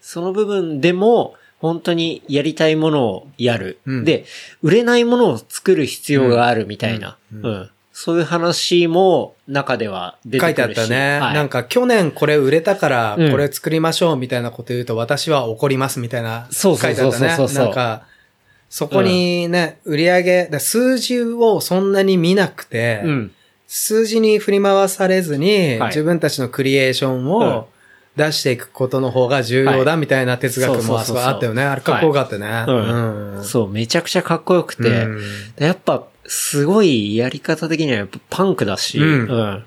[0.00, 3.78] その部分でも、本当にやりたいものをやる。
[3.86, 4.24] うんで、
[4.62, 7.16] 売れないものを作る必要があるみたいな。
[7.32, 10.86] ううんんそういう話も中では出書いてあてくるし。
[10.86, 11.20] ったね。
[11.20, 17.36] はいなんか去年これ売れたからうんこれ作りましょうみたいなこと言うと私は怒りますみたいなそうそうそう書いてあったね。
[17.36, 18.06] そうそうそうなんか、
[18.70, 23.32] そこにね、売り上げ、だ数字をそんなに見なくて、うん。
[23.74, 25.88] 数字に振り回されずに、はい。
[25.88, 27.26] 自分たちのクリエーションうん。
[27.28, 27.68] を
[28.16, 31.62] 出していくことの方が重要だみたいな哲学もあそこあったよね。
[31.62, 32.66] あれかっこよかったね。
[32.68, 35.20] うそう、めちゃくちゃかっこよくて、うん。
[35.56, 39.56] でやっぱ、すごいやり方的にはやっぱパンクだし、うん。
[39.56, 39.62] っ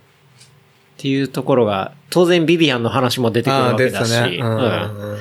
[0.97, 4.37] ていうところが、当然ビビアンの話も出てくるああ、わけ出てただし、ね。
[4.37, 4.55] うん。
[4.55, 5.17] うん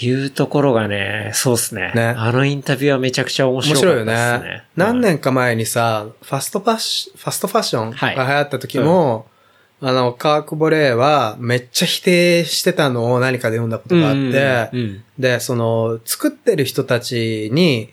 [0.00, 1.92] いうところがね、そうっすね。
[1.94, 2.14] ね。
[2.16, 4.48] あのインタビューはめちゃくちゃ面面白かった白いよね。
[4.48, 4.64] ね。
[4.76, 8.16] 何年か前にさ、ファストファッシファストファッションはい。
[8.16, 9.26] が流行った時も、
[9.80, 14.80] あの、カーク・ボレーはめっちゃ否定してたのを何かで読んだことがあって、うん。
[14.80, 15.04] うん。
[15.18, 17.92] で、その、作ってる人たちに、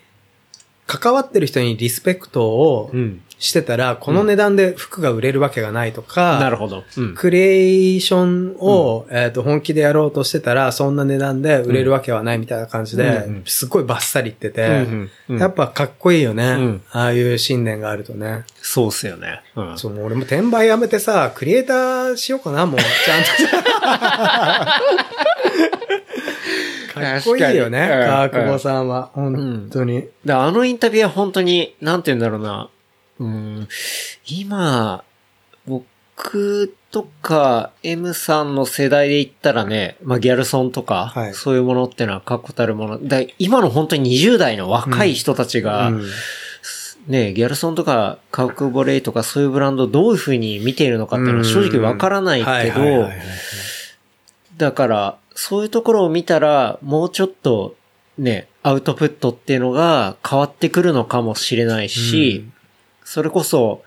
[0.88, 6.84] 関わってる人にリスペクトをうんうんしてたら、この値段で服が売れるわけがないとか、なるほど。
[6.98, 14.88] うんクリエーションを、えっ、と、本気でやろうとしてたら、そんな値段で売れるわけはないみたいな感じで、すっごいバッサリ言ってて、
[15.34, 18.46] やっぱかっこいいよね、うんああいう信念があるとね。
[18.62, 19.42] そうっすよね。
[19.56, 22.80] うんそう、もう俺も転売やめてさ、クリエイターしようかな、もう。
[22.80, 23.66] ちゃんと。
[26.96, 29.10] かっこいいよね、川久保さんは。
[29.14, 30.08] 本当に。
[30.24, 32.70] であのインタビューは本当に、なんて言うんだろうな。
[33.20, 33.68] うん、
[34.28, 35.04] 今、
[35.66, 41.34] 僕とか M さんの世代で言ったらね、まあギャルソンとか、はい。
[41.34, 43.08] そういうものってのは確固たるもの。
[43.08, 46.06] だ今の本当に20代の若い人たちが、うん。
[47.08, 53.10] ね、ギャルソンとかカウクボレイとかそういうブランドをどういう風に見ているのかっていうのは正直わからないけど、
[54.58, 57.76] だから、そういうところを見たら、もうちょっと、
[58.18, 62.48] ね、アウトプットっていうのが変わってくるのかもしれないし、
[63.06, 63.84] それこそ、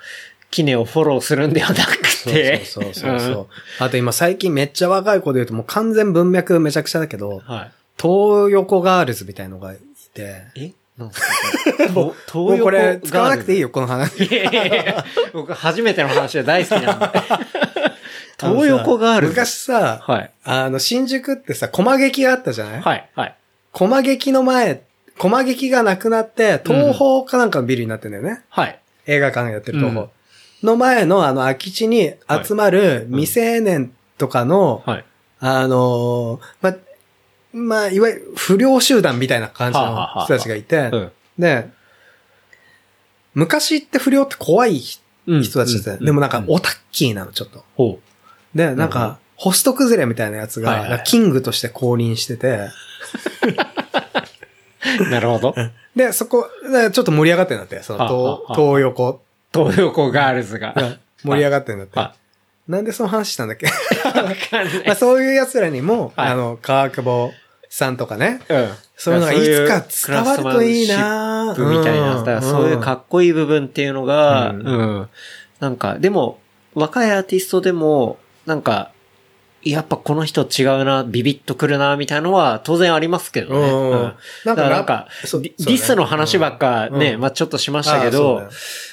[0.51, 3.47] キネをフォローするんではなくて、そうそうそうそう。
[3.85, 7.71] あと今最近めっちゃ若い子で言うともう完全文脈めちゃくちゃだけど、うんはい。
[8.01, 9.79] 東横ガールズみたいのがい
[10.15, 10.73] て、え？
[10.97, 13.69] なんすか もうこれ使わなくていいよ。
[13.69, 14.25] よ、この話。
[14.25, 15.05] いやいやいや
[15.35, 17.07] 僕初めての話は大好きなんで。
[18.41, 19.33] 東横ガールズ。
[19.33, 20.31] 昔さ、はい。
[20.45, 22.81] あの、新宿ってさ、駒劇があったじゃない？
[22.81, 23.09] はい。
[23.15, 23.35] はい。
[23.73, 24.81] 駒劇の前、
[25.19, 28.43] 駒劇がなくなって、東宝かなんかのビルになってんだよね。
[28.49, 28.79] はい。
[29.09, 30.11] 映画館やってる東宝。
[30.63, 32.13] の前のあの空き地に
[32.47, 35.05] 集まる未成年とかの、はい。
[35.41, 36.77] あのーま、
[37.53, 41.13] まあ、いわゆる不良集団みたいな感じの人たちがいて、うん。
[41.39, 41.71] で、
[43.35, 45.43] 昔って不良って怖い人うん。
[45.43, 46.05] たちで、うん。
[46.05, 46.45] でもなんかうん。
[46.49, 47.65] オタッキーなの、ちょっと。
[47.77, 47.99] ほ
[48.55, 52.69] で、なんか、ホスト崩れみたいなやつが、キングとして降臨してて、
[54.99, 55.09] う。
[55.11, 55.55] なるほど。
[55.99, 58.07] で、そこ、でちょっと盛り上がってんだって、その
[58.47, 59.21] 東、東横
[59.53, 60.73] 東横ガールズが。
[60.73, 61.99] が盛り上がってんだって。
[61.99, 62.15] は
[62.69, 63.67] なんでその話したんだっけ？
[64.87, 67.33] まあそういう奴らにも、はいあの、川久保
[67.71, 68.69] さんとかね、うん。
[68.97, 69.85] そういうのがいつか
[70.15, 72.15] 伝わるといいなみたいな。
[72.17, 74.61] だからそういうかっこいい部分っていうのが、ううん
[75.01, 75.09] ん。
[75.61, 76.39] なんか、でも、
[76.75, 78.93] 若いアーティストでも、なんか、
[79.63, 83.61] やっぱこの人違うな、ビビッとくるな、みたいなのは当然ありますけどね。
[83.61, 84.01] うんうん。
[84.01, 84.15] なんか
[84.45, 87.21] だからなんか、ディスの話ばっかね、うん。
[87.21, 88.51] まあちょっとしましたけあそうだよど、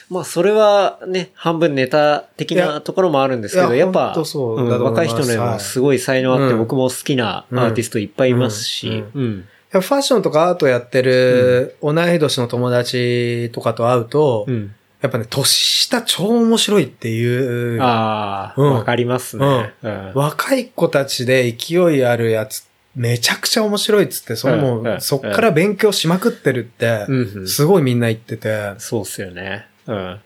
[0.10, 6.60] まあそれはね、半分ネタ的なところもあるんですけど、いややっぱ、若い人にもすごい才能あって、うん。
[6.60, 14.74] 僕も好きなアーティストいっぱいいますし、ファッションとかアートやってる同い年の友達とかと会うと、うん。
[15.06, 19.74] やっぱね、年下超面白いっていう、ああ、うんわかりますね。
[19.84, 27.06] うん若い子たちで勢いあるやつ、めちゃくちゃ面白いっつって、それもうんそっから勉強しまくってるって
[27.46, 29.68] すごいみんな言ってて、そうっすよね。
[29.86, 30.20] うん。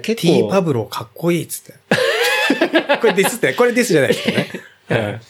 [0.00, 1.74] 結 T 構、パブロかっこいいっつって。
[3.00, 4.50] これディスって、これディスじゃないですかね。
[4.90, 5.20] うん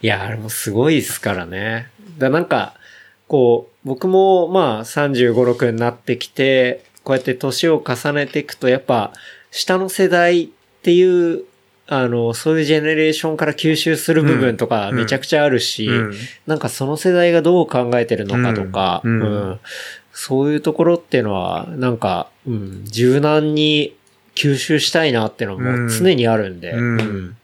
[0.00, 1.90] いや、あれもすごいっすからね。
[2.18, 2.74] だなんか、
[3.28, 9.12] こう、僕もまあ35、6になってきて、こうやって年を重ねていくと、やっぱ、
[9.52, 10.48] 下の世代っ
[10.82, 11.44] ていう、
[11.86, 14.96] あの、そういうジェネレーションから吸収する部分とかうん。
[14.96, 16.14] めちゃくちゃあるし、うん。
[16.48, 19.22] なんかその世代がどう考えてるのかとか、ううん。
[19.52, 19.60] ん。
[20.12, 23.94] そういうところっていうのは、なんか、うん、柔軟に
[24.34, 27.00] 吸収したいなっていうのも常にあるんで、うん。
[27.00, 27.36] うん。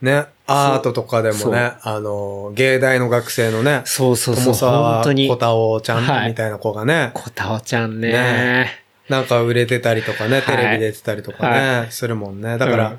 [0.00, 5.28] ね、アートとかでもね、あの、芸大の学生のね、そうそうそう、本当に。
[5.28, 5.36] 小。
[5.36, 8.12] 田尾ちゃはいんみたいな子がね、小田尾ちゃんね。
[8.12, 12.58] ねなんか売れてたりとかね、はいテレビ出てたりとかね、はするもんね。
[12.58, 12.98] だから、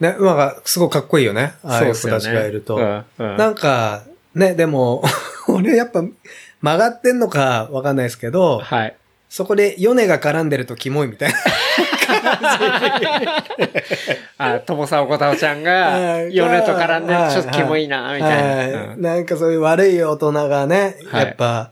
[0.00, 1.54] ね、まあ、すごいかっこいいよね。
[1.62, 2.76] ああいう子たちがいると。
[2.76, 4.04] うんうんなんか、
[4.34, 5.02] ね、でも、
[5.48, 6.02] 俺やっぱ
[6.62, 8.94] 曲がってんのかわかんないですけど、はい。
[9.28, 11.38] そこでヨネが絡んでるとキモいみたいな。
[14.38, 18.96] あ、友沢小田尾ちゃんが、 はい米と絡んではいちょっとキモいな、みたいな。
[18.96, 21.70] なんかそういう悪い大人がね、はいやっぱ、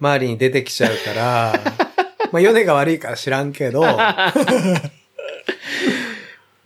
[0.00, 1.52] 周りに出てきちゃうから、
[2.36, 3.88] まあ、ヨネが悪いから知らんけど、 いや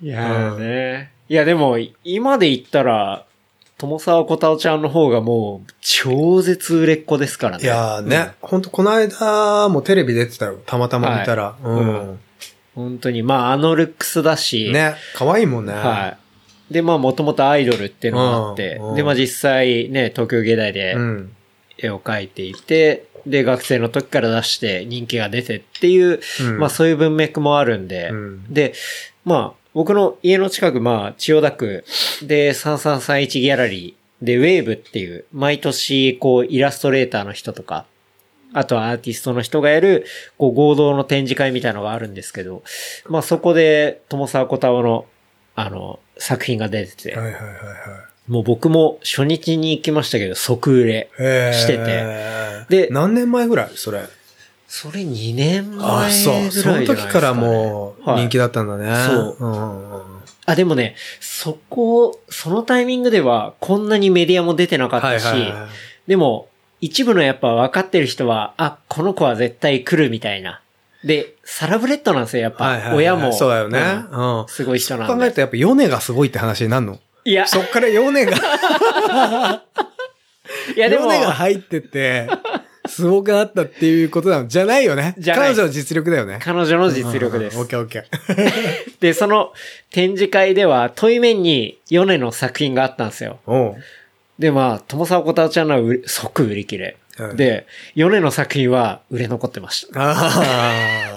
[0.03, 1.13] ーね。
[1.29, 3.25] いや、でも、今で言ったら、
[3.79, 7.63] 友沢小田尾ちゃんの方がもう、超絶売れっ子ですからね。
[7.63, 10.59] いやーね、ほんとこの間もテレビ出てたよ。
[10.67, 11.55] たまたま見たら。
[11.63, 12.19] うんうん。
[12.75, 15.73] 本当に、まあ、あのルックスだし、ね、可愛いもんね。
[15.73, 16.17] は
[16.71, 16.75] い。
[16.75, 21.37] で、まあ、もともとアイドルっていうのがあって、うんうんで、まあ実際ね、東京芸大でうん。
[21.79, 26.59] 絵を描いていて、で、学生の時から出して人気が出てっていう、うん。
[26.59, 28.53] まあそういう文脈もあるんで、うん。
[28.53, 28.75] で、
[29.25, 31.85] まあ、僕の家の近く、まあ、千代田区
[32.23, 37.87] で3331ギャラリーで、ウェーブっていう、毎年、こう、イラストレーターの人とか、
[38.53, 40.05] あとはアーティストの人がやる、
[40.37, 42.63] こう、合同の展示会みたいなのがあるんですけど、
[43.09, 45.07] まあそこで、友沢小太郎の、
[45.55, 48.10] あの、作品が出てて、はいはいはいはい。
[48.31, 51.11] もう僕も初日に行きましたけど、即売れ。
[51.53, 54.03] しててで何年前ぐらいそれ？
[54.69, 56.75] それ2年前ぐああ、らいじゃないですそう。
[56.75, 56.87] か、ね。
[56.87, 58.87] その時からもうはい人気だったんだね。
[59.05, 60.03] そううんうんうん。
[60.47, 65.69] あ、でもね、そこ、そのタイミングではこんなにメディアも出てなかったし、はいはいはい。
[66.09, 66.49] でも、
[66.81, 70.63] 一部のやっぱ分かってる人は、あ、この子は絶対来るみたいな。
[71.05, 72.65] で、サラブレッドなんですよ、やっぱ。
[72.65, 73.33] はいはいはい親も。
[73.33, 73.81] そうだよね。
[74.13, 74.49] うんうん。
[74.49, 75.15] すごい人なんで。
[75.15, 77.01] 考えるとやっぱヨネがすごいって話になるの？
[77.31, 78.33] いや、そっからヨネが、
[80.75, 82.29] いやでも、ヨネが入ってて、
[82.89, 85.15] すごくなったっていうことなのじゃないよね。
[85.17, 86.41] じゃ彼女の実力だよね。
[86.43, 87.69] 彼女の実力ですオッ。
[87.69, 88.99] ケーオッケー。
[88.99, 89.53] で、その
[89.93, 93.39] 展示会では、問い面に米の作品があったんですよ。
[94.41, 96.97] で、まあ、友沢小太郎ちゃんのは即売り切れ。
[97.19, 100.01] うんで、米の作品は売れ残ってました。
[100.01, 100.31] あ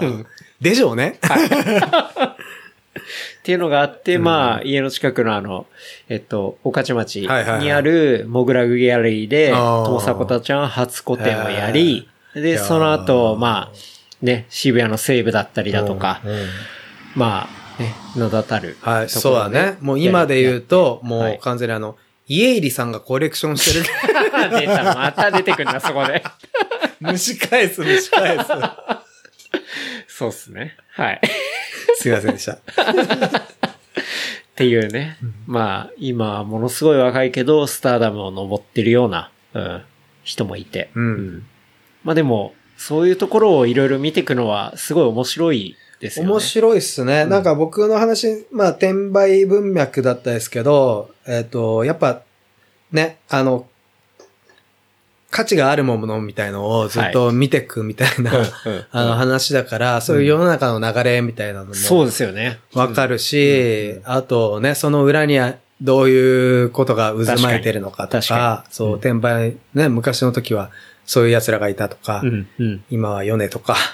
[0.60, 1.18] でしょうね。
[3.44, 5.66] っていうのがあって、まあ、家の近くのあの、
[6.08, 13.72] えっと、御徒町にあるモグラグギャラリーで、あー友迫たちゃんは初個展をやり、いで、その後、まあ、
[14.22, 16.22] ね、渋谷の西部だったりだとか、
[17.14, 17.46] ま
[17.78, 18.78] あ、ね、名だたる。
[18.80, 19.76] はい、そうだね。
[19.82, 23.84] もう今で言うと、はもいう完全にあの、家入さんがコレクションしてる。
[24.58, 26.24] 出た、また出てくるな、そこで。
[27.06, 28.44] 蒸し返す、蒸し返す。
[30.08, 30.78] そうっすね。
[30.92, 31.20] はい。
[31.94, 32.52] すいませんでした。
[32.54, 32.60] っ
[34.56, 35.16] ていうね。
[35.46, 39.82] まあ、今、ものすごい若いけど、スターダムを登ってるような、うん、
[40.22, 40.90] 人もいて。
[40.94, 41.46] うん
[42.04, 46.30] まあでも、そういうところをいろいろ見ていくのは、すごい面白いですよね。
[46.30, 47.24] 面白いっすね。
[47.24, 52.22] なんか僕の話、まあ、転売文脈だったですけど、えっ、と、やっぱ、
[52.92, 53.66] ね、あの、
[55.34, 58.46] 価値があるものみたいのをずっと見ていくみたいな、うんうん
[58.92, 62.60] あの話だから、そういう世の中の流れみたいなのもそうですよね。
[62.72, 68.94] わかるし、あとね、その裏にはどういうことが渦巻いてるのかと確かか、そう、うん。
[68.94, 70.70] 転売、ね、昔の時は
[71.04, 72.84] そういう奴らがいたとか、うん、うん。
[72.88, 73.74] 今は米とか。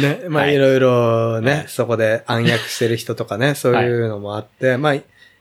[0.00, 0.54] ね、まあはい。
[0.54, 1.64] いろいろね、はい。
[1.68, 4.96] そこで暗躍してる人とかね、そういうのもあって、まあ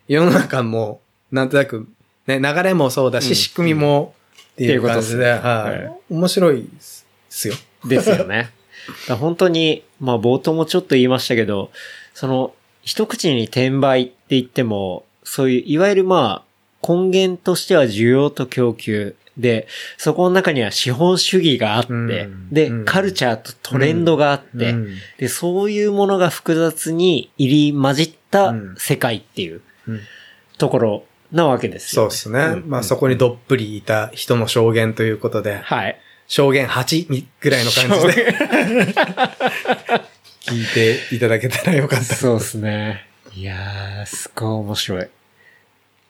[0.07, 1.87] 世の中もなんとなく
[2.27, 3.35] ね、流れもそうだし、うん。
[3.35, 4.13] 仕組みも
[4.53, 5.89] っていう感じで、はいですね。
[5.89, 6.13] はい。
[6.13, 7.55] 面白いっすよ。
[7.85, 8.51] ですよね。
[9.19, 11.71] 本当に、まあ冒頭もちょっと言いましたけど、
[12.13, 12.53] その、
[12.83, 19.67] 一口に転売って言っても、そういう、いわゆるまあ、根源としては需要と供給で、
[19.97, 22.49] そこの中には資本主義があって、うん。
[22.51, 22.85] で、うん。
[22.85, 24.95] カルチャーとトレンドがあって、うん。
[25.17, 28.75] で、そういうものが複雑に入り混じったうん。
[28.77, 30.01] 世界っていううん。
[30.57, 32.39] ところなわけですよ、そうですね。
[32.39, 35.99] うんまあそこにどっぷりいた人の証言ということで、はい。
[36.27, 38.33] 証言8ぐらいの感じで
[40.47, 42.15] 聞いていただけたらよかった。
[42.15, 43.05] そうですね。
[43.33, 45.07] いやー、すごい面白い。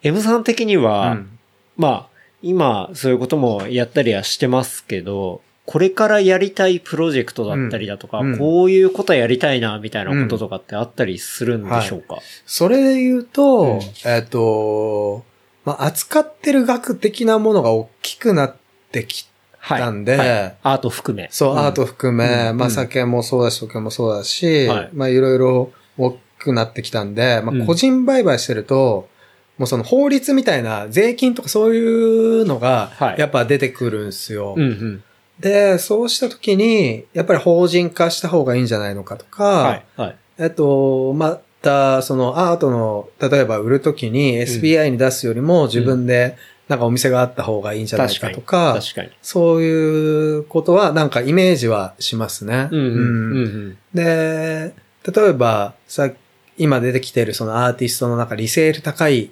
[0.04, 1.40] M さん的には、うん
[1.78, 8.34] まあ、今、そういうこともやったりはしてますけど、これからやりたいプロジェクトだったりだとか、うん。
[8.34, 13.80] うんこういうことやりたいな、みたいなこととかってあったりするんでしょうか、それで言うと、うん。
[14.06, 15.24] えっ、と、
[15.64, 18.56] まあ、扱ってる額的なものが大きくなっ
[18.92, 19.28] てき
[19.60, 19.80] はい。
[19.80, 20.56] たんではい。
[20.64, 21.30] アート含め。
[21.32, 21.60] そう、ん。
[21.60, 24.90] アート含め、まあ、うん酒もそうだし、時計もそうだし、はい。
[24.94, 27.62] まあ、いろいろ大きくなってきたんで、まうん。
[27.62, 29.08] あ、個人売買してると、
[29.60, 31.80] もうその法律みたいな税金とかそうい
[32.42, 33.20] うのがは、い。
[33.20, 34.56] やっぱ出てくるんですよ。
[34.58, 35.04] うんうん。
[35.42, 39.86] で、そうしたときに、やっぱり法人化した方がいいんじゃないのかとか、はい。
[39.98, 40.16] はい。
[40.38, 46.38] えっと、また、そのアートの、例えば売るときに SBI に出すよりも自分で
[46.72, 49.10] なんかお店があった方がいいんじゃないかとか、確かに。
[49.22, 52.70] そういうことはなんかイメージはしますね。
[52.72, 52.94] うんうん。
[52.94, 53.78] うん。
[53.94, 54.74] で、
[55.14, 56.10] 例えば、さ、
[56.58, 59.32] 今出てきてるそのアーティストの中リセール高い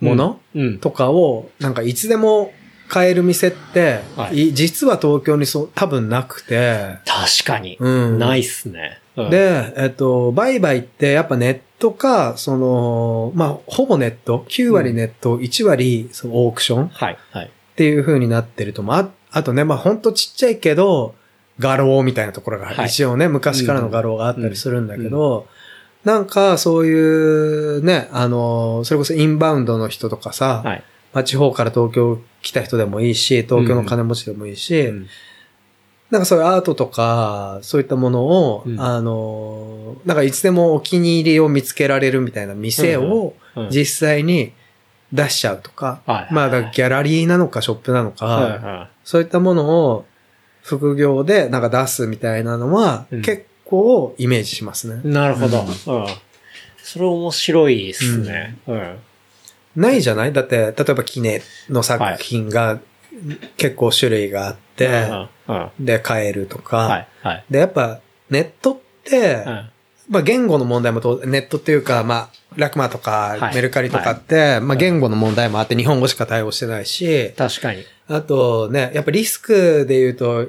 [0.00, 0.78] もの、うん。
[0.78, 2.52] とかを、なんかいつでも
[2.88, 7.76] 買える店って、はいい実は東京にそう、多分なくて、確かに。
[7.80, 8.18] うん。
[8.18, 9.00] ないっすね。
[9.16, 17.18] うん、で、えっと、売買ってやっぱネットか、その、まあ、ほぼネット、9割ネット、1割そのオークションっはい。
[17.30, 17.50] はい。
[17.76, 18.96] ていう風になってると思う。
[18.96, 21.14] ああとね、まあ、ほんとちっちゃいけど、
[21.58, 25.46] 画廊みたいなところが、はい一応ね、昔からの画廊があったりするんだけど、
[26.04, 30.84] なんかそういうね、あの、それこそインバウンドの人とかさ、はい。
[31.16, 35.06] まあ、地方から東京来た人でもいいし、東京の金持ちでもいいし、うん
[36.08, 44.52] なんかそういうアートとか、そういったものを、うんあの、なんかいつでもお気に入りを見つけられるみたいな店をうん実際に
[45.12, 50.04] 出しちゃうとか、はいまあギャラリーなのかショップなのか、そういったものを
[50.62, 55.00] 副業でなんか出すみたいなのは、うん結構イメージしますね。
[55.02, 55.08] い。
[55.08, 55.62] なるほど。
[55.62, 56.06] うん。
[56.76, 58.58] それ面白いですね。
[58.68, 58.98] うん。
[59.76, 60.32] ないじゃない？
[60.32, 62.80] だって、例えばキネの作品が
[63.56, 65.28] 結構種類があって、
[65.78, 67.08] で買えるとか、はい。
[67.22, 67.44] はい。
[67.50, 68.00] で、やっぱ
[68.30, 69.70] ネットって、うん
[70.08, 77.82] まあ言語の問題もと、ネットっていうか、まあ、ラクマとはいかメルカリとかって、まあ言語の問題もあって日本語しか対応してないし、確かに。
[78.06, 80.46] あとね、やっぱリスクで言うと、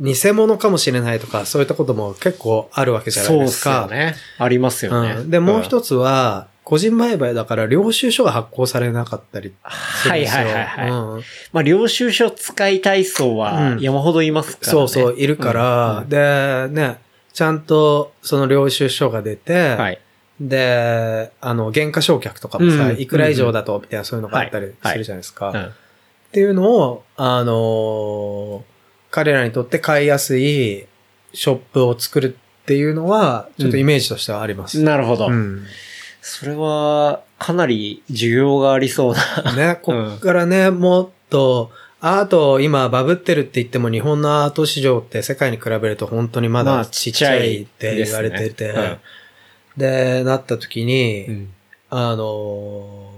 [0.00, 3.86] 偽物かもしれないとか、そういったことも結構あるわけじゃないそうっですか。
[3.88, 4.16] すよね。
[4.38, 5.12] ありますよね。
[5.18, 9.52] うん、で、もう一つは、個人売買だから領収書が発行されなかったり
[10.02, 10.44] するはいんですよ。
[10.44, 10.90] はいはいはい。
[10.90, 11.22] うん
[11.52, 14.70] まあ、領収書使いたい層はうん山ほどいますからね。
[14.72, 16.98] そうそう、いるから、うんで、ね、
[17.32, 20.00] ちゃんとその領収書が出て、はい。
[20.40, 25.50] で、あの、原価償却とかもさ、うんいくら以上だと、みたいなそういうのがあったりはいするじゃないですか。
[25.50, 25.72] っうん
[26.32, 28.62] ていうのを、あのー
[29.12, 30.86] 彼らにとって買いやすい
[31.32, 34.82] ショップを作るっていうのは、ちょっとイメージとしてはあります。
[34.82, 35.28] なるほど。
[35.28, 35.62] うん。
[36.26, 39.14] それは、かなり需要がありそう
[39.44, 39.54] な。
[39.54, 41.70] ね、 こっからね、もっと、
[42.00, 48.98] アート今バブってるって言っても日本のアート市場って世界に比べると本当にままあだちっちゃいって言われてて、ちっちゃいですね
[49.76, 51.52] で、なった時に、うん
[51.90, 53.10] あの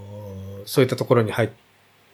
[0.63, 1.49] ーそういったところに入っ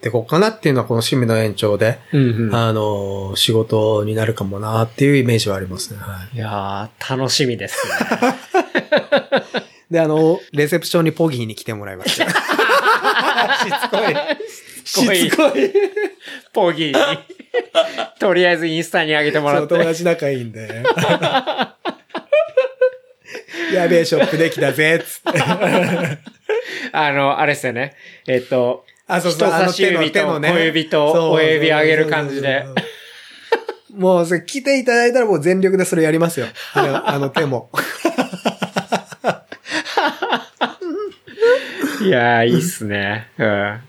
[0.02, 6.00] ていこうかなっていうのはこの趣味の延長で、うんうんあのー仕事になるかもなっていうイメージはありますね。
[6.00, 9.63] はいいやー、楽しみですね。
[9.94, 12.28] で、あの、レセプションにポギーに来てもらいました。
[12.28, 14.16] しつこい。
[14.84, 15.72] しつこい。
[16.52, 17.18] ポギーに。
[18.18, 19.68] とりあえずインスタに上げてもらって。
[19.68, 20.82] 友達仲いいんで。
[23.72, 25.40] やべえ、ショップできたぜ、つって。
[26.92, 27.96] あの、あれですよね。
[28.28, 32.66] えっと、あ、そうそう、人差し指と小指と親指上げる感じで。
[33.96, 36.48] もう、それ来ていただいたらもう全力でそれやりますよ。
[36.74, 37.70] あのあの手も。
[42.04, 43.28] いやー、いいっすね。
[43.38, 43.80] うん。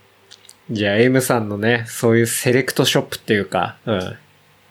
[0.70, 4.16] じゃあ、M さんのね、そういうセレクトショップっていうか、うん。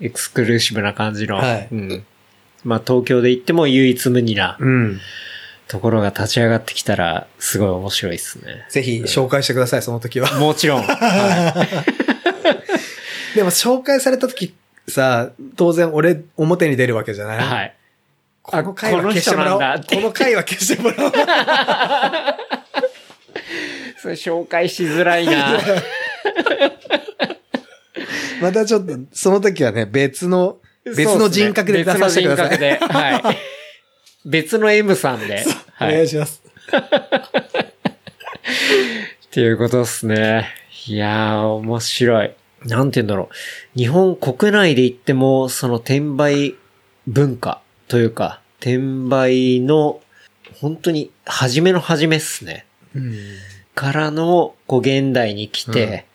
[0.01, 2.05] エクスクルーシブな感じの、はいうん。
[2.63, 4.99] まあ、東京で行っても唯一無二なうん。
[5.67, 8.65] ところが立ち上がってきたら、すごい面白いっすね。
[8.69, 10.31] ぜひ紹介してください、その時は。
[10.39, 10.83] もちろん。
[10.85, 11.67] は
[13.35, 14.53] でも紹介された時
[14.87, 17.37] さ、当然俺表に出るわけじゃない？
[17.37, 17.41] い。
[17.41, 17.75] はい。
[18.43, 19.61] この回は消してもらおう。
[19.61, 21.11] この回は消してもらおう。
[24.03, 25.57] それ紹介しづらいな。
[28.41, 32.57] またちょっと、その時はね、別の、別の人格で出させてください。
[32.57, 32.99] 別の人格で。
[32.99, 33.37] はい。
[34.25, 35.45] 別の M さんで。
[35.79, 35.93] おはい。
[35.93, 36.43] っ願いします。
[39.31, 40.49] ていうことですね。
[40.87, 42.31] いやー、面白い。
[42.65, 43.79] なんて言うんだろう。
[43.79, 46.55] 日本国内で言っても、その転売
[47.07, 50.01] 文化というか、転売の、
[50.55, 52.65] 本当に、初めの初めっすね。
[52.93, 53.13] うん
[53.75, 56.05] からの、こう、現代に来て、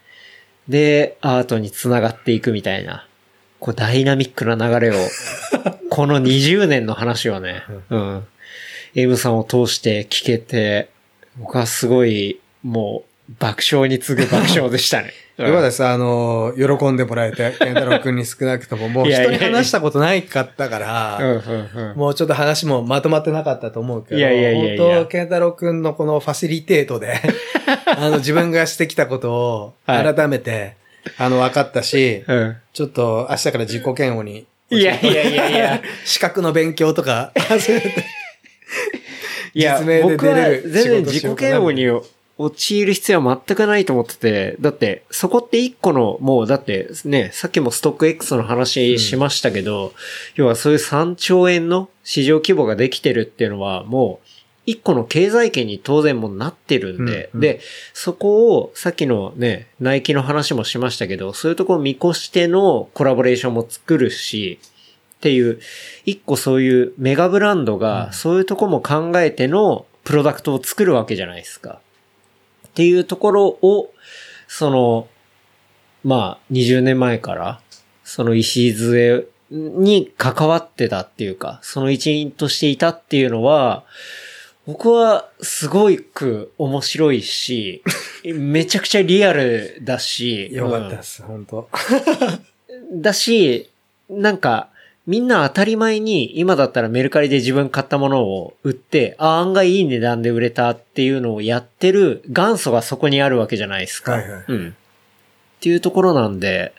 [0.69, 3.07] で、アートに繋がっていくみたいな、
[3.61, 5.09] こう、ダイナミックな流れを、
[5.91, 8.27] この20年の話をね、うん。
[8.95, 10.91] M さんを通して聞けて、
[11.37, 15.13] 僕はすごい、もう、爆笑に次ぐ爆笑でしたね。
[15.39, 15.85] よかったです。
[15.85, 21.95] あの、喜んでもらえて、健太郎くんに少なくとも、もう人に話したことないかったから。
[21.95, 27.21] もうちょっと話もまとまってなかったと思うけど、いやいやいやいや本当、健太郎くんのこのファシリテートで、
[27.87, 30.75] あの、自分がしてきたことをはい改めて、
[31.19, 32.57] あの、分かったし、うん。
[32.73, 35.83] ちょっと明日から自己嫌悪に、いやいやいやいや。
[36.05, 38.05] 資格の勉強とか 始めて、
[39.55, 41.87] いや、僕る全然自己嫌悪に
[42.39, 49.93] 陥る必要は全くないと思ってて、だって、そこって一個の、もうだってね、さっきもストック X の話しましたけど、
[50.37, 54.29] 要はそういう3兆円の市場規模ができてるっていうのは、もう、
[54.67, 57.41] 一個の経済圏に当然もうなってるんで、うんうん。
[57.41, 57.61] で、
[57.93, 64.61] そこを、さっきのね、ナイキの話もしましたけど、そういうところを見越してのコラボレーションも作るし、
[65.17, 65.59] っていう、
[66.05, 71.81] 一個そういうメガブランドが、そういうとこも考えてのプロダクトを作るわけじゃないですか。
[72.79, 73.93] っていうところを、
[74.47, 75.09] その、
[76.05, 77.61] まあ、20年前から、
[78.05, 83.83] その礎に関わってたっていうか、その一員としていたっていうのは、
[84.65, 87.83] 僕はすごく面白いし、
[88.23, 91.69] めちゃくちゃリアルだし、よかったです、本当
[92.93, 93.71] だし、
[94.09, 94.69] なんか、
[95.09, 104.13] みんな当たり前に、今だったらメルカリで自分買ったものを売って、あ、案外いい値段で売れたっていうのをやってる元祖がそこにあるわけじゃないですか。
[104.13, 104.69] はいはいうん。
[104.69, 104.73] っ
[105.61, 106.75] ていうところなんで、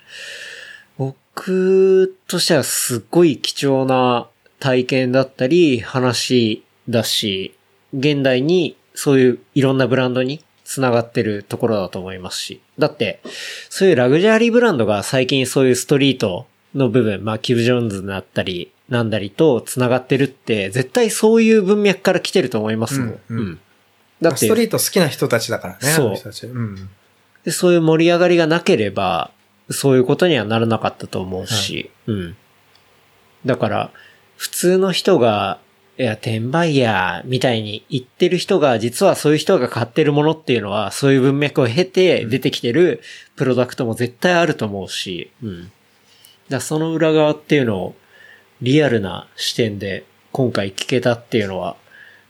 [0.99, 4.27] 僕としてはすっごい貴重な
[4.60, 7.56] 体験だったり、話だし、
[7.95, 12.61] 現代にそういういろんなブランドに繋がってるところだと思いますし。
[12.77, 13.22] だって、
[13.72, 16.45] そういうラグジュアリーブランドが最近そういうストリート
[16.76, 23.20] の部分、まあ、キブ・ジョーンズだったり、なんだりと繋がってるって、絶対そういう文脈から来てると思いますもん。
[23.30, 23.60] うんうん
[24.22, 25.80] だってスト、リート好きな人たちだからね。
[25.94, 26.90] そう人たちうん。
[27.46, 29.32] でそういう盛り上がりがなければ、
[29.70, 32.36] そういうことにはならなかったと思うし、うん。
[33.46, 33.91] だから、
[34.36, 35.60] 普通の人が、
[35.98, 43.02] いや、転売ヤーみたいに言ってる人が、実はそういう人が買ってるものっていうのは、そういう文脈を経て出てきてる
[43.36, 45.72] プロダクトも絶対あると思うし、うん。
[46.49, 47.95] だその裏側っていうのを、
[48.61, 51.76] リアルな視点で今回聞けたっていうのは、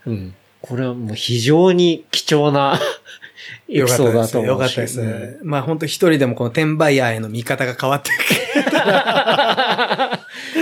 [0.05, 0.35] うん。
[0.61, 2.79] これはもう非常に貴重な
[3.69, 4.47] エピソードだと思うし。
[4.47, 4.99] よかったです。
[4.99, 5.39] よかったです。
[5.43, 8.19] まあ本当一人でもこの転売ヤーへの見方が変わっていく。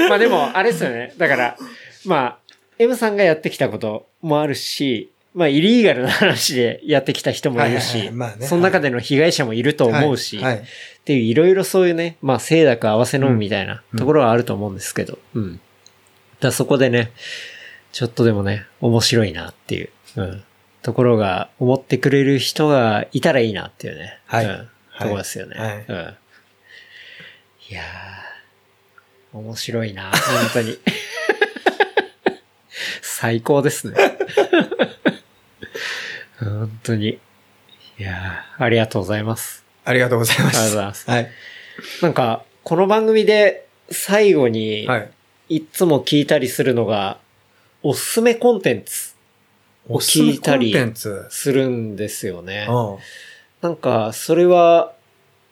[0.09, 1.13] まあでも、あれですよね。
[1.17, 1.57] だから、
[2.05, 2.38] まあ、
[2.79, 10.65] M さんがやってきたこともあるし、まあ、イリーガルな話でやってきた人もいるはいしはいはいまあ、ねその中での被害者もいると思うし、はいはい
[11.07, 15.61] っていういろいろそういうね、まあ、清濁合わせ飲むみたいなところはあると思うんですけど、うん。
[16.41, 17.13] だそこでね、
[17.93, 20.43] ちょっとでもね、面白いなっていう、うん。
[20.81, 24.19] ところが思ってくれる人がいたらいいなっていうね。
[24.25, 24.51] はいうん。
[24.51, 24.67] はい
[24.99, 25.55] ところですよね。
[25.57, 26.17] はいうん。
[27.69, 30.77] いやー、面白いな、本当に。
[33.01, 33.95] 最高ですね。
[36.38, 37.07] 本当に。
[37.11, 39.66] いやー、ありがとうございます。
[39.88, 40.47] ありがとうございます。
[40.47, 41.31] ありがとうございますはい。
[42.01, 45.11] なんか、この番組で最後に、はい。
[45.47, 47.19] いつも聞いたりするのが、
[47.84, 49.15] おすすめコンテンツ
[49.88, 51.26] を聞いたりおすすめコンテンツ？
[51.30, 52.68] するんですよね。
[52.69, 52.97] うん。
[53.61, 54.91] なんか、それは、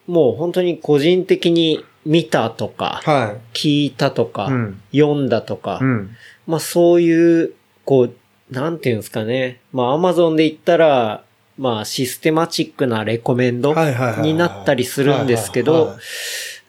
[0.05, 4.51] もう本当に個人的に見たとか、は聞いたとか、い。
[4.51, 4.81] うん。
[4.91, 6.17] 読んだとか、うん。
[6.45, 7.53] まあそういう、
[7.85, 8.13] こう、
[8.51, 9.61] なんていうんですかね。
[9.71, 11.23] まあアマゾンで言ったら、
[11.57, 13.73] まあシステマチックなレコメンド
[14.21, 15.97] になったりするんですけど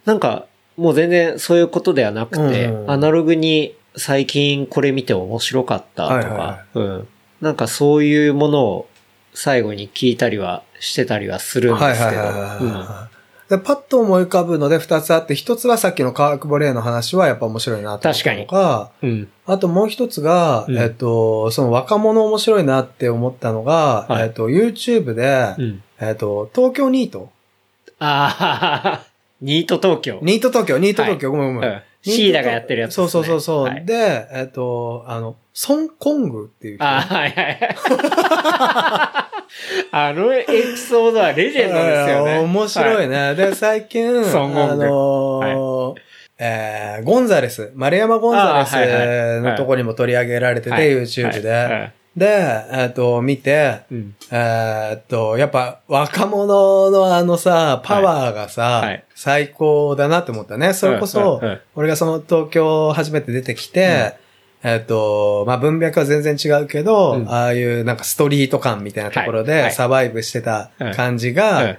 [0.04, 0.46] なんか
[0.76, 7.08] もう全然そういうことではなくて、うんアナログに最近これ見て面白かったとか、うん。
[7.40, 8.88] なんかそういうものを
[9.32, 12.28] 最後に聞いたりはしてたりはするんですけど、うん
[12.74, 13.15] はい
[13.48, 19.28] でパッと思い浮かぶので二つあって、一つはさっきの科学ボレーの話はやっぱ面白いなと思ったのが、うん。
[19.46, 25.82] あともう一つが、うんえっと、その若者面白いなって思ったのが、はいえっと、YouTube で、うん。
[26.00, 27.30] えっと、東京ニート
[28.00, 29.06] ああ、
[29.40, 30.18] ニート東京。
[30.22, 31.70] ニート東京、ニート東京、ごめんごめん。
[31.70, 31.82] うん
[32.12, 36.84] シーダがやってるやつそうそうそうそう、はいで、えっと、あの、ソン・コングっていう人。
[36.84, 39.25] あはいはいはい。
[39.92, 42.38] あのエピソードはレジェンドですよね。
[42.44, 43.28] 面白いね。
[43.30, 43.34] ね。
[43.34, 46.00] で、最近、 あのー
[46.38, 51.50] えーゴンザレス、丸山ゴンザレスのとこにも取り上げられてて、はい YouTube で。
[51.50, 54.14] はいで、えっ、と、見て、うん。
[54.32, 60.72] えっと、やっぱ若者のあのさ、パワーがさ、はい最高だなって思ったね。
[60.72, 64.14] それこそ、うんうん俺がその東京初めて出てきて、
[64.68, 67.28] えっと、まあ、文脈は全然違うけど、うん。
[67.28, 69.62] ああいうなんかストリート感みたいなところはいはい。
[69.66, 71.78] でサバイブしてた感じが、うん。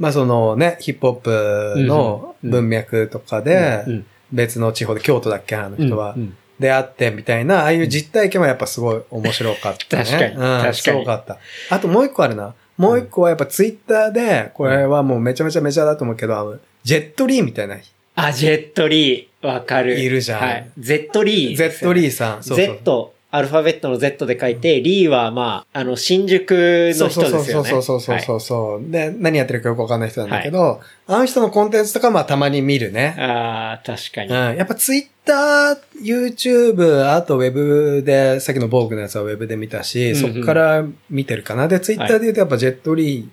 [0.00, 6.14] まあそのね、ヒップホップのうん文脈とかでう、ん別の地方で、京都だっけあの人は。
[6.14, 6.36] うんうん。
[6.58, 10.04] 出会ってみたいな、ああいう実体験はやっぱすごい面白かったね。
[10.04, 10.74] 確かにうん、確かに。
[10.74, 11.38] すごかった。
[11.68, 12.54] あともう一個あるな。
[12.78, 17.76] もう一個はやっぱツイッターで、これはもうめちゃめちゃメジャーだと思うけど、あのジェットリーみたいな、
[18.16, 20.00] あ、ジェットリー、わかる。
[20.00, 20.70] いるじゃんはい。
[20.78, 22.42] Z リー、ゼットリーさん。
[22.42, 27.68] そうそう Z、アルファベットの Z で書いて、リーはまあ、あの、新宿の人ですよね。
[27.70, 33.14] そうそうそうそうそうそう、で、何やってるかよくわかんない人なんだけど、あの人のコンテンツとかまあたまに見るね。
[33.18, 34.28] はいああ、確かに。
[34.30, 34.56] うん。
[34.56, 41.68] やっぱツイッター、YouTube、あとウェブで、さっきのボーグのやつはウェブで見たし、うんうんそっから見てるかな。
[41.68, 43.28] で、ツイッターで言うとやっぱジェットリー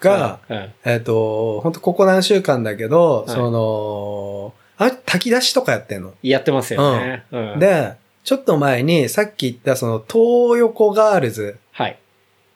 [0.00, 6.14] が、うん、うんえっ、と、本当ここ何週間だけど、はいその、あれ、炊き出しとかやってんの？
[6.22, 7.24] やってますよね。
[7.30, 7.94] うん、で、
[8.24, 11.98] ちょっと前に、さっき言ったその、東横ガールズはい。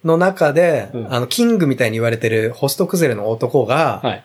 [0.04, 4.24] の中で、うんあの、キングみたいに言われてるホスト崩れの男が、はい。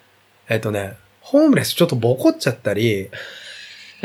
[0.49, 3.10] えっとね、ホームレスちょっとボコっちゃったり、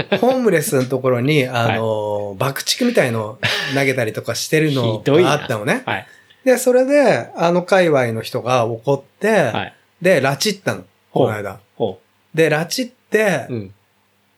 [0.21, 3.39] ホームレスのところに、あの、爆竹みたいの
[3.75, 5.83] 投げたりとかしてるのがあったのね。
[5.87, 6.07] はい。
[6.45, 9.75] で、それで、あの界隈の人が怒って、はい。
[10.01, 10.85] で、拉致ったの。
[11.11, 11.61] この間。
[11.77, 12.01] ほ
[12.35, 13.55] で、拉致って、う。
[13.55, 13.75] うん。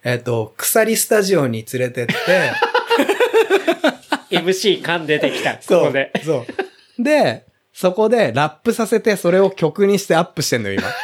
[0.02, 2.14] えっと、鎖スタジオに連れてって、
[4.36, 5.56] MC 感出てきた。
[5.56, 6.12] こそうこで。
[6.24, 6.46] そ
[6.98, 7.02] う。
[7.02, 10.88] で、そこでラップさせて、それを曲にしてアップしてんのよ、今。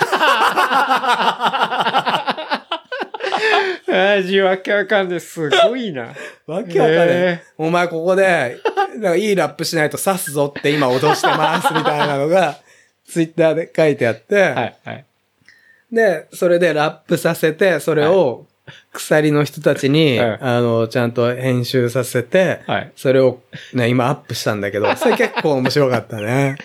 [3.89, 5.20] 味わけわかんない。
[5.20, 6.14] すごいな。
[6.47, 7.09] わけわかんない。
[7.09, 8.59] へお前ここで、
[8.89, 12.59] なんかいいラップしないと刺すぞって今脅してます、みたいなのが、
[13.07, 14.77] ツイッターで書いてあって、はい。
[14.85, 15.05] はい。
[15.93, 18.47] で、それでラップさせて、それを
[18.93, 22.93] 鎖の人たちに、は いあの、ちゃんと編集させて、はい。
[22.97, 23.41] それを
[23.73, 26.57] ね、今アップしたんだけど、 それ結構面白かったね。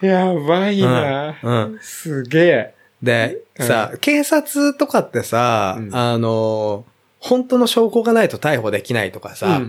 [0.00, 1.36] やばいな。
[1.42, 2.74] うんうんすげえ。
[3.02, 6.84] で、さ、警察とかってさ、うんあの、
[7.24, 9.62] 本当の証拠がないと逮捕できないとかさ。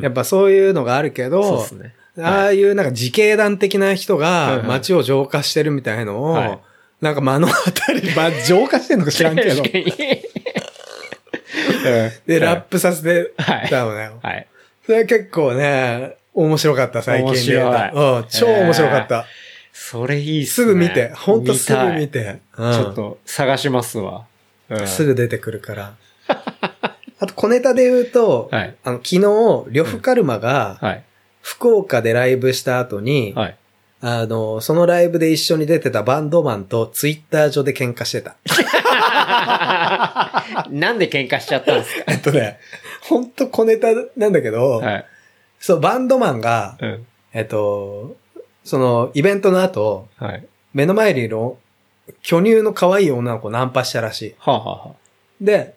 [0.00, 1.94] やっぱそういうのがあるけど、そうですね。
[2.20, 6.58] ああいうなんか自警団的な人はいはいが街を浄化してるみたいのを、はい
[7.00, 9.62] なんか目の当たり、まあ、浄化してんのか知らんけど、
[12.26, 14.10] で、ラップさせてはいたのね。
[14.20, 14.48] はい。
[14.84, 19.26] それ結構ね、面白かった、最近面白いうん、超面白かった。
[19.72, 20.72] それいいっすすね。
[20.72, 22.40] ぐ見て、ほんとすぐ見見て。
[22.56, 24.26] ちょっと探しますわ。
[24.68, 25.94] うんすぐ出てくるから。
[27.20, 31.04] あと、小ネタで言うと、はいあの、昨日、呂布カルマが、はい。
[31.42, 33.56] 福岡でライブした後に、はい。
[34.00, 38.36] あの、そのライブで一緒に出てたバンドマンとツイッター上で喧嘩してた。
[40.70, 42.60] なんで喧嘩しちゃったんです えっとね、
[43.02, 45.04] ほんと小ネタなんだけど、かはい。
[45.58, 47.06] そう、バンドマンが、うん。
[47.32, 48.16] えっと、
[48.62, 50.46] その、イベントの後、はい。
[50.74, 51.36] 目の前にいる
[52.22, 54.34] 巨乳の可愛い女の子をナンパしたらしい。
[54.38, 54.94] はあ、はあは
[55.40, 55.74] で、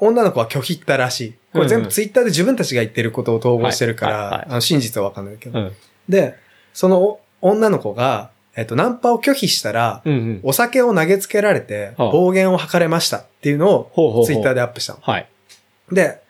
[0.00, 1.34] 女の子は拒否ったらしい。
[1.52, 5.70] これ全部ツイッターで自分たちが言ってることを統合してるから、はいはいはいあの真実はわかんないけど。
[6.08, 6.36] で、
[6.72, 10.02] そのお女の子が、えっと、ナンパを拒否したら。
[10.42, 15.00] お酒を投げつけられて、はあ暴言を吐かれましたっていうのをツイッターでアップしたの。
[15.02, 15.28] はい。
[15.92, 16.20] で、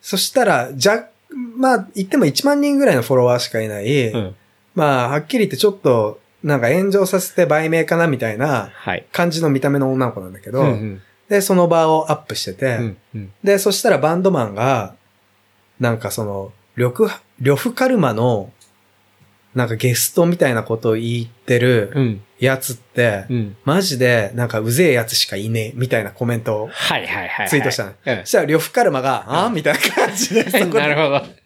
[0.00, 1.08] そしたら、じゃ、
[1.56, 4.36] まあ、言っても1万人ぐらいのフォロワーしかいない、うん。
[4.74, 9.04] まあ、はっきり言ってちょっと、なんか炎上させて売名かなみたいなはい。
[9.10, 11.02] 感じの見た目の女の子なんだけど、うんうん。
[11.28, 13.32] で、その場をアップしてて、うんうん。
[13.42, 14.94] で、そしたらバンドマンが、
[15.80, 17.08] なんかその、呂布、
[17.40, 18.52] 呂布カルマの、
[19.54, 22.22] なんかゲストみたいなことを言ってうるん。
[22.38, 23.56] やつって、うん。
[23.64, 27.48] マジでなんかうぜえやつしかいねえ、みたいなコメントをはいはいはい。
[27.48, 27.92] ツイートしたの。
[28.04, 31.45] うんそしたら呂布カルマが、あみたいな感じで なるほど。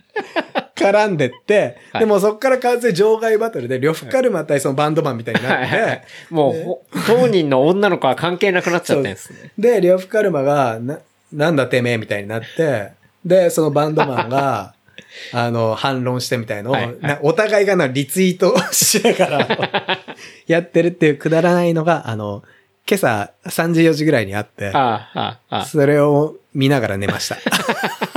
[0.84, 6.02] 絡んでって、はいでもそっから完全に場外バトルで、呂布カルマ対そのバンドマンみたいになって。
[6.30, 9.52] もう、ほ当人の女の子は関係なくなっちゃってんですね。
[9.58, 10.98] で、呂布カルマが、な、
[11.32, 12.92] なんだてめえみたいになって、
[13.24, 14.74] で、そのバンドマンが、
[15.32, 19.98] あの、反論してみたいのを、はいはいなお互いがな、リツイートしながら、
[20.46, 22.42] やってるっていうくだらないのが、あの、
[22.88, 25.64] 今朝3時4時ぐらいにあって、あ、ああ。
[25.64, 27.36] それを見ながら寝ました。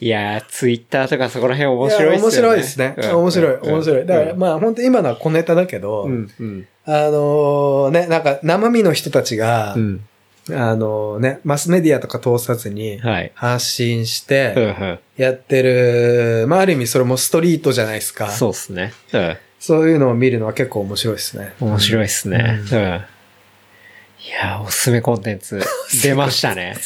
[0.00, 2.18] いやー、ツイッターとかそこら辺面白いっすよね。
[2.18, 2.94] や面白いですね。
[2.96, 4.06] うん面白い、うん面白い。
[4.06, 6.66] だから、うんまあ本当今のは小ネタだけど、うん、うん。
[6.86, 10.04] あのーね、なんか生身の人たちが、うん。
[10.52, 13.32] あのね、マスメディアとか通さずにはい。
[13.34, 14.98] 発信しうん、てうん。
[15.16, 18.30] やってる、まあある意味それもストリートじゃないですか。
[18.30, 18.92] そうっすね。
[19.12, 19.36] うん。
[19.58, 21.54] そういうのを見るのは結構面白いですね。
[21.60, 22.60] 面白いっすね。
[22.70, 22.78] うん。
[22.78, 25.62] いやー、おすすめコンテンツ
[26.02, 26.76] 出ましたね。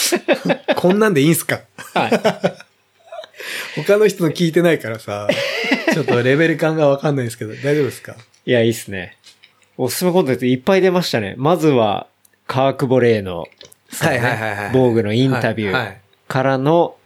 [0.76, 1.60] こんなんでいいんすか？
[1.94, 2.12] はい。
[3.84, 5.28] 他の人の聞いてないからさ、
[5.92, 8.16] ちょっとレベル感がわかんないですけど、大丈夫ですか？
[8.46, 9.16] いや、いいっすね。
[9.76, 11.34] おすすめコンテンツいっぱい出ましたね。
[11.38, 12.06] まずは、
[12.46, 13.46] カークボレーの、
[14.00, 15.94] はいはいはいはい防具のインタビュー
[16.28, 16.96] からの、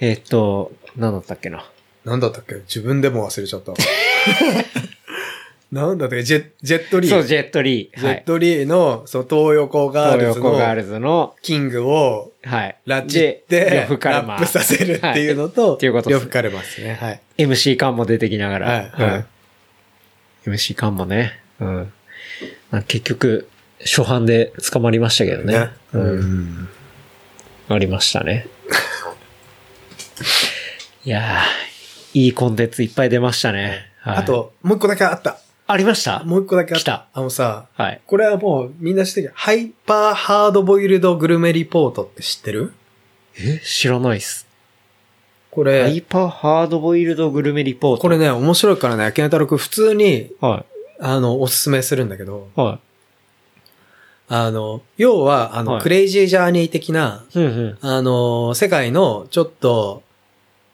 [0.00, 1.68] えっと、何だったっけな。
[2.04, 2.54] なんだったっけ？
[2.66, 3.72] 自分でも忘れちゃった。
[5.72, 7.10] なんだったっけジェジェットリー。
[7.10, 8.00] そう、ジェットリー。
[8.00, 12.76] ジェットリーの、そう、東横ガール東ズ横ガールのズの、キングをはい。
[12.86, 16.98] 拉致っでて、ラップさせるっていうのと、っていうことですね呂布カルマですね。
[17.00, 17.20] はい。
[17.38, 18.90] MC 感も出てきながら。
[18.92, 19.24] はい
[20.46, 21.38] MC 感もね。
[21.60, 21.92] うん。
[22.70, 23.48] まあ結局、
[23.80, 25.58] 初版で捕まりましたけどね。
[25.58, 25.68] ね。
[25.92, 25.98] う。
[25.98, 26.20] うん
[26.64, 26.68] ん。
[27.68, 28.46] ありましたね。
[31.04, 33.90] いやー、いいコンテンツいっぱい出ましたね。
[34.00, 35.38] はいあ、と、もう一個だけあった。
[35.70, 36.24] ありました？
[36.24, 37.20] もう一個だけあっ来たた。
[37.20, 38.00] あのさ、はい。
[38.06, 39.32] これはもうみんな知ってる？
[39.34, 42.72] ハイパーハードボイルドグルメリポートって知ってる？
[43.38, 43.60] え？
[43.60, 44.46] 知らないっす。
[45.50, 48.02] こハイれ、パーハードボイルドグルメリポート。
[48.02, 50.64] これね、面白いからね、秋太郎くん普通に、は
[51.00, 52.60] あの、おすすめするんだけど、い。
[52.60, 52.78] は
[54.28, 57.38] あの、要は、あの、はいクレイジージャーニー的な、い。
[57.38, 57.78] うんうん。
[57.80, 60.04] あの、世界のちょっと、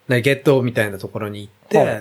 [0.09, 1.52] ね、ゲットみたいなところに行っ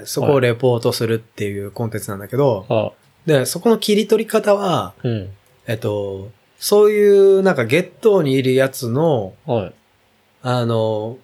[0.06, 2.94] そこをレポートするっていうコンテンツなんだけど、は
[3.26, 5.30] で、そこの切り取り方は、うん。
[5.68, 9.74] えっと、そういうなんかゲットにいるやつの、はい。
[10.44, 11.18] あの、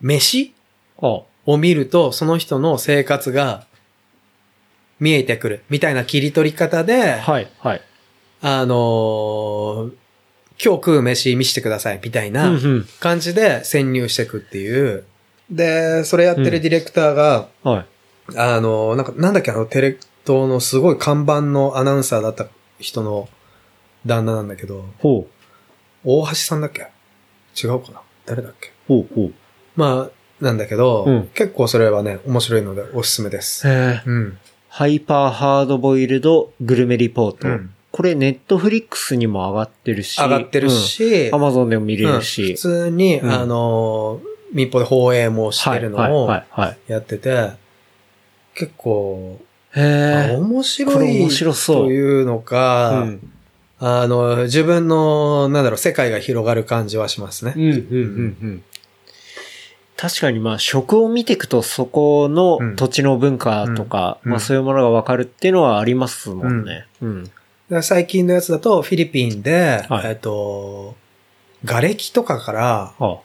[0.00, 0.54] 飯
[0.98, 3.66] はを見ると、その人の生活が
[4.98, 7.48] 見えてくるみたいな切り取り方で、はい。
[7.58, 7.82] はい。
[8.42, 9.90] あの
[10.62, 12.58] 今日食う飯見せてくださいみたいな。
[13.00, 15.04] 感じで潜入していくっていう。
[15.50, 17.86] で、それやってるディレクターが、はい。
[18.36, 22.46] あの、なんか、なんだっけ、あの、テレ東のすごい看板のアナウンサーだった
[22.80, 23.28] 人の
[24.04, 25.32] 旦那なんだけど、ほう。
[26.04, 26.88] 大橋さんだっけ？
[27.60, 28.00] 違うかな？
[28.26, 28.72] 誰だっけ？
[28.88, 29.32] ほうほう。
[29.76, 33.66] まあ、なんだけど、うん結構それはね、面白いのでおすすめです。
[33.68, 34.38] えー、うん。
[34.68, 37.48] ハイパーハードボイルドグルメリポート。
[37.48, 40.20] うんこれネットフリックスにも上がってるし。
[40.20, 42.52] 上がってるし、アマゾンでも見れうんるし。
[42.52, 44.20] 普通に、うんあの、
[44.52, 46.30] 民放で放映もしてるのを。
[46.86, 47.50] やってて、
[48.54, 49.40] 結構。
[49.74, 53.32] 面白い面白そうというのか、うん。
[53.78, 57.52] あの、自分の、なんだろう、世界が広がる感じはしますね。
[57.56, 58.64] うん、うん、うん、うん。
[59.96, 66.86] 確かにまあ食を見ていくとそこのうん土地の文化とか、うんまあそういうものがわかるっていうのはありますもんね。
[67.82, 70.94] 最近のやつだと、フィリピンで、はいえっと、
[71.64, 73.18] 瓦礫とかから、はあ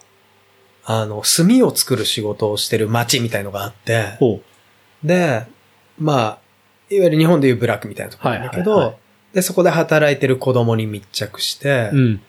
[1.06, 4.40] の、炭を作る仕事をしてる町みたいのがあって、ほ
[5.04, 5.44] で、
[5.98, 6.38] まあ、
[6.90, 8.98] いわゆる日本でいうブラックみたいなところなんだけど、はいはいは
[9.32, 11.96] で、そこで働いてる子供に密着して、う。
[11.96, 12.20] うん。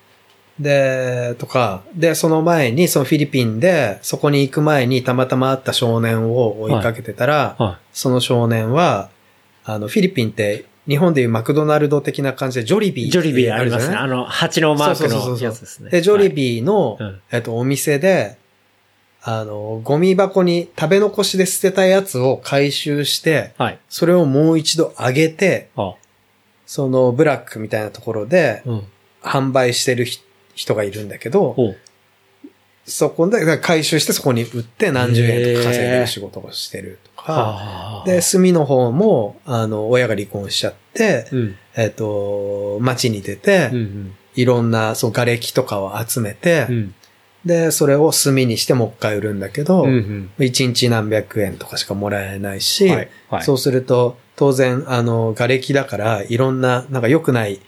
[0.60, 9.10] で、とか、で、その前に、そのフィリピンで、そこに行く前にたまたま会った少年を追いかけてたら、はその少年は、
[9.66, 13.10] あの、フィリピンって、日本でいうマクドナルド的な感じで、ジョリビーい。
[13.10, 13.96] ジョリビーありますね。
[13.96, 15.90] あの、蜂のマークのそうそうそうそうやつですね。
[15.90, 16.34] で、ジョリー。
[16.34, 18.38] ビーの、うんえっと、お店で、
[19.26, 23.80] あの、ゴミ箱に食べ残しで捨てたやつを回収して、はい。
[23.90, 25.96] それをもう一度揚げて、は
[26.66, 28.84] そのブラックみたいなところでうん。
[29.22, 30.20] 販売してるひ
[30.54, 31.78] 人がいるんだけど、ほう。
[32.86, 41.56] そこで回収してそこに売って何十円とか稼いでる仕事をしてるとか、はあで、炭の方も、あの、親が離婚しちゃって、うん。
[41.78, 44.16] えっ、と、街に出て、うんうん。
[44.36, 46.96] いろんな、そう、瓦礫とかを集めて、うん。
[47.46, 50.46] で、それを炭にしてもう一回売るんだけど、うんうん。
[50.46, 53.10] 一日何百円とかしかもらえないし、はい。
[53.30, 53.44] はい。
[53.44, 57.60] そうすると、当然、あの、瓦礫だから、いろんな、なんか良くない、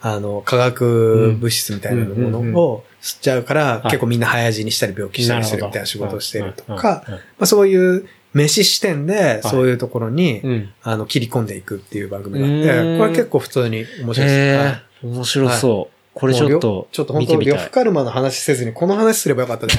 [0.00, 10.72] あの、化学物質みたいなものを吸っちゃうから、い結構みんな早死にしたり病気したりするみたいな仕事をしてるとか、うんまあそういう飯視点で、いそういうところに、うん。
[10.82, 14.22] あの、切り込んでいくっていう番組があうって、これ結構普通に面白いです。
[14.22, 15.97] へはいえ、面白そう。
[16.18, 17.36] これちょっとちょっと本当。
[17.36, 19.74] 呂布カルマの話せずにこの話すればよかったね。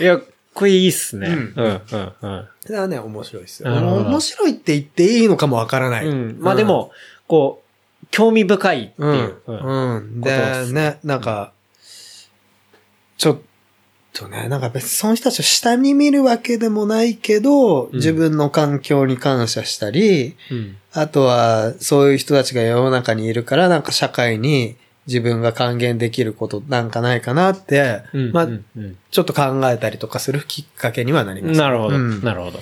[0.00, 0.18] いや、
[0.54, 1.28] これいいっすね。
[1.28, 2.48] ううんん、うん、うん。
[2.64, 3.70] それはね、面白いですよ。
[3.70, 6.06] 面白いって言っていいのかもわからない。
[6.06, 6.38] うん。
[6.40, 6.90] まあでも、
[7.28, 7.62] こ
[8.02, 9.12] う、興味深いってういう。
[9.12, 9.36] ん。
[9.46, 10.20] うんうん。
[10.22, 11.52] でね、なんか、
[13.18, 13.38] ちょっ
[14.16, 20.76] とね、なんか別にその人たちを下に見るわけでもないけど、自分の環境に感謝したり、うん。
[20.92, 24.76] あとはそういう人たちが世の中にいるから、なんか社会に
[25.06, 28.32] 自分が還元できることなんかないかなって、うん。
[28.32, 31.58] まあう、んうんちょっと考えたりとかするきっかけにはなります。
[31.58, 32.60] なるほど、うんなるほど。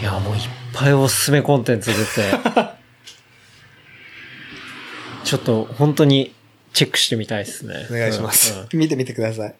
[0.00, 0.42] いや、もういっ
[0.72, 2.02] ぱいおすすめコンテンツ出て、
[5.24, 6.34] ちょっと本当に
[6.72, 7.86] チェックしてみたいですね。
[7.90, 8.66] お願いします。
[8.72, 9.54] 見てみてください。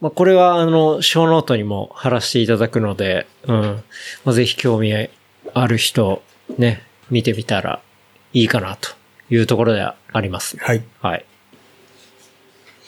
[0.00, 3.82] まあ、これはあの、小ノートにも貼らせていただくので、うん。
[4.24, 4.92] まあ、ぜひ興味
[5.54, 6.22] ある人、
[6.56, 7.80] ね、見てみたら
[8.32, 8.90] いいかなと
[9.30, 10.56] いうところではあります。
[10.58, 10.84] はい。
[11.00, 11.24] はい。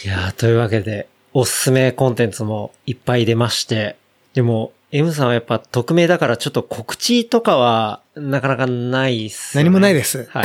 [0.04, 3.96] いやーというわけで、おすすめコンテンツもいっぱい出まして、
[4.34, 9.64] でも、M さんはやっぱ匿名だからちょっと告知とかはなかなかないっす、ね。
[9.64, 10.28] 何もないです。
[10.30, 10.44] はい。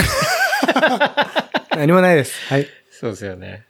[1.77, 2.33] 何もないです。
[2.47, 2.67] はい。
[2.91, 3.64] そうですよね。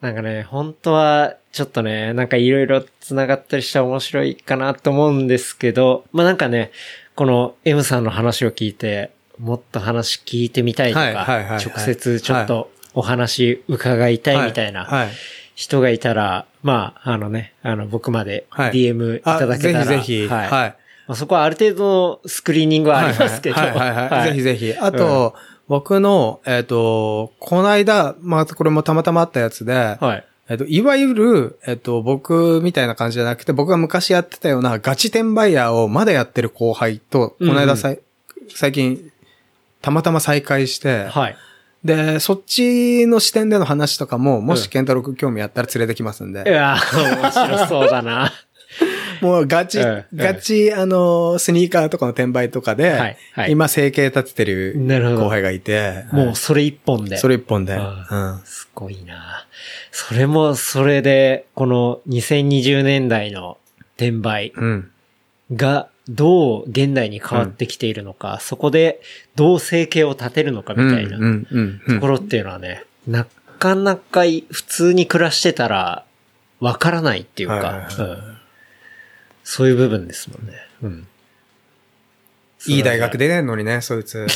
[0.00, 6.70] なんかね、本当は、ちょっとね、なんかいろいろ繋がったりしたら面白いかなと思うんですけど、まあなんかね、
[7.16, 15.08] この M さんの話を聞いて、もっと話聞いてみたいとか、はいはいはいはい直接ちょっとお話伺いたいみたいなはい。
[15.54, 20.28] 人がいたら、まあ、あのね、あの僕まではい DM いただけたら、あぜひぜひ。
[20.28, 20.48] はい。
[20.48, 20.76] はい。
[21.06, 24.28] まあ、そこはある程度のスクリーニングはありますけど、はいはいはいはい。
[24.30, 24.74] ぜひぜひ。
[24.78, 25.34] あと、
[25.70, 30.24] 僕の、えっ、と、この間、まあ、これもたまたまあったやつで、はい。
[30.48, 38.00] えっ、と、いわゆる、えっ、と、僕みたいな感じじゃなくて、僕が昔やってたようなガチ転売ヤーをまだやってる後輩と、この間さい、
[38.52, 39.12] 最近、
[39.80, 41.36] たまたま再会して、はい。
[41.84, 46.42] で、そっちの視点での話とかも、もし健太郎君興味あったら連れてきますんで。
[46.48, 48.32] いやー、面白そうだな。
[49.20, 54.74] もうガチ、うんガチ、あの、スニーカーとかの転売とかで、はいはい今生計立ててる
[55.16, 57.16] 後輩がいて、もうそれ一本で。
[57.16, 57.74] それ一本で。
[57.74, 59.46] あうんすごいな。
[59.90, 63.58] それも、それで、この2020年代の
[63.96, 64.90] 転売うん。
[65.52, 69.00] がどう現代に変わってきているのか、そこで
[69.34, 71.94] どう生計を立てるのかみたいなうん、うん、うんうん。
[71.96, 73.26] ところっていうのはね、な
[73.58, 76.04] かなかい普通に暮らしてたら
[76.60, 78.39] わからないっていうか、はいはいはいうん
[79.44, 80.54] そういう部分ですもんね。
[80.82, 81.06] うん。
[82.66, 84.26] いい大学出てんのにね、そいつ。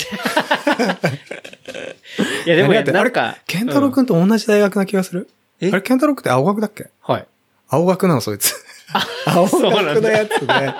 [2.47, 5.28] いやでもやってなんか、健太郎くんと同じ大学な気がする？
[5.60, 5.70] え？
[5.70, 6.90] あれ、健太郎くんって青学だっけ？
[7.02, 7.26] はい。
[7.68, 8.55] 青学なの、そいつ。
[9.26, 10.74] 青学のやつで。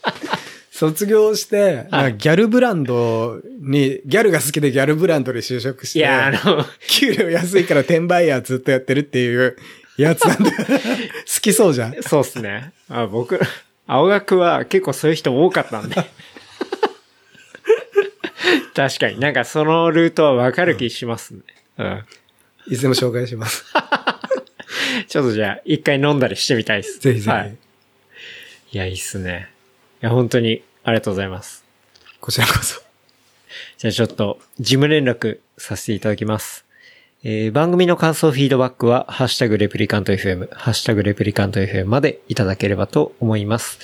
[0.72, 1.86] 卒業して、
[2.16, 9.58] ギャルブランドに、ギャルが好きでギャルブランドで就職して、いや、あの、給料安いから転売ヤーずっとやってるっていう
[9.98, 10.56] やつなんだよ。
[10.58, 12.02] 好きそうじゃん。
[12.02, 12.72] そうっすね。
[12.88, 13.38] あ僕、
[13.92, 15.96] 青学は結構そういう人多かったんで。
[18.72, 21.40] 確かになんかそのルートはわかる気しますね。
[21.76, 22.04] うん。
[22.68, 23.64] いつでも紹介します。
[25.08, 27.00] ちょっとじゃあ、一回飲んだりしてみたいです。
[27.00, 27.28] ぜひぜひ。
[27.28, 27.56] はい。
[28.70, 29.50] いや、いいっすね。
[30.02, 31.64] いや、本当にありがとうございます。
[32.20, 32.80] こちらこそ。
[33.78, 36.64] じゃあちょっと、事務連絡させていただきます。
[37.22, 43.78] えー番組の感想、フィードバックは、ハッシュタグレプリカント FM、ハッシュタグレプリカント FM までいただければと思います。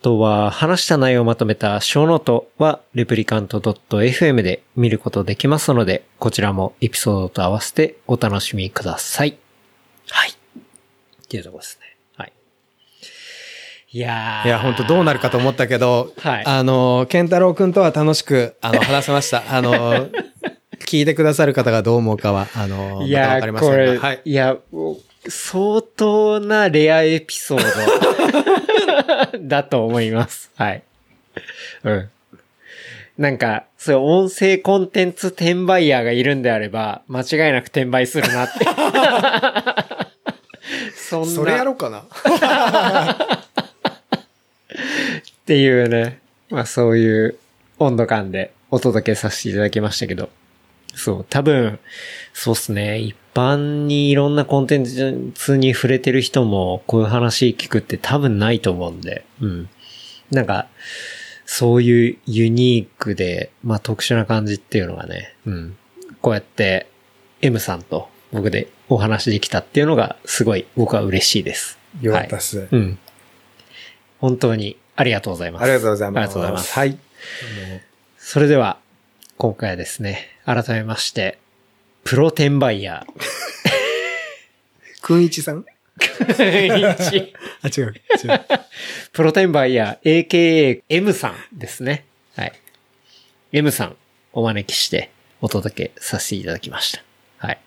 [0.00, 9.36] あとは、話した内容をまとめたショーノートは、 replicant.fm で見ることできますので、こちらもエピソードと合わせてお楽しみください。
[10.08, 10.30] はい。
[10.30, 10.34] っ
[11.28, 11.96] ていうところですね。
[12.16, 12.32] はい。
[13.90, 14.46] いやー。
[14.46, 19.42] いや、本当どうなるかと思ったけど、はいあの、健太郎くんとは楽しく、あの、話せました。
[19.48, 20.08] あの、
[20.86, 24.20] 聞いてくださる方がどう思うかは、あの、いやまたわかりませこれ、はい。
[24.24, 24.56] いや、
[25.28, 27.62] 相当なレアエピソー
[29.32, 30.50] ド だと思います。
[30.56, 30.82] はい。
[31.84, 32.08] うん。
[33.18, 38.60] なんか、そういう音声コンテンツ転売ヤーがいるんであれば、間違いなく転売するなって。
[40.96, 41.28] そんな。
[41.28, 42.00] それやろうかな。
[42.00, 42.04] っ
[45.44, 47.36] ていうね、まあそういう
[47.78, 50.30] 温度感でお届けさせていただきましたけど、
[50.94, 51.78] そう、多分、
[52.32, 59.68] そうっすね、一般にいろんなコンテンツに触れてる人もこういう話聞くって多分ないと思うんで、うん。
[60.30, 60.68] なんか、
[61.46, 65.76] そういうユニークで、まあ特殊な感じっていうのがね、うん。
[66.22, 66.86] こうやって
[67.42, 71.78] M さんと僕でお話できたっていうのがすごい僕は嬉しいです。
[72.00, 72.68] よかったっす。
[72.70, 72.98] うん。
[74.18, 75.62] 本当にありがとうございます。
[75.62, 76.18] ありがとうございます。
[76.18, 76.72] ありがとうございます。
[76.78, 76.98] はい。
[78.18, 78.78] それでは、
[79.40, 81.38] 今回はですね、改めまして、
[82.04, 83.06] プロ転売ヤ
[85.00, 85.64] くんいちさん？
[85.98, 86.92] ー。
[86.92, 87.32] 一
[87.64, 87.94] あ、違う。
[88.22, 88.40] 違う。
[89.14, 92.04] プロ転売ヤー、AKA M さんですね。
[92.36, 92.52] はい。
[93.52, 93.96] M さん、
[94.34, 95.10] お招きして、
[95.40, 97.02] お届けさせていただきました。
[97.38, 97.58] はい。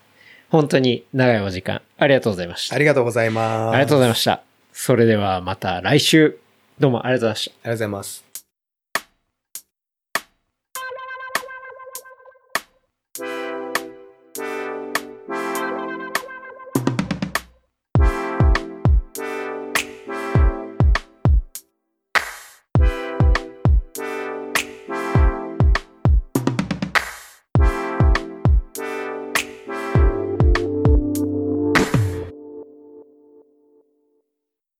[0.50, 2.76] 本当に長いお時間、ありがとうございました。
[2.76, 3.74] ありがとうございます。
[3.74, 4.44] ありがとうございました。
[4.72, 6.38] それではまた来週、
[6.78, 7.50] どうもありがとうございました。
[7.50, 8.23] ありがとうございます。